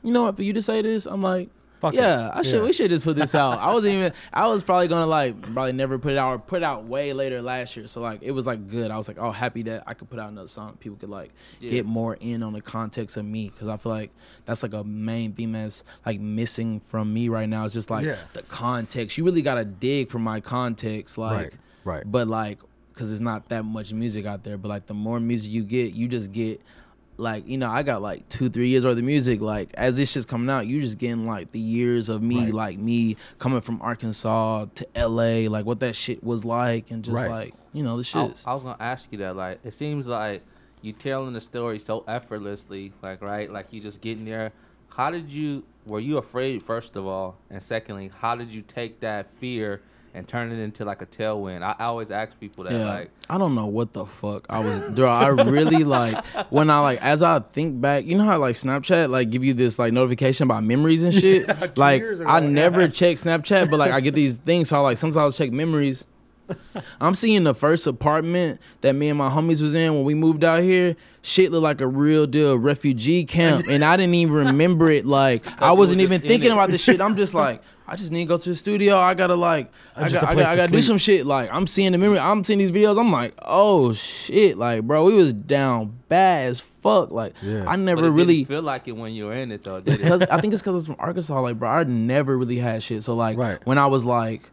you 0.03 0.11
know 0.13 0.23
what? 0.23 0.35
For 0.35 0.43
you 0.43 0.53
to 0.53 0.61
say 0.61 0.81
this, 0.81 1.05
I'm 1.05 1.21
like. 1.23 1.49
Fuck 1.79 1.93
it. 1.93 1.97
yeah, 1.97 2.29
I 2.33 2.41
should. 2.41 2.55
Yeah. 2.55 2.61
We 2.63 2.73
should 2.73 2.89
just 2.91 3.03
put 3.05 3.15
this 3.15 3.33
out. 3.33 3.59
I 3.59 3.73
wasn't 3.73 3.93
even. 3.93 4.13
I 4.33 4.47
was 4.47 4.63
probably 4.63 4.87
gonna 4.89 5.05
like 5.07 5.41
probably 5.53 5.71
never 5.71 5.97
put 5.97 6.11
it 6.11 6.17
out 6.17 6.31
or 6.31 6.39
put 6.39 6.57
it 6.57 6.63
out 6.63 6.83
way 6.85 7.13
later 7.13 7.41
last 7.41 7.77
year. 7.77 7.87
So 7.87 8.01
like 8.01 8.21
it 8.21 8.31
was 8.31 8.45
like 8.45 8.67
good. 8.67 8.91
I 8.91 8.97
was 8.97 9.07
like 9.07 9.17
oh 9.17 9.31
happy 9.31 9.61
that 9.63 9.83
I 9.87 9.93
could 9.93 10.09
put 10.09 10.19
out 10.19 10.29
another 10.29 10.47
song. 10.49 10.75
People 10.79 10.97
could 10.97 11.09
like 11.09 11.31
Yeah. 11.61 11.69
get 11.71 11.85
more 11.85 12.17
in 12.19 12.43
on 12.43 12.51
the 12.53 12.61
context 12.61 13.15
of 13.17 13.23
me 13.25 13.49
because 13.49 13.67
I 13.69 13.77
feel 13.77 13.91
like 13.93 14.11
that's 14.45 14.61
like 14.61 14.73
a 14.73 14.83
main 14.83 15.31
theme 15.33 15.53
that's 15.53 15.83
like 16.05 16.19
missing 16.19 16.81
from 16.85 17.13
me 17.13 17.29
right 17.29 17.47
now. 17.47 17.63
It's 17.65 17.73
just 17.73 17.89
like 17.89 18.05
Yeah. 18.05 18.17
the 18.33 18.41
context. 18.43 19.17
You 19.17 19.23
really 19.23 19.41
gotta 19.41 19.63
dig 19.65 20.09
for 20.09 20.19
my 20.19 20.39
context, 20.41 21.17
like. 21.17 21.37
Right, 21.37 21.53
right. 21.85 22.03
But 22.11 22.27
like, 22.27 22.59
cause 22.93 23.09
it's 23.11 23.21
not 23.21 23.47
that 23.49 23.63
much 23.63 23.93
music 23.93 24.25
out 24.25 24.43
there. 24.43 24.57
But 24.57 24.67
like, 24.67 24.85
the 24.87 24.93
more 24.93 25.19
music 25.21 25.49
you 25.51 25.63
get, 25.63 25.93
you 25.93 26.09
just 26.09 26.33
get. 26.33 26.59
Like 27.19 27.47
you 27.47 27.57
know, 27.57 27.69
I 27.69 27.83
got 27.83 28.01
like 28.01 28.27
two, 28.29 28.49
three 28.49 28.69
years 28.69 28.85
worth 28.85 28.97
of 28.97 29.03
music. 29.03 29.41
Like 29.41 29.71
as 29.75 29.97
this 29.97 30.11
shit's 30.11 30.25
coming 30.25 30.49
out, 30.49 30.67
you're 30.67 30.81
just 30.81 30.97
getting 30.97 31.27
like 31.27 31.51
the 31.51 31.59
years 31.59 32.09
of 32.09 32.21
me, 32.21 32.45
Right. 32.45 32.53
like 32.53 32.79
me 32.79 33.17
coming 33.37 33.61
from 33.61 33.81
Arkansas 33.81 34.65
to 34.75 34.87
LA, 34.95 35.47
like 35.49 35.65
what 35.65 35.81
that 35.81 35.95
shit 35.95 36.23
was 36.23 36.45
like, 36.45 36.91
and 36.91 37.03
just 37.03 37.15
Right. 37.15 37.29
like 37.29 37.53
you 37.73 37.83
know 37.83 37.97
the 38.01 38.09
I, 38.17 38.23
shits. 38.27 38.47
I 38.47 38.53
was 38.53 38.63
gonna 38.63 38.77
ask 38.79 39.11
you 39.11 39.17
that. 39.19 39.35
Like, 39.35 39.59
it 39.63 39.73
seems 39.73 40.07
like 40.07 40.43
you 40.81 40.93
telling 40.93 41.33
the 41.33 41.41
story 41.41 41.77
so 41.77 42.03
effortlessly. 42.07 42.93
Like, 43.03 43.21
right? 43.21 43.51
Like 43.51 43.73
you 43.73 43.81
just 43.81 44.01
getting 44.01 44.25
there. 44.25 44.51
How 44.89 45.11
did 45.11 45.29
you? 45.29 45.63
Were 45.85 45.99
you 45.99 46.17
afraid 46.17 46.63
first 46.63 46.95
of 46.95 47.05
all, 47.05 47.37
and 47.49 47.61
secondly, 47.61 48.11
how 48.21 48.35
did 48.35 48.49
you 48.49 48.61
take 48.61 48.99
that 49.01 49.29
fear 49.35 49.81
and 50.13 50.27
turn 50.27 50.51
it 50.51 50.59
into 50.59 50.85
like 50.85 51.01
a 51.01 51.05
tailwind? 51.05 51.61
I, 51.63 51.75
I 51.77 51.85
always 51.85 52.11
ask 52.11 52.39
people 52.39 52.63
that. 52.65 52.73
Like, 52.73 53.11
I 53.29 53.37
don't 53.37 53.55
know 53.55 53.67
what 53.67 53.93
the 53.93 54.05
fuck 54.05 54.45
I 54.49 54.59
was, 54.59 54.81
bro. 54.91 55.09
I 55.09 55.27
really 55.27 55.83
like 55.83 56.23
when 56.51 56.69
I 56.69 56.79
like 56.79 57.01
as 57.01 57.23
I 57.23 57.39
think 57.39 57.79
back. 57.81 58.05
You 58.05 58.17
know 58.17 58.23
how 58.25 58.37
like 58.39 58.55
Snapchat 58.55 59.09
like 59.09 59.29
give 59.29 59.43
you 59.43 59.53
this 59.53 59.79
like 59.79 59.93
notification 59.93 60.45
about 60.45 60.63
memories 60.63 61.03
and 61.03 61.13
shit. 61.19 61.47
like 61.77 62.03
I 62.25 62.39
yeah. 62.39 62.47
never 62.47 62.87
check 62.89 63.17
Snapchat, 63.17 63.69
but 63.69 63.77
like 63.77 63.91
I 63.91 63.99
get 63.99 64.15
these 64.15 64.35
things. 64.35 64.69
So 64.69 64.77
I, 64.77 64.79
like 64.79 64.97
sometimes 64.97 65.17
I'll 65.17 65.31
check 65.31 65.51
memories. 65.51 66.05
I'm 66.99 67.15
seeing 67.15 67.43
the 67.43 67.53
first 67.53 67.85
apartment 67.87 68.59
that 68.81 68.93
me 68.93 69.09
and 69.09 69.17
my 69.17 69.29
homies 69.29 69.61
was 69.61 69.73
in 69.73 69.93
when 69.93 70.03
we 70.03 70.15
moved 70.15 70.43
out 70.43 70.63
here. 70.63 70.95
Shit 71.21 71.51
looked 71.51 71.63
like 71.63 71.81
a 71.81 71.87
real 71.87 72.25
deal 72.25 72.57
refugee 72.57 73.25
camp, 73.25 73.67
and 73.67 73.83
I 73.83 73.97
didn't 73.97 74.15
even 74.15 74.33
remember 74.33 74.89
it. 74.89 75.05
Like 75.05 75.45
I 75.61 75.73
wasn't 75.73 76.01
even 76.01 76.21
thinking 76.21 76.51
about 76.51 76.69
this 76.69 76.83
shit. 76.83 77.01
I'm 77.01 77.15
just 77.15 77.33
like, 77.33 77.61
I 77.91 77.95
just 77.95 78.11
need 78.11 78.23
to 78.25 78.27
go 78.29 78.37
to 78.37 78.49
the 78.49 78.55
studio. 78.55 78.95
I 78.97 79.13
gotta 79.15 79.35
like, 79.35 79.71
I, 79.95 80.07
Just 80.09 80.21
got, 80.21 80.23
a 80.23 80.27
I, 80.29 80.33
place 80.35 80.45
got, 80.45 80.51
I 80.51 80.55
to 80.55 80.61
gotta 80.61 80.71
do 80.71 80.81
some 80.81 80.97
shit. 80.97 81.25
Like 81.25 81.49
I'm 81.51 81.65
seeing 81.67 81.91
the 81.91 81.97
memory. 81.97 82.19
I'm 82.19 82.43
seeing 82.43 82.59
these 82.59 82.71
videos. 82.71 82.99
I'm 82.99 83.11
like, 83.11 83.33
oh 83.41 83.93
shit, 83.93 84.57
like 84.57 84.83
bro, 84.83 85.05
we 85.05 85.13
was 85.13 85.33
down 85.33 85.97
bad 86.07 86.47
as 86.49 86.59
fuck. 86.61 87.11
Like 87.11 87.33
Yeah. 87.41 87.61
I 87.63 87.71
but 87.73 87.79
never 87.79 88.05
it 88.07 88.11
really. 88.11 88.35
didn't 88.37 88.47
feel 88.49 88.61
like 88.61 88.87
it 88.87 88.93
when 88.93 89.13
you 89.13 89.25
were 89.25 89.33
in 89.33 89.51
it 89.51 89.63
though. 89.63 89.79
Did 89.81 89.95
it? 89.95 90.01
because 90.01 90.21
I 90.21 90.39
think 90.39 90.53
it's 90.53 90.61
because 90.61 90.75
it's 90.77 90.85
from 90.87 90.97
Arkansas. 90.99 91.39
Like, 91.41 91.57
bro, 91.59 91.69
I 91.69 91.83
never 91.83 92.37
really 92.37 92.57
had 92.57 92.83
shit. 92.83 93.03
So 93.03 93.15
like, 93.15 93.37
Right. 93.37 93.57
when 93.65 93.77
I 93.77 93.87
was 93.87 94.05
like 94.05 94.49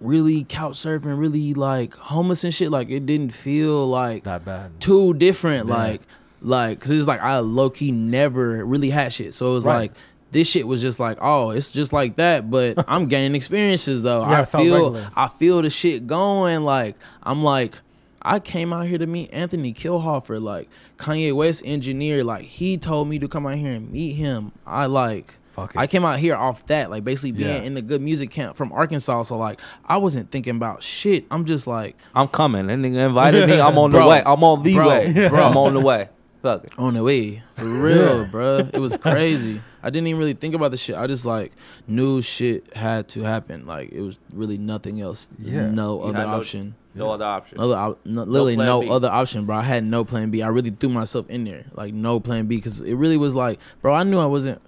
really 0.00 0.44
couch 0.44 0.74
surfing, 0.76 1.18
really 1.18 1.54
like 1.54 1.94
homeless 1.94 2.44
and 2.44 2.54
shit, 2.54 2.70
like 2.70 2.90
it 2.90 3.06
didn't 3.06 3.32
feel 3.32 3.86
like 3.88 4.24
that 4.24 4.44
bad. 4.44 4.78
too 4.80 5.14
different. 5.14 5.68
Yeah. 5.68 5.74
Like, 5.74 6.00
like, 6.42 6.78
cause 6.80 6.90
it's 6.90 7.06
like 7.06 7.20
I 7.20 7.38
low 7.38 7.70
key 7.70 7.90
never 7.92 8.64
really 8.64 8.90
had 8.90 9.12
shit. 9.12 9.34
So 9.34 9.50
it 9.50 9.54
was 9.54 9.64
Right. 9.64 9.76
like 9.76 9.92
this 10.32 10.48
shit 10.48 10.66
was 10.66 10.80
just 10.80 10.98
like, 11.00 11.18
oh, 11.20 11.50
it's 11.50 11.70
just 11.72 11.92
like 11.92 12.16
that. 12.16 12.50
But 12.50 12.84
I'm 12.88 13.06
gaining 13.06 13.34
experiences 13.34 14.02
though. 14.02 14.20
Yeah, 14.22 14.40
I 14.40 14.44
feel, 14.44 14.74
regular. 14.92 15.10
I 15.16 15.28
feel 15.28 15.62
the 15.62 15.70
shit 15.70 16.06
going. 16.06 16.62
Like, 16.64 16.96
I'm 17.22 17.42
like. 17.44 17.76
I 18.22 18.40
came 18.40 18.72
out 18.72 18.88
here 18.88 18.98
to 18.98 19.06
meet 19.06 19.32
Anthony 19.32 19.72
Kilhoffer, 19.72 20.42
like 20.42 20.68
Kanye 20.98 21.32
West 21.32 21.62
engineer. 21.64 22.24
Like 22.24 22.42
he 22.44 22.76
told 22.76 23.06
me 23.06 23.20
to 23.20 23.28
come 23.28 23.46
out 23.46 23.54
here 23.54 23.70
and 23.70 23.92
meet 23.92 24.14
him. 24.14 24.50
I 24.66 24.86
like 24.86 25.36
I 25.76 25.86
came 25.86 26.04
out 26.04 26.18
here 26.18 26.34
off 26.34 26.66
that, 26.66 26.90
like 26.90 27.04
basically 27.04 27.30
being 27.30 27.48
Yeah. 27.48 27.62
in 27.62 27.74
the 27.74 27.82
good 27.82 28.02
music 28.02 28.30
camp 28.30 28.56
from 28.56 28.72
Arkansas. 28.72 29.22
So 29.22 29.38
like 29.38 29.60
I 29.84 29.98
wasn't 29.98 30.32
thinking 30.32 30.56
about 30.56 30.82
shit. 30.82 31.24
I'm 31.30 31.44
just 31.44 31.68
like 31.68 31.96
I'm 32.16 32.26
coming. 32.26 32.68
And 32.68 32.84
nigga 32.84 33.06
invited 33.06 33.48
me. 33.48 33.60
I'm 33.60 33.78
on 33.78 33.92
the 33.92 34.04
way. 34.04 34.24
I'm 34.26 34.42
on 34.42 34.62
the 34.64 34.74
Bro. 34.74 34.88
way. 34.88 35.12
Bro. 35.28 35.42
I'm 35.44 35.56
on 35.56 35.74
the 35.74 35.80
way. 35.80 36.08
Fuck 36.42 36.66
on 36.78 36.94
the 36.94 37.02
way 37.02 37.42
for 37.54 37.64
real, 37.82 38.24
bro. 38.26 38.68
It 38.72 38.78
was 38.78 38.96
crazy. 38.96 39.60
I 39.82 39.90
didn't 39.90 40.06
even 40.08 40.18
really 40.18 40.34
think 40.34 40.54
about 40.54 40.70
the 40.70 40.76
shit. 40.76 40.94
I 40.96 41.06
just 41.06 41.24
like 41.24 41.52
knew 41.88 42.22
shit 42.22 42.74
had 42.76 43.08
to 43.08 43.22
happen. 43.22 43.66
Like 43.66 43.90
it 43.92 44.00
was 44.00 44.18
really 44.32 44.58
nothing 44.58 45.00
else. 45.00 45.30
Yeah. 45.38 45.70
No 45.70 45.96
You 46.02 46.08
other 46.10 46.18
had 46.18 46.26
no- 46.28 46.34
option. 46.36 46.74
No 46.94 47.10
other 47.10 47.24
option. 47.26 47.58
No, 47.58 47.72
other 47.72 47.96
no, 48.06 48.22
literally 48.24 48.54
plan 48.56 48.66
no 48.68 48.90
other 48.90 49.08
option, 49.10 49.44
bro. 49.44 49.56
I 49.56 49.62
had 49.62 49.84
no 49.84 50.02
plan 50.04 50.30
B. 50.30 50.40
I 50.42 50.48
really 50.48 50.70
threw 50.70 50.88
myself 50.88 51.28
in 51.28 51.44
there, 51.44 51.66
like 51.74 51.92
no 51.92 52.20
plan 52.20 52.46
B, 52.46 52.56
because 52.56 52.80
it 52.80 52.94
really 52.94 53.18
was 53.18 53.34
like, 53.34 53.58
bro, 53.82 53.92
I 53.92 54.02
knew 54.02 54.18
I 54.18 54.24
wasn't 54.24 54.62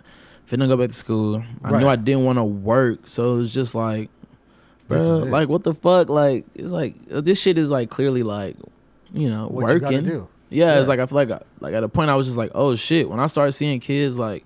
finna 0.47 0.69
go 0.69 0.77
back 0.77 0.89
to 0.91 0.95
school. 0.95 1.43
I 1.65 1.71
Right. 1.71 1.81
knew 1.81 1.89
I 1.89 1.97
didn't 1.97 2.25
want 2.25 2.39
to 2.39 2.45
work, 2.45 3.09
so 3.09 3.35
it 3.35 3.39
was 3.39 3.55
just 3.55 3.75
like, 3.75 4.11
This 4.89 5.03
is 5.05 5.21
bro, 5.21 5.29
it. 5.29 5.31
like 5.31 5.49
what 5.49 5.65
the 5.65 5.73
fuck? 5.73 6.11
Like 6.11 6.45
it's 6.55 6.71
like 6.73 6.97
this 7.09 7.41
shit 7.41 7.57
is 7.57 7.71
like 7.71 7.89
clearly 7.89 8.23
like, 8.23 8.57
you 9.13 9.31
know, 9.31 9.47
What 9.49 9.73
you 9.73 9.81
gotta 9.81 9.95
working. 9.97 10.05
do? 10.09 10.29
Yeah, 10.51 10.75
Yeah. 10.75 10.79
it's 10.81 10.89
like 10.89 11.01
I 11.01 11.07
feel 11.07 11.17
like 11.17 11.31
I- 11.31 11.43
like 11.61 11.75
at 11.75 11.85
a 11.85 11.89
point 11.89 12.11
I 12.11 12.15
was 12.17 12.27
just 12.27 12.39
like, 12.39 12.51
oh 12.55 12.75
shit. 12.75 13.09
When 13.09 13.21
I 13.21 13.27
started 13.27 13.53
seeing 13.53 13.81
kids 13.81 14.19
like 14.19 14.45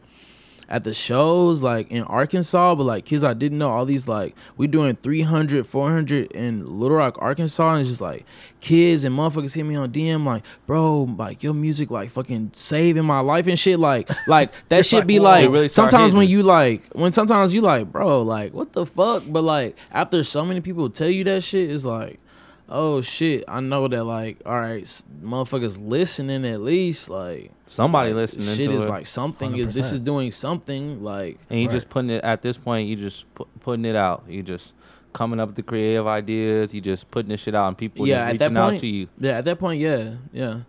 at 0.68 0.84
the 0.84 0.94
shows 0.94 1.62
like 1.62 1.90
in 1.90 2.02
Arkansas, 2.04 2.74
but 2.76 2.84
like 2.84 3.04
kids 3.04 3.22
I 3.22 3.34
didn't 3.34 3.58
know 3.58 3.70
all 3.70 3.84
these 3.84 4.08
like 4.08 4.34
we 4.56 4.66
doing 4.66 4.96
300, 4.96 5.66
400 5.66 6.32
in 6.32 6.64
Little 6.80 6.96
Rock, 6.96 7.18
Arkansas, 7.20 7.72
and 7.72 7.80
it's 7.80 7.90
just 7.90 8.00
like 8.00 8.24
kids 8.60 9.04
and 9.04 9.14
motherfuckers 9.14 9.54
hit 9.54 9.64
me 9.64 9.76
on 9.76 9.92
DM 9.92 10.24
like, 10.24 10.42
bro, 10.66 11.02
like 11.18 11.42
your 11.42 11.52
music 11.52 11.90
like 11.90 12.08
fucking 12.08 12.52
saving 12.54 13.04
my 13.04 13.20
life 13.20 13.46
and 13.48 13.58
shit. 13.58 13.78
Like 13.78 14.08
like 14.26 14.50
that 14.70 14.86
shit 14.86 15.00
like, 15.00 15.06
be 15.06 15.18
like 15.20 15.50
really 15.50 15.68
sometimes 15.68 16.14
when 16.14 16.26
you 16.28 16.42
like 16.42 16.82
when 16.92 17.12
sometimes 17.12 17.52
you 17.52 17.60
like, 17.60 17.92
bro, 17.92 18.22
like 18.22 18.54
what 18.54 18.72
the 18.72 18.86
fuck? 18.86 19.24
But 19.26 19.42
like 19.44 19.76
after 19.90 20.24
so 20.24 20.42
many 20.44 20.62
people 20.62 20.88
tell 20.88 21.10
you 21.10 21.22
that 21.24 21.42
shit, 21.42 21.70
it's 21.70 21.84
like 21.84 22.18
oh 22.72 23.00
shit, 23.02 23.44
I 23.46 23.60
know 23.60 23.86
that 23.86 24.02
like, 24.04 24.38
all 24.46 24.58
right, 24.58 24.80
s- 24.82 25.04
motherfuckers 25.22 25.78
listening 25.80 26.44
at 26.46 26.60
least, 26.62 27.08
like 27.10 27.52
Somebody 27.66 28.12
listening 28.12 28.54
Shit 28.56 28.70
to 28.70 28.76
is 28.76 28.86
it. 28.86 28.88
like 28.90 29.06
something 29.06 29.56
is 29.56 29.74
this 29.74 29.90
100%. 29.90 29.92
is 29.94 30.00
doing 30.00 30.30
something 30.30 31.02
like 31.02 31.38
and 31.50 31.60
you 31.60 31.68
just 31.68 31.88
putting 31.88 32.10
it 32.10 32.22
at 32.24 32.42
this 32.42 32.58
point. 32.58 32.88
You 32.88 32.96
just 32.96 33.32
pu- 33.34 33.46
putting 33.60 33.84
it 33.84 33.96
out. 33.96 34.24
You 34.28 34.42
just 34.42 34.72
coming 35.12 35.38
up 35.40 35.48
with 35.50 35.56
the 35.56 35.62
creative 35.62 36.06
ideas. 36.06 36.74
You 36.74 36.80
just 36.80 37.10
putting 37.10 37.28
this 37.30 37.40
shit 37.40 37.54
out, 37.54 37.68
and 37.68 37.78
people 37.78 38.06
Yeah, 38.06 38.16
just 38.16 38.20
at 38.20 38.32
reaching 38.32 38.54
that 38.54 38.60
out 38.60 38.70
point- 38.70 38.80
to 38.80 38.86
you. 38.86 39.08
yeah. 39.18 39.38
At 39.38 39.44
that 39.46 39.58
point, 39.58 39.80
yeah, 39.80 40.10
yeah. 40.32 40.60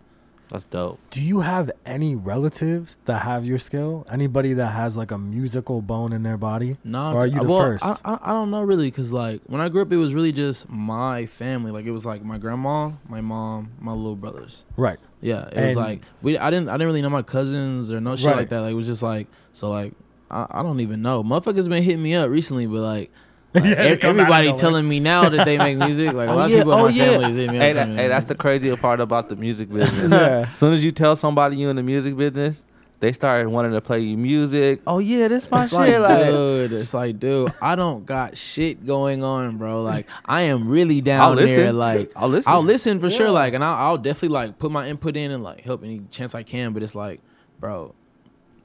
That's 0.50 0.66
dope. 0.66 0.98
Do 1.10 1.22
you 1.22 1.40
have 1.40 1.70
any 1.86 2.14
relatives 2.14 2.96
that 3.06 3.20
have 3.20 3.44
your 3.46 3.58
skill? 3.58 4.06
Anybody 4.10 4.52
that 4.52 4.68
has 4.68 4.96
like 4.96 5.10
a 5.10 5.18
musical 5.18 5.80
bone 5.82 6.12
in 6.12 6.22
their 6.22 6.36
body? 6.36 6.76
Nah, 6.84 7.12
Or 7.14 7.20
are 7.20 7.26
you 7.26 7.40
the 7.40 7.46
well, 7.48 7.58
first? 7.58 7.84
I, 7.84 7.96
I 8.04 8.18
I 8.22 8.28
don't 8.30 8.50
know 8.50 8.62
really, 8.62 8.90
cause 8.90 9.10
like 9.12 9.40
when 9.46 9.60
I 9.60 9.68
grew 9.68 9.82
up, 9.82 9.90
it 9.92 9.96
was 9.96 10.12
really 10.14 10.32
just 10.32 10.68
my 10.68 11.26
family. 11.26 11.70
Like 11.72 11.86
it 11.86 11.90
was 11.92 12.04
like 12.04 12.22
my 12.24 12.38
grandma, 12.38 12.92
my 13.08 13.20
mom, 13.20 13.72
my 13.80 13.92
little 13.92 14.16
brothers. 14.16 14.64
Right. 14.76 14.98
Yeah, 15.20 15.48
it 15.48 15.64
was 15.64 15.76
like 15.76 16.02
we. 16.22 16.36
I 16.38 16.50
didn't. 16.50 16.68
I 16.68 16.72
didn't 16.74 16.86
really 16.88 17.02
know 17.02 17.10
my 17.10 17.22
cousins 17.22 17.90
or 17.90 18.00
no 18.00 18.14
shit 18.14 18.26
Right. 18.26 18.36
like 18.36 18.48
that. 18.50 18.60
Like 18.60 18.72
it 18.72 18.76
was 18.76 18.86
just 18.86 19.02
like 19.02 19.26
so. 19.52 19.70
Like 19.70 19.94
I, 20.30 20.46
I 20.50 20.62
don't 20.62 20.80
even 20.80 21.00
know. 21.00 21.24
Motherfuckers 21.24 21.68
been 21.68 21.82
hitting 21.82 22.02
me 22.02 22.14
up 22.14 22.28
recently, 22.30 22.66
but 22.66 22.80
like. 22.80 23.10
Like, 23.54 23.64
Yeah, 23.64 23.74
they 23.74 23.92
ev- 23.92 24.00
come 24.00 24.10
out 24.10 24.14
of 24.14 24.20
everybody 24.32 24.52
telling 24.54 24.88
me 24.88 25.00
now 25.00 25.28
that 25.28 25.44
they 25.44 25.58
make 25.58 25.78
music. 25.78 26.12
Like 26.12 26.28
a 26.28 26.32
Oh, 26.32 26.36
lot 26.36 26.50
yeah. 26.50 26.56
of 26.58 26.60
people 26.64 26.72
in 26.72 26.78
Oh, 26.80 26.84
my 26.84 26.90
yeah. 26.90 27.04
family 27.06 27.30
is 27.30 27.36
hitting 27.36 27.50
me 27.52 27.56
up. 27.58 27.62
Hey, 27.62 27.72
that, 27.74 27.88
hey, 27.88 28.08
that's 28.08 28.26
the 28.26 28.34
craziest 28.34 28.82
part 28.82 29.00
about 29.00 29.28
the 29.28 29.36
music 29.36 29.68
business. 29.72 30.10
Yeah. 30.12 30.46
As 30.48 30.56
soon 30.56 30.74
as 30.74 30.84
you 30.84 30.92
tell 30.92 31.16
somebody 31.16 31.56
you 31.56 31.68
in 31.70 31.76
the 31.76 31.82
music 31.82 32.16
business, 32.16 32.62
they 33.00 33.12
start 33.12 33.50
wanting 33.50 33.72
to 33.72 33.80
play 33.82 34.00
you 34.00 34.16
music. 34.16 34.80
Oh 34.86 34.98
yeah, 34.98 35.28
this 35.28 35.50
my 35.50 35.62
It's 35.62 35.70
shit. 35.70 35.78
like, 35.78 35.98
Like, 36.00 36.26
dude, 36.26 36.72
it's 36.72 36.94
like, 36.94 37.18
dude, 37.18 37.52
I 37.60 37.76
don't 37.76 38.06
got 38.06 38.34
shit 38.36 38.86
going 38.86 39.22
on, 39.22 39.58
bro. 39.58 39.82
Like, 39.82 40.06
I 40.24 40.42
am 40.42 40.68
really 40.68 40.98
I'll 40.98 41.34
down 41.34 41.36
there. 41.36 41.72
Like, 41.72 42.12
I'll 42.16 42.28
listen. 42.28 42.50
I'll 42.52 42.62
listen 42.62 43.00
for 43.00 43.10
sure. 43.10 43.30
Like, 43.30 43.52
and 43.52 43.62
I'll, 43.62 43.74
I'll 43.90 43.98
definitely 43.98 44.28
like 44.30 44.58
put 44.58 44.70
my 44.70 44.88
input 44.88 45.16
in 45.16 45.32
and 45.32 45.42
like 45.42 45.60
help 45.62 45.84
any 45.84 46.00
chance 46.10 46.34
I 46.34 46.44
can. 46.44 46.72
But 46.72 46.82
it's 46.82 46.94
like, 46.94 47.20
bro, 47.60 47.94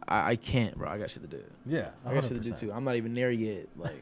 I, 0.08 0.32
I 0.32 0.36
can't, 0.38 0.78
bro. 0.78 0.88
I 0.88 0.98
got 1.00 1.10
shit 1.10 1.24
to 1.24 1.28
do. 1.28 1.44
Yeah. 1.66 1.90
I 2.06 2.14
got 2.14 2.24
shit 2.24 2.34
to 2.34 2.40
do 2.40 2.52
100%. 2.54 2.60
too. 2.60 2.72
I'm 2.72 2.86
not 2.86 2.96
even 2.96 3.14
there 3.16 3.32
yet. 3.32 3.68
Like, 3.78 4.02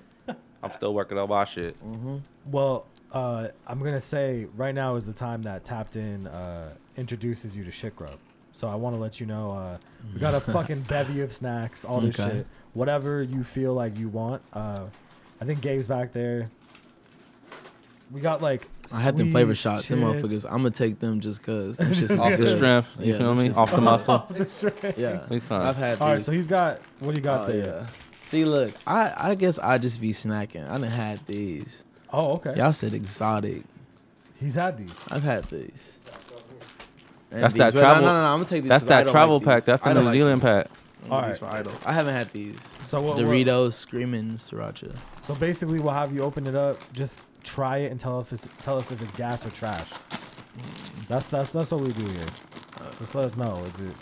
I'm 0.63 0.72
still 0.72 0.93
working 0.93 1.17
on 1.17 1.30
my 1.30 1.43
shit. 1.43 1.76
mm-hmm. 1.86 2.17
Well, 2.52 2.86
uh, 3.12 3.48
I'm 3.67 3.80
gonna 3.80 4.02
say 4.02 4.48
right 4.56 4.74
now 4.76 4.96
is 4.96 5.06
the 5.06 5.13
time 5.13 5.43
that 5.43 5.63
Tapped 5.65 5.96
In 5.96 6.28
uh, 6.28 6.74
introduces 6.98 7.56
you 7.56 7.63
to 7.63 7.72
Shit 7.72 7.96
Grub. 7.96 8.17
So 8.54 8.67
I 8.67 8.76
want 8.76 8.96
to 8.96 9.00
let 9.00 9.20
you 9.20 9.26
know 9.28 9.52
uh, 9.52 9.78
we 10.13 10.20
got 10.20 10.34
a 10.34 10.39
fucking 10.39 10.82
bevy 10.82 11.22
of 11.22 11.32
snacks, 11.32 11.86
all 11.86 12.02
this 12.02 12.20
Okay. 12.20 12.38
shit, 12.38 12.48
whatever 12.74 13.22
you 13.22 13.43
feel 13.43 13.74
like 13.74 13.98
you 13.98 14.10
want. 14.10 14.41
Uh, 14.52 14.86
I 15.39 15.46
think 15.46 15.62
Gabe's 15.62 15.86
back 15.88 16.12
there. 16.12 16.50
We 18.10 18.22
got 18.22 18.41
like 18.41 18.67
I 18.93 19.02
had 19.02 19.17
them 19.17 19.32
flavor 19.32 19.54
sweets, 19.54 19.62
shots. 19.62 19.88
Them 19.89 20.02
motherfuckers. 20.02 20.46
I'm 20.46 20.58
gonna 20.60 20.72
take 20.72 21.00
them 21.00 21.20
just 21.20 21.43
cause. 21.43 21.76
Them 21.78 21.91
shits 21.91 22.17
Off 22.17 22.39
the 22.39 22.48
strength, 22.48 22.89
you 23.00 23.12
Yeah, 23.12 23.17
feel 23.20 23.36
them 23.36 23.46
me? 23.46 23.54
Off 23.54 23.72
the 23.72 23.82
muscle. 23.82 24.15
Off 24.15 24.30
the 24.34 24.48
strength. 24.48 24.98
Yeah, 24.98 25.26
Big 25.30 25.43
time. 25.43 25.67
I've 25.67 25.76
had. 25.76 26.00
All 26.00 26.08
right, 26.08 26.15
these. 26.15 26.26
so 26.26 26.32
he's 26.32 26.48
got 26.48 26.80
what 27.00 27.13
do 27.13 27.20
you 27.20 27.24
got 27.24 27.50
Oh, 27.50 27.52
there? 27.52 27.65
yeah. 27.82 27.88
See, 28.28 28.44
look, 28.46 28.74
I 28.86 29.13
I 29.32 29.36
guess 29.36 29.58
I 29.60 29.78
just 29.78 30.02
be 30.02 30.12
snacking. 30.12 30.66
I 30.70 30.78
done 30.78 30.84
had 30.84 31.26
these. 31.28 31.84
Oh, 32.12 32.34
okay. 32.34 32.56
Y'all 32.58 32.74
said 32.74 32.94
exotic. 32.94 33.63
He's 34.40 34.56
had 34.56 34.78
these. 34.78 34.94
I've 35.10 35.24
had 35.24 35.46
these. 35.46 35.98
And 37.32 37.44
That's 37.44 37.54
these, 37.54 37.60
that 37.60 37.74
but 37.74 37.80
travel- 37.80 38.04
No, 38.06 38.13
no, 38.13 38.22
no. 38.22 38.26
I'm 38.28 38.40
gonna 38.40 38.46
take 38.50 38.63
these. 38.63 38.70
That's 38.70 38.84
'cause 38.84 38.92
I 38.92 38.98
that 38.98 39.04
don't 39.06 39.12
travel 39.13 39.38
like 39.38 39.46
pack. 39.46 39.56
these. 39.60 39.66
That's 39.66 39.82
the 39.84 39.94
don't 39.94 40.04
New 40.04 40.10
like 40.10 40.13
Zealand 40.13 40.42
these. 40.42 40.46
pack. 40.46 40.68
I'm 41.06 41.12
All 41.12 41.20
gonna 41.22 41.32
use 41.34 41.42
right. 41.42 41.52
for 41.52 41.58
idol. 41.58 41.74
I 41.86 41.94
haven't 41.94 42.13
had 42.16 42.32
these. 42.34 42.60
So 42.82 43.02
what? 43.02 43.16
what- 43.18 43.26
Doritos 43.26 43.74
screaming 43.74 44.32
sriracha. 44.32 44.96
So 45.22 45.34
basically, 45.36 45.80
we'll 45.80 45.94
have 45.94 46.13
you 46.13 46.22
open 46.24 46.48
it 46.48 46.56
up. 46.56 46.82
Just 46.94 47.22
try 47.44 47.78
it 47.80 47.92
and 47.92 48.00
tell 48.00 48.20
if 48.20 48.32
it's, 48.34 48.48
tell 48.62 48.78
us 48.78 48.92
if 48.92 49.02
it's 49.02 49.12
gas 49.12 49.46
or 49.46 49.50
trash. 49.52 49.90
Mm. 49.90 51.08
That's 51.08 51.26
that's 51.28 51.50
that's 51.52 51.72
what 51.72 51.82
we 51.82 51.90
do 51.94 52.06
here. 52.12 52.26
Uh. 52.80 52.92
Just 53.00 53.16
let 53.16 53.26
us 53.26 53.38
know. 53.38 53.56
Is 53.66 53.80
it? 53.82 53.96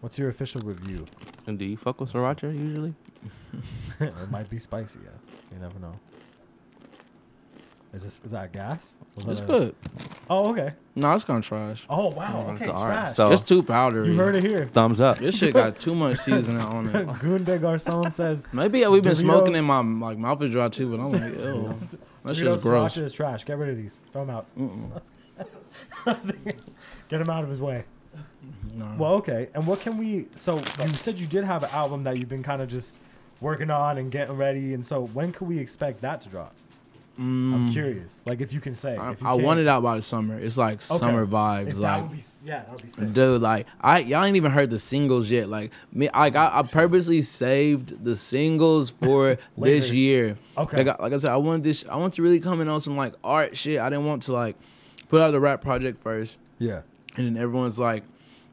What's 0.00 0.18
your 0.18 0.28
official 0.30 0.60
review? 0.62 1.04
And 1.46 1.58
do 1.58 1.64
you 1.64 1.76
fuck 1.76 2.00
with 2.00 2.12
sriracha 2.12 2.52
usually? 2.54 2.94
it 4.00 4.30
might 4.30 4.48
be 4.50 4.58
spicy. 4.58 4.98
Yeah, 5.04 5.10
you 5.54 5.60
never 5.60 5.78
know. 5.78 5.94
Is 7.92 8.04
this 8.04 8.20
is 8.24 8.30
that 8.30 8.52
gas? 8.52 8.94
Was 9.16 9.26
It's 9.26 9.40
that 9.40 9.44
a- 9.44 9.58
good. 9.58 9.74
Oh 10.28 10.50
okay. 10.50 10.74
No, 10.94 11.10
it's 11.12 11.24
kind 11.24 11.38
of 11.42 11.44
trash. 11.44 11.84
Oh 11.90 12.08
wow. 12.10 12.44
Oh, 12.48 12.52
Okay. 12.52 12.68
all 12.68 12.86
right. 12.86 13.02
Trash. 13.02 13.16
So- 13.16 13.32
It's 13.32 13.42
too 13.42 13.64
powdery. 13.64 14.08
you 14.12 14.14
heard 14.16 14.36
it 14.36 14.44
here. 14.44 14.66
Thumbs 14.66 15.00
up. 15.00 15.18
This 15.18 15.36
shit 15.36 15.54
got 15.54 15.80
too 15.80 15.94
much 15.96 16.18
seasoning 16.24 16.62
on 16.62 16.88
it. 16.94 17.18
Goon 17.18 17.42
Des 17.42 17.58
Garcons 17.58 18.14
says 18.14 18.46
Maybe 18.52 18.86
we've 18.86 19.02
been 19.02 19.16
smoking 19.16 19.56
in 19.56 19.64
my 19.64 19.80
like 19.80 20.18
mouth 20.18 20.40
is 20.42 20.52
dry 20.52 20.68
too, 20.68 20.96
but 20.96 21.02
I'm 21.02 21.10
like, 21.12 21.34
ew. 21.36 21.74
That 22.22 22.36
shit 22.36 22.44
Doritos 22.46 22.54
is 22.56 22.62
gross. 22.62 22.94
sriracha 22.96 23.02
is 23.02 23.12
trash. 23.14 23.44
Get 23.44 23.56
rid 23.58 23.70
of 23.70 23.76
these. 23.78 24.00
Throw 24.12 24.26
them 24.26 24.36
out. 24.36 24.46
Mm-mm. 24.56 25.00
Get 27.08 27.20
him 27.20 27.30
out 27.30 27.42
of 27.44 27.50
his 27.50 27.60
way. 27.60 27.84
No. 28.74 28.94
Well, 28.98 29.12
okay. 29.14 29.48
And 29.54 29.66
what 29.66 29.80
can 29.80 29.96
we? 29.98 30.26
So 30.36 30.56
you 30.58 30.88
said 30.94 31.18
you 31.18 31.26
did 31.26 31.44
have 31.44 31.62
an 31.64 31.70
album 31.70 32.04
that 32.04 32.18
you've 32.18 32.28
been 32.28 32.42
kind 32.42 32.60
of 32.62 32.68
just 32.68 32.98
working 33.40 33.70
on 33.70 33.98
and 33.98 34.10
getting 34.10 34.36
ready, 34.36 34.74
and 34.74 34.84
so 34.84 35.02
when 35.02 35.32
can 35.32 35.46
we 35.46 35.58
expect 35.58 36.00
that 36.02 36.20
to 36.22 36.28
drop? 36.28 36.54
I'm 37.18 37.68
Mm, 37.68 37.72
curious. 37.72 38.18
Like 38.24 38.40
if 38.40 38.50
you 38.50 38.60
can 38.60 38.72
say. 38.74 38.96
I, 38.96 39.10
if 39.10 39.20
you 39.20 39.26
I 39.26 39.34
want 39.34 39.60
it 39.60 39.68
out 39.68 39.82
by 39.82 39.96
the 39.96 40.00
summer. 40.00 40.38
It's 40.38 40.56
like 40.56 40.76
Okay. 40.76 40.96
summer 40.96 41.26
vibes. 41.26 41.68
If 41.68 41.74
that 41.76 41.80
like 41.80 42.02
would 42.02 42.12
be, 42.12 42.22
yeah, 42.46 42.60
that 42.60 42.72
would 42.72 42.82
be 42.82 42.88
sick. 42.88 43.12
Dude, 43.12 43.42
like 43.42 43.66
I 43.78 43.98
y'all 43.98 44.24
ain't 44.24 44.36
even 44.36 44.52
heard 44.52 44.70
the 44.70 44.78
singles 44.78 45.28
yet. 45.28 45.50
Like 45.50 45.70
me, 45.92 46.08
like 46.14 46.34
I, 46.34 46.60
I 46.60 46.62
purposely 46.62 47.20
saved 47.20 48.02
the 48.02 48.16
singles 48.16 48.88
for 48.88 49.36
this 49.58 49.90
year. 49.90 50.38
Okay. 50.56 50.78
Like 50.78 50.98
I, 50.98 51.02
like 51.02 51.12
I 51.12 51.18
said, 51.18 51.30
I 51.30 51.36
wanted 51.36 51.62
this. 51.64 51.84
I 51.90 51.96
want 51.96 52.14
to 52.14 52.22
really 52.22 52.40
come 52.40 52.62
in 52.62 52.70
on 52.70 52.80
some 52.80 52.96
like 52.96 53.12
art 53.22 53.54
shit. 53.54 53.80
I 53.80 53.90
didn't 53.90 54.06
want 54.06 54.22
to 54.24 54.32
like 54.32 54.56
put 55.10 55.20
out 55.20 55.32
the 55.32 55.40
rap 55.40 55.60
project 55.60 56.02
first, 56.02 56.38
yeah. 56.58 56.80
and 57.18 57.26
then 57.26 57.36
everyone's 57.36 57.78
like, 57.78 58.04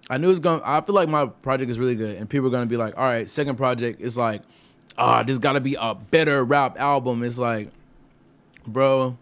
I 0.10 0.18
knew 0.18 0.30
it's 0.30 0.40
gonna. 0.40 0.62
I 0.66 0.82
feel 0.82 0.96
like 0.96 1.08
my 1.08 1.28
project 1.28 1.72
is 1.72 1.80
really 1.80 1.96
good, 1.96 2.18
and 2.18 2.30
people 2.30 2.48
are 2.48 2.52
gonna 2.52 2.66
be 2.66 2.76
like, 2.78 2.98
all 2.98 3.06
right, 3.06 3.30
second 3.30 3.56
project 3.56 4.02
is 4.02 4.18
like, 4.18 4.42
ah, 4.98 5.24
this 5.24 5.38
got 5.38 5.54
to 5.54 5.62
be 5.62 5.76
a 5.80 5.96
better 5.96 6.44
rap 6.44 6.80
album. 6.80 7.24
It's 7.24 7.38
like, 7.40 7.70
bro. 8.66 9.18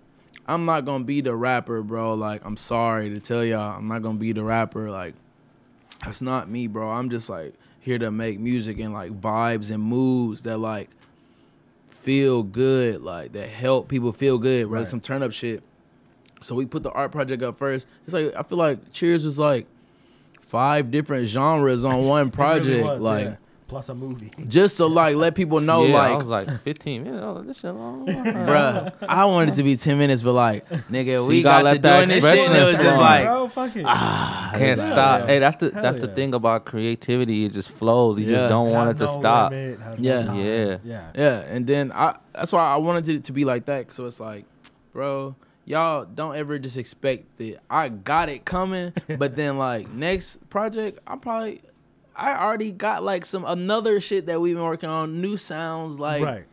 I'm 0.48 0.66
not 0.66 0.86
gonna 0.86 1.04
be 1.04 1.22
the 1.22 1.34
rapper, 1.36 1.82
bro. 1.82 2.14
Like, 2.14 2.46
I'm 2.46 2.56
sorry 2.56 3.10
to 3.10 3.20
tell 3.20 3.44
y'all, 3.44 3.78
I'm 3.80 3.88
not 3.88 4.04
gonna 4.04 4.20
be 4.20 4.32
the 4.32 4.44
rapper. 4.44 4.92
Like, 4.92 5.16
that's 6.04 6.22
not 6.22 6.48
me, 6.48 6.68
bro. 6.68 6.88
I'm 6.88 7.10
just 7.10 7.32
like 7.32 7.56
here 7.80 7.98
to 7.98 8.12
make 8.12 8.40
music 8.40 8.80
and 8.80 8.94
like 8.94 9.20
vibes 9.20 9.72
and 9.72 9.82
moods 9.82 10.44
that 10.44 10.60
like 10.60 10.92
feel 11.90 12.44
good, 12.44 13.02
like 13.02 13.32
that 13.34 13.50
help 13.50 13.88
people 13.88 14.14
feel 14.14 14.38
good, 14.38 14.68
rather 14.68 14.84
Right. 14.84 14.88
some 14.88 15.00
turn 15.02 15.24
up 15.24 15.32
shit. 15.32 15.64
So 16.42 16.54
we 16.54 16.68
put 16.68 16.84
the 16.84 16.92
art 16.92 17.12
project 17.12 17.42
up 17.42 17.58
first. 17.58 17.88
It's 18.04 18.14
like 18.14 18.32
I 18.38 18.44
feel 18.44 18.60
like 18.60 18.92
Cheers 18.94 19.26
was 19.26 19.40
like 19.40 19.66
five 20.42 20.92
different 20.92 21.28
genres 21.28 21.84
on 21.84 22.06
one 22.08 22.22
It 22.22 22.24
really 22.26 22.30
project, 22.32 22.86
was, 22.86 23.02
like 23.02 23.26
yeah. 23.26 23.36
Plus 23.68 23.90
a 23.90 23.96
movie. 23.96 24.32
just 24.48 24.78
to 24.78 24.86
like 24.86 25.16
let 25.16 25.34
people 25.36 25.60
know, 25.60 25.86
yeah, 25.86 25.96
I 25.98 26.10
like 26.10 26.18
was 26.20 26.28
like 26.28 26.62
15 26.62 27.04
minutes. 27.04 27.24
Oh, 27.26 27.42
this 27.42 27.60
shit 27.60 27.74
long. 27.74 28.06
Bruh, 28.08 28.94
I 29.02 29.26
wanted 29.26 29.54
it 29.54 29.56
to 29.56 29.64
be 29.64 29.76
10 29.76 29.98
minutes, 29.98 30.22
but 30.22 30.34
like, 30.34 30.68
nigga, 30.70 31.18
So 31.18 31.26
we 31.28 31.42
gotta 31.42 31.42
got 31.42 31.58
to 31.60 31.64
let 31.74 31.82
that 31.82 31.98
doing 31.98 32.10
this 32.10 32.24
shit, 32.24 32.48
and 32.50 32.56
it 32.58 32.64
was 32.66 32.76
just 32.76 33.00
like, 33.00 33.26
bro, 33.26 33.48
fuck 33.50 33.76
it. 33.76 33.86
ah, 33.88 34.50
Can't 34.54 34.64
it's 34.64 34.82
Hell 34.82 34.90
like- 34.90 34.96
stop. 34.98 35.20
yeah. 35.22 35.26
Hey, 35.28 35.40
that's 35.40 35.56
the 35.58 35.72
Hell 35.72 35.82
that's 35.84 36.00
the 36.00 36.08
thing 36.08 36.34
about 36.34 36.66
creativity. 36.66 37.46
It 37.46 37.54
just 37.54 37.70
flows. 37.70 38.20
You 38.20 38.26
Yeah. 38.26 38.32
just 38.38 38.50
don't 38.50 38.70
It 38.70 38.74
want 38.74 38.90
it 38.92 38.98
to 39.00 39.06
no 39.06 39.20
stop. 39.20 39.52
limit, 39.52 39.80
Yeah. 40.00 40.22
no. 40.22 40.34
Yeah. 40.36 40.78
Yeah. 40.84 41.12
Yeah, 41.16 41.40
and 41.50 41.66
then 41.68 41.92
I 41.92 42.16
that's 42.34 42.52
why 42.54 42.62
I 42.72 42.76
wanted 42.78 43.08
it 43.10 43.24
to 43.26 43.32
be 43.32 43.46
like 43.46 43.66
that. 43.66 43.90
So 43.92 44.06
it's 44.06 44.20
like, 44.20 44.46
bro, 44.94 45.36
y'all 45.66 46.06
don't 46.06 46.36
ever 46.36 46.60
just 46.60 46.78
expect 46.78 47.38
that 47.40 47.60
I 47.70 47.90
got 47.90 48.30
it 48.30 48.46
coming, 48.46 48.94
but 49.18 49.36
then 49.36 49.58
like 49.58 49.90
next 49.90 50.48
project, 50.50 51.00
I'm 51.08 51.20
probably 51.20 51.62
I 52.16 52.36
already 52.46 52.72
got 52.72 53.04
like 53.04 53.26
some 53.26 53.44
another 53.46 54.00
shit 54.00 54.28
that 54.28 54.40
we've 54.42 54.56
been 54.56 54.64
working 54.64 54.90
on, 54.90 55.22
new 55.22 55.38
sounds. 55.38 56.00
Like 56.00 56.24
right. 56.24 56.46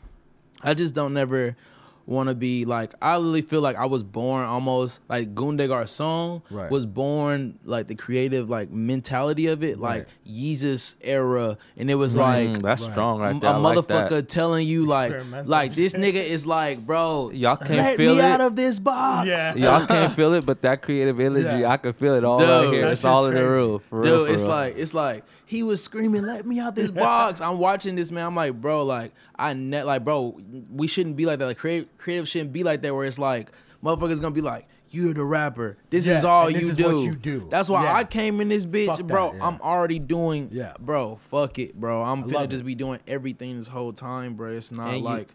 I 0.63 0.75
just 0.75 0.95
don't 0.95 1.15
never 1.15 1.57
want 2.05 2.29
to 2.29 2.35
be 2.35 2.65
like 2.65 2.93
I 3.01 3.15
really 3.15 3.43
feel 3.43 3.61
like 3.61 3.77
I 3.77 3.87
was 3.87 4.03
born 4.03 4.45
almost 4.45 5.01
like 5.09 5.37
Goon 5.37 5.57
Des 5.57 5.69
Garcons 5.69 6.43
Right. 6.51 6.69
was 6.69 6.85
born 6.85 7.61
like 7.65 7.87
the 7.87 7.95
creative 7.95 8.51
like 8.51 8.73
mentality 8.73 9.47
of 9.47 9.63
it, 9.63 9.79
like 9.79 10.09
Yeezus 10.29 10.97
era, 11.01 11.57
and 11.77 11.89
it 11.89 11.95
was 11.95 12.17
Right. 12.17 12.49
like 12.49 12.59
Mm, 12.59 12.63
that's 12.63 12.83
Right. 12.83 12.91
strong 12.93 13.21
right 13.21 13.37
a 13.37 13.39
there. 13.39 13.51
I 13.51 13.57
like 13.57 13.79
motherfucker 13.79 14.09
that. 14.09 14.29
telling 14.29 14.67
you 14.67 14.85
like 14.85 15.15
like 15.45 15.75
this 15.75 15.93
nigga 15.95 16.15
is 16.25 16.45
like 16.45 16.85
bro 16.85 17.31
Y'all 17.33 17.57
can't 17.57 17.71
let 17.77 17.97
feel 17.97 18.15
me 18.15 18.19
it. 18.21 18.25
out 18.25 18.41
of 18.41 18.57
this 18.57 18.81
box 18.81 19.29
Yeah. 19.29 19.55
Y'all 19.57 19.87
can't 19.87 20.13
feel 20.15 20.35
it, 20.35 20.45
but 20.45 20.61
that 20.63 20.83
creative 20.83 21.21
energy, 21.21 21.61
Yeah. 21.61 21.71
I 21.71 21.77
can 21.77 21.93
feel 21.93 22.15
it 22.15 22.25
all 22.25 22.41
Dude, 22.41 22.49
right 22.49 22.73
here. 22.75 22.87
It's 22.89 23.01
shit's 23.01 23.05
all 23.05 23.27
in 23.27 23.35
the 23.35 23.41
crazy. 23.41 23.53
room. 23.53 23.81
For 23.89 24.03
dude 24.03 24.11
real, 24.11 24.27
for 24.27 24.33
it's 24.33 24.43
real. 24.43 24.51
like 24.51 24.77
it's 24.77 24.95
like 24.95 25.25
he 25.53 25.63
was 25.63 25.83
screaming, 25.85 26.23
"Let 26.23 26.47
me 26.47 26.59
out 26.61 26.75
this 26.75 26.91
box!" 26.91 27.41
I'm 27.41 27.59
watching 27.59 27.95
this 27.95 28.11
man. 28.11 28.27
I'm 28.27 28.35
like, 28.35 28.61
bro, 28.61 28.85
like 28.85 29.13
I 29.37 29.53
net, 29.55 29.87
like, 29.87 30.03
bro, 30.05 30.41
we 30.71 30.87
shouldn't 30.87 31.17
be 31.17 31.27
like 31.27 31.39
that. 31.41 31.47
Like 31.47 31.59
creative, 31.59 31.95
creative 31.99 32.27
shouldn't 32.29 32.53
be 32.53 32.63
like 32.65 32.81
that. 32.83 32.95
Where 32.95 33.05
it's 33.05 33.19
like, 33.19 33.51
motherfuckers 33.85 34.21
gonna 34.21 34.31
be 34.35 34.41
like, 34.41 34.67
"You're 34.89 35.13
the 35.13 35.25
rapper. 35.25 35.77
This 35.91 36.07
Yeah, 36.07 36.19
is 36.19 36.25
all 36.25 36.47
and 36.47 36.57
this 36.57 36.63
you 36.65 36.69
is 36.71 36.77
do. 36.77 36.97
what 36.97 37.05
you 37.05 37.13
do. 37.15 37.49
That's 37.51 37.69
why 37.69 37.85
Yeah. 37.85 37.95
I 37.97 38.05
came 38.05 38.41
in 38.41 38.49
this 38.49 38.65
bitch, 38.65 38.87
Fuck 38.87 38.97
that, 38.99 39.07
bro. 39.07 39.33
yeah. 39.35 39.47
I'm 39.47 39.61
already 39.61 39.99
doing, 39.99 40.49
Yeah. 40.53 40.73
bro. 40.81 41.19
Fuck 41.31 41.59
it, 41.59 41.79
bro. 41.79 42.03
I'm 42.03 42.25
I 42.25 42.27
finna 42.29 42.49
just 42.49 42.63
it. 42.63 42.67
be 42.67 42.75
doing 42.75 43.01
everything 43.07 43.59
this 43.59 43.69
whole 43.69 43.93
time, 43.93 44.35
bro. 44.35 44.53
It's 44.53 44.73
not 44.73 44.89
And 44.89 44.99
you- 44.99 45.05
like. 45.05 45.29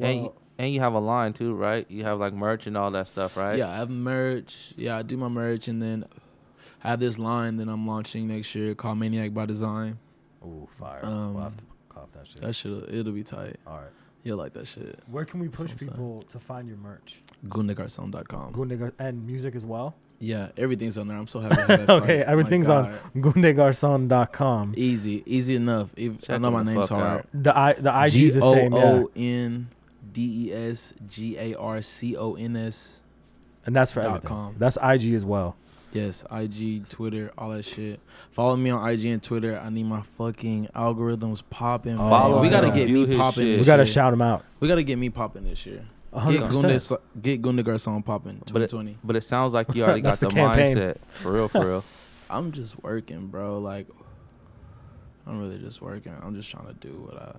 and 0.00 0.16
you, 0.20 0.32
and 0.58 0.72
you 0.72 0.78
have 0.80 0.94
a 0.94 1.00
line 1.00 1.32
too, 1.32 1.52
right? 1.54 1.84
You 1.90 2.04
have 2.04 2.20
like 2.20 2.32
merch 2.32 2.68
and 2.68 2.76
all 2.76 2.92
that 2.92 3.08
stuff, 3.08 3.36
right? 3.36 3.58
Yeah, 3.58 3.70
I 3.70 3.76
have 3.78 3.90
merch. 3.90 4.72
Yeah, 4.76 4.96
I 4.98 5.02
do 5.02 5.16
my 5.16 5.28
merch, 5.28 5.66
and 5.66 5.82
then 5.82 6.04
I 6.84 6.90
have 6.90 7.00
this 7.00 7.18
line 7.18 7.56
that 7.56 7.68
I'm 7.68 7.86
launching 7.86 8.28
next 8.28 8.54
year 8.54 8.74
called 8.74 8.98
Maniac 8.98 9.32
by 9.32 9.46
Design. 9.46 9.98
Ooh, 10.44 10.68
fire. 10.78 11.00
Um, 11.02 11.34
we'll 11.34 11.44
have 11.44 11.56
to 11.56 11.64
cop 11.88 12.12
that 12.12 12.26
shit. 12.28 12.42
That 12.42 12.54
shit, 12.54 12.72
it'll 12.94 13.12
be 13.12 13.22
tight. 13.24 13.56
All 13.66 13.78
right. 13.78 13.88
You'll 14.22 14.38
like 14.38 14.52
that 14.54 14.66
shit. 14.66 14.98
Where 15.10 15.24
can 15.24 15.40
we 15.40 15.48
push 15.48 15.70
Sounds 15.70 15.82
tight. 15.82 15.90
people 15.90 16.22
to 16.28 16.38
find 16.38 16.68
your 16.68 16.76
merch? 16.76 17.20
GoonDesGarcons.com. 17.48 18.52
Gunde 18.52 18.92
and 18.98 19.26
music 19.26 19.54
as 19.54 19.66
well. 19.66 19.94
Yeah, 20.18 20.48
everything's 20.56 20.96
on 20.96 21.08
there. 21.08 21.18
I'm 21.18 21.26
so 21.26 21.40
happy. 21.40 21.56
to 21.56 21.66
that 21.66 21.86
site. 21.88 22.02
okay, 22.02 22.22
everything's 22.22 22.70
on 22.70 22.84
God. 22.84 23.00
goondesgarcons.com. 23.34 24.74
Easy, 24.76 25.22
easy 25.26 25.56
enough. 25.56 25.90
If, 25.96 26.30
I 26.30 26.38
know 26.38 26.50
my 26.50 26.58
them 26.60 26.66
the 26.66 26.72
name's 26.74 26.88
fuck 26.88 26.98
hard. 26.98 27.20
out. 27.20 27.26
The 27.34 27.58
I 27.58 27.72
the 27.74 28.02
IG 28.04 28.14
is 28.16 28.34
the 28.36 28.40
same, 28.42 28.72
yeah. 28.72 28.80
G-O-O-N 28.80 29.68
D-E-S-G-A-R-C-O-N-S. 30.12 33.00
And 33.66 33.74
that's 33.74 33.92
for 33.92 34.00
everything. 34.00 34.28
com. 34.28 34.54
That's 34.58 34.76
IG 34.82 35.14
as 35.14 35.24
well. 35.24 35.56
Yes, 35.94 36.24
IG, 36.28 36.88
Twitter, 36.88 37.32
all 37.38 37.50
that 37.50 37.64
shit. 37.64 38.00
Follow 38.32 38.56
me 38.56 38.70
on 38.70 38.86
IG 38.90 39.04
and 39.06 39.22
Twitter. 39.22 39.56
I 39.58 39.70
need 39.70 39.84
my 39.86 40.02
fucking 40.02 40.68
algorithms 40.74 41.40
popping. 41.50 41.94
Oh, 41.94 42.10
Follow. 42.10 42.42
We 42.42 42.48
gotta 42.48 42.66
yeah. 42.66 42.74
get 42.74 42.86
View 42.88 43.06
me 43.06 43.16
popping. 43.16 43.46
We 43.60 43.64
gotta 43.64 43.84
year. 43.84 43.92
shout 43.92 44.12
him 44.12 44.20
out. 44.20 44.44
We 44.58 44.66
gotta 44.66 44.82
get 44.82 44.98
me 44.98 45.08
popping 45.08 45.44
this 45.44 45.64
year. 45.64 45.86
Get 46.12 46.20
hundred 46.20 46.50
Gunda, 46.50 46.68
percent. 46.68 47.00
get 47.22 47.40
Goon 47.42 47.54
Des 47.56 47.62
Garcons 47.62 48.02
popping. 48.04 48.42
But 48.52 48.62
it- 48.62 48.70
2020. 48.70 48.96
But 49.04 49.14
it 49.14 49.22
sounds 49.22 49.54
like 49.54 49.72
you 49.72 49.84
already 49.84 50.00
got 50.02 50.18
the, 50.18 50.28
the 50.28 50.34
mindset. 50.34 50.96
For 51.22 51.32
real, 51.32 51.46
for 51.48 51.64
real. 51.64 51.84
I'm 52.30 52.50
just 52.50 52.82
working, 52.82 53.28
bro. 53.28 53.58
Like, 53.60 53.86
I'm 55.28 55.38
really 55.38 55.58
just 55.58 55.80
working. 55.80 56.12
I'm 56.20 56.34
just 56.34 56.50
trying 56.50 56.66
to 56.66 56.74
do 56.74 56.92
what 57.06 57.16
I 57.22 57.36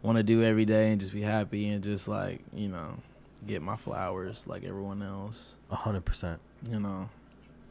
want 0.00 0.16
to 0.16 0.22
do 0.22 0.42
every 0.42 0.64
day 0.64 0.90
and 0.90 1.00
just 1.00 1.12
be 1.12 1.20
happy 1.22 1.68
and 1.68 1.82
just 1.84 2.08
like 2.08 2.40
you 2.54 2.68
know 2.68 2.94
get 3.46 3.60
my 3.62 3.76
flowers 3.76 4.46
like 4.46 4.64
everyone 4.64 5.02
else. 5.02 5.58
A 5.70 5.76
hundred 5.76 6.06
percent. 6.06 6.40
You 6.66 6.80
know. 6.80 7.10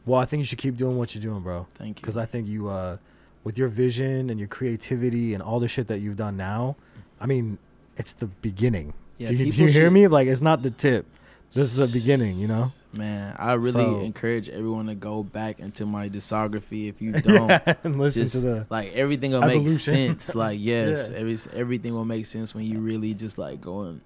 Well, 0.06 0.20
I 0.20 0.24
think 0.26 0.40
you 0.40 0.44
should 0.44 0.58
keep 0.58 0.76
doing 0.76 0.96
what 0.98 1.14
you're 1.14 1.22
doing, 1.22 1.40
bro. 1.42 1.66
Thank 1.74 1.98
you. 1.98 2.02
Because 2.02 2.16
I 2.16 2.26
think 2.26 2.46
you, 2.46 2.68
uh, 2.68 2.98
with 3.42 3.56
your 3.58 3.68
vision 3.68 4.30
and 4.30 4.38
your 4.38 4.48
creativity 4.48 5.34
and 5.34 5.42
all 5.42 5.60
the 5.60 5.68
shit 5.68 5.86
that 5.88 6.00
you've 6.00 6.16
done 6.16 6.36
now, 6.36 6.76
I 7.20 7.26
mean, 7.26 7.58
it's 7.96 8.12
the 8.12 8.26
beginning. 8.26 8.92
Yeah, 9.18 9.28
do 9.28 9.34
you, 9.36 9.50
do 9.52 9.64
you 9.64 9.68
hear 9.70 9.86
should- 9.86 9.92
me? 9.92 10.06
Like, 10.08 10.28
it's 10.28 10.40
not 10.42 10.62
the 10.62 10.70
tip. 10.70 11.06
This 11.52 11.64
is 11.72 11.76
the 11.76 11.86
beginning, 11.86 12.36
you 12.38 12.48
know? 12.48 12.72
Man, 12.96 13.34
I 13.38 13.52
really 13.54 13.72
So- 13.84 14.00
encourage 14.00 14.48
everyone 14.48 14.86
to 14.86 14.94
go 14.94 15.22
back 15.22 15.58
into 15.60 15.86
my 15.86 16.08
discography. 16.08 16.88
If 16.88 17.00
you 17.00 17.12
don't, 17.12 17.50
and 17.84 17.98
listen 17.98 18.22
just 18.22 18.34
to 18.34 18.40
the. 18.40 18.66
like 18.70 18.92
everything 18.94 19.32
will 19.32 19.40
make 19.42 19.68
sense. 19.68 20.34
Like 20.34 20.58
yes, 20.60 21.10
Yeah. 21.10 21.18
every, 21.18 21.36
everything 21.54 21.94
will 21.94 22.04
make 22.04 22.26
sense 22.26 22.54
when 22.54 22.64
you 22.64 22.78
really 22.80 23.14
just 23.14 23.36
like 23.38 23.60
go 23.60 23.82
and 23.82 24.00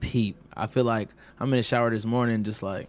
peep. 0.00 0.36
I 0.56 0.66
feel 0.68 0.84
like 0.84 1.08
I'm 1.38 1.52
in 1.52 1.58
the 1.58 1.62
shower 1.62 1.90
this 1.90 2.04
morning, 2.04 2.42
just 2.44 2.62
like, 2.62 2.88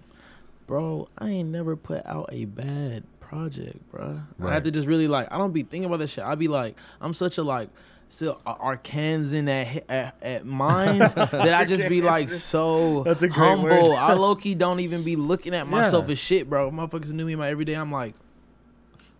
bro, 0.67 1.07
I 1.17 1.29
ain't 1.29 1.49
never 1.49 1.75
put 1.75 2.05
out 2.05 2.29
a 2.31 2.45
bad 2.45 3.03
project, 3.19 3.77
bro. 3.91 4.15
I 4.39 4.43
Right. 4.43 4.53
have 4.53 4.63
to 4.63 4.71
just 4.71 4.87
really 4.87 5.07
like. 5.07 5.31
I 5.31 5.37
don't 5.37 5.51
be 5.51 5.63
thinking 5.63 5.85
about 5.85 5.99
that 5.99 6.07
shit. 6.09 6.23
I 6.23 6.35
be 6.35 6.47
like, 6.47 6.75
I'm 7.01 7.13
such 7.13 7.37
a 7.37 7.43
like. 7.43 7.69
Still 8.07 8.39
a- 8.45 8.53
Arkansan 8.53 9.49
at, 9.49 9.89
at 9.89 10.15
at 10.21 10.45
mind 10.45 11.01
that 11.15 11.53
I 11.59 11.65
just 11.65 11.89
be 11.89 12.03
like 12.03 12.29
so 12.29 13.01
That's 13.01 13.23
a 13.23 13.27
great 13.27 13.47
humble. 13.47 13.67
word. 13.89 13.95
I 13.95 14.13
low 14.13 14.35
key 14.35 14.53
don't 14.53 14.79
even 14.79 15.01
be 15.03 15.15
looking 15.15 15.55
at 15.55 15.65
myself 15.67 16.05
Yeah. 16.05 16.11
as 16.11 16.19
shit, 16.19 16.47
bro. 16.47 16.69
Motherfuckers 16.69 17.11
knew 17.13 17.25
me 17.25 17.33
in 17.33 17.39
my 17.39 17.49
everyday. 17.49 17.73
I'm 17.73 17.91
like 17.91 18.13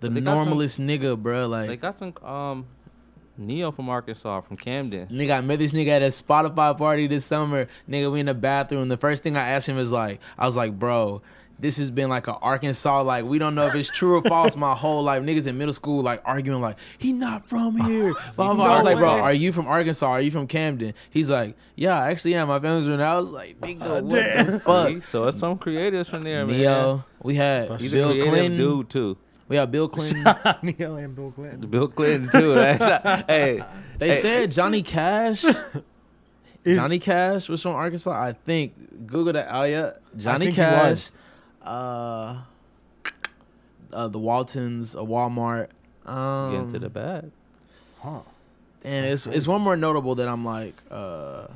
the 0.02 0.08
But 0.10 0.14
they 0.14 0.22
got 0.22 0.32
some- 0.36 0.38
normalest 0.50 0.80
nigga, 0.80 1.18
bro. 1.20 1.48
Like 1.48 1.68
They 1.68 1.78
got 1.78 1.98
some 1.98 2.14
um 2.24 2.68
Ne-Yo 3.38 3.72
from 3.72 3.90
Arkansas, 3.90 4.42
from 4.42 4.56
Camden. 4.56 5.08
Nigga, 5.08 5.38
I 5.38 5.42
met 5.42 5.60
this 5.60 5.72
nigga 5.74 5.90
at 5.90 6.02
a 6.02 6.08
Spotify 6.08 6.78
party 6.78 7.08
this 7.08 7.26
summer. 7.26 7.68
Nigga, 7.90 8.12
we 8.12 8.20
in 8.22 8.28
the 8.28 8.34
bathroom. 8.34 8.88
The 8.88 8.98
first 8.98 9.24
thing 9.24 9.36
I 9.36 9.50
asked 9.50 9.68
him 9.68 9.78
is 9.78 9.92
like, 9.92 10.20
I 10.38 10.46
was 10.46 10.56
like, 10.56 10.78
bro, 10.80 11.22
this 11.60 11.78
has 11.78 11.90
been 11.90 12.10
like 12.10 12.28
a 12.28 12.34
Arkansas, 12.36 13.02
like 13.04 13.24
we 13.26 13.40
don't 13.40 13.56
know 13.56 13.66
if 13.68 13.76
it's 13.76 13.90
true 13.90 14.18
or 14.18 14.22
false 14.22 14.56
my 14.58 14.74
whole 14.76 15.04
life. 15.04 15.24
Niggas 15.24 15.48
in 15.48 15.58
middle 15.58 15.74
school 15.74 16.02
like 16.02 16.22
arguing 16.26 16.62
like, 16.62 16.78
he 16.98 17.14
not 17.14 17.46
from 17.46 17.76
here. 17.86 18.14
Blah, 18.36 18.54
blah, 18.54 18.56
blah. 18.56 18.66
I 18.66 18.76
was 18.76 18.84
like, 18.84 18.98
bro, 18.98 19.10
are 19.10 19.34
you 19.34 19.52
from 19.52 19.68
Arkansas? 19.68 20.08
Are 20.10 20.22
you 20.22 20.32
from 20.32 20.48
Camden? 20.48 20.94
He's 21.10 21.30
like, 21.30 21.56
yeah, 21.76 21.98
I 22.00 22.12
actually 22.12 22.36
am. 22.36 22.48
My 22.50 22.60
family's 22.60 22.86
from 22.86 22.98
there. 22.98 23.06
I 23.08 23.20
was 23.20 23.32
like, 23.32 23.60
nigga, 23.62 23.82
ah, 23.82 24.02
what 24.02 24.10
damn. 24.10 24.52
the 24.52 24.60
fuck? 24.60 25.04
So 25.04 25.28
it's 25.28 25.40
some 25.40 25.58
creatives 25.58 26.08
from 26.10 26.24
there, 26.24 26.46
man. 26.46 26.58
Ne-Yo, 26.58 27.04
we 27.24 27.36
had 27.36 27.70
That's 27.70 27.82
He's 27.82 27.94
a 27.94 27.98
Bill 27.98 28.24
Clinton. 28.24 28.58
dude 28.58 28.90
too. 28.90 29.18
We 29.48 29.56
had 29.58 29.72
Bill 29.72 29.88
Clinton. 29.88 30.24
Ne-Yo 30.64 30.96
and 30.96 31.16
Bill 31.16 31.32
Clinton. 31.32 31.70
Bill 31.70 31.88
Clinton 31.88 32.30
too. 32.32 32.54
Hey, 33.28 33.64
They 34.00 34.10
hey, 34.16 34.22
said 34.22 34.52
Johnny 34.52 34.82
Cash. 34.82 35.43
Is- 36.64 36.78
Johnny 36.78 36.98
Cash 36.98 37.48
was 37.48 37.62
from 37.62 37.74
Arkansas. 37.76 38.12
I 38.12 38.34
think. 38.34 39.06
Google 39.06 39.34
that. 39.34 39.48
Oh 39.52 39.64
yeah, 39.66 39.91
Johnny 40.18 40.46
think 40.48 40.56
he 40.56 40.62
Cash. 40.62 40.89
was. 40.89 41.14
Uh, 41.64 42.38
uh, 43.93 44.08
the 44.08 44.18
Waltons, 44.20 44.96
a 44.96 45.00
Walmart. 45.00 45.68
Um, 46.08 46.52
get 46.52 46.62
into 46.62 46.80
the 46.80 46.89
bag. 46.89 47.30
Huh. 48.00 48.20
And 48.84 49.06
it's 49.06 49.28
it's 49.28 49.48
one 49.48 49.62
more 49.62 49.78
notable 49.78 50.16
that 50.16 50.28
I'm 50.28 50.43
like 50.43 50.76
uh, 50.89 51.48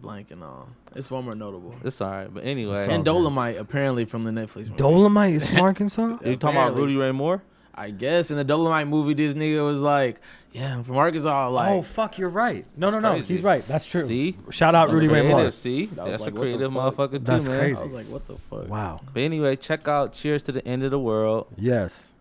blanking 0.00 0.42
on. 0.42 0.74
It's 0.94 1.10
one 1.10 1.24
more 1.24 1.34
notable. 1.34 1.74
It's 1.84 2.00
all 2.00 2.10
right, 2.10 2.32
but 2.32 2.44
anyway. 2.44 2.86
And. 2.88 3.04
Dolomite 3.04 3.56
apparently 3.56 4.04
from 4.04 4.22
the 4.22 4.30
Netflix. 4.30 4.56
Movie. 4.66 4.76
Dolomite 4.76 5.34
is 5.34 5.46
from 5.48 5.60
Arkansas? 5.60 6.18
you 6.24 6.36
talking 6.36 6.56
about 6.56 6.76
Rudy 6.76 6.96
Ray 6.96 7.12
Moore? 7.12 7.42
I 7.74 7.90
guess 7.90 8.30
in 8.30 8.36
the 8.36 8.44
Dolomite 8.44 8.88
movie, 8.88 9.14
this 9.14 9.32
nigga 9.32 9.64
was 9.64 9.80
like, 9.80 10.20
"Yeah, 10.52 10.76
I'm 10.76 10.84
from 10.84 10.96
Arkansas." 10.98 11.48
Like, 11.48 11.70
oh, 11.70 11.82
fuck, 11.82 12.18
you're 12.18 12.28
right. 12.28 12.66
No, 12.76 12.90
no, 12.90 13.00
no. 13.00 13.12
crazy. 13.12 13.26
He's 13.34 13.42
right. 13.42 13.62
That's 13.66 13.86
true. 13.86 14.06
See? 14.06 14.36
Shout 14.50 14.74
out 14.74 14.88
Some 14.88 14.96
Rudy 14.96 15.08
Ray. 15.08 15.22
Moore. 15.26 15.50
See? 15.52 15.86
That 15.86 16.06
That's 16.06 16.24
like, 16.24 16.34
a 16.34 16.38
creative 16.38 16.70
motherfucker 16.70 17.12
too, 17.12 17.18
That's 17.20 17.48
man. 17.48 17.58
crazy. 17.58 17.80
I 17.80 17.84
was 17.84 17.92
like, 17.92 18.06
"What 18.06 18.26
the 18.26 18.36
fuck?" 18.50 18.68
Wow. 18.68 19.00
But 19.14 19.22
anyway, 19.22 19.56
check 19.56 19.88
out 19.88 20.12
Cheers 20.12 20.42
to 20.44 20.52
the 20.52 20.66
End 20.66 20.82
of 20.82 20.90
the 20.90 20.98
World. 20.98 21.46
Yes. 21.56 22.12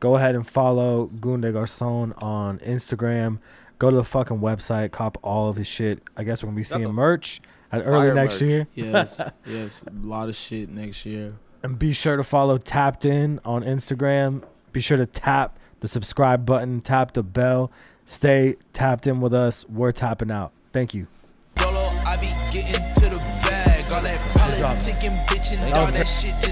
Go 0.00 0.16
ahead 0.16 0.34
and 0.34 0.48
follow 0.48 1.06
Goon 1.06 1.42
Des 1.42 1.52
Garcons 1.52 2.14
on 2.22 2.58
Instagram. 2.60 3.38
Go 3.82 3.90
to 3.90 3.96
the 3.96 4.04
fucking 4.04 4.38
website, 4.38 4.92
cop 4.92 5.18
all 5.22 5.48
of 5.48 5.56
his 5.56 5.66
shit. 5.66 6.04
I 6.16 6.22
guess 6.22 6.40
we're 6.40 6.46
gonna 6.46 6.54
be 6.54 6.62
That's 6.62 6.72
seeing 6.74 6.84
a 6.84 6.92
merch 6.92 7.40
at 7.72 7.80
early 7.84 8.10
fire 8.10 8.14
next 8.14 8.34
merch. 8.34 8.42
year. 8.42 8.68
Yes, 8.76 9.20
yes, 9.44 9.84
a 9.88 10.06
lot 10.06 10.28
of 10.28 10.36
shit 10.36 10.68
next 10.68 11.04
year. 11.04 11.34
And 11.64 11.76
be 11.76 11.92
sure 11.92 12.16
to 12.16 12.22
follow 12.22 12.58
Tapped 12.58 13.04
In 13.04 13.40
on 13.44 13.64
Instagram. 13.64 14.44
Be 14.70 14.80
sure 14.80 14.96
to 14.98 15.04
tap 15.06 15.58
the 15.80 15.88
subscribe 15.88 16.46
button, 16.46 16.80
tap 16.80 17.14
the 17.14 17.24
bell. 17.24 17.72
Stay 18.06 18.54
tapped 18.72 19.08
in 19.08 19.20
with 19.20 19.34
us. 19.34 19.68
We're 19.68 19.90
tapping 19.90 20.30
out. 20.30 20.52
Thank 20.72 20.94
you. 20.94 21.08
Dolo, 21.56 21.80
I 22.06 22.16
be 22.18 22.28
getting 22.52 22.74
to 23.02 23.10
the 23.10 23.18
bag. 23.18 23.84
All 23.92 24.00
that 24.00 24.14
politicking, 24.14 25.26
bitching, 25.26 25.74
all 25.74 25.90
that 25.90 26.06
shit 26.06 26.40
just 26.40 26.51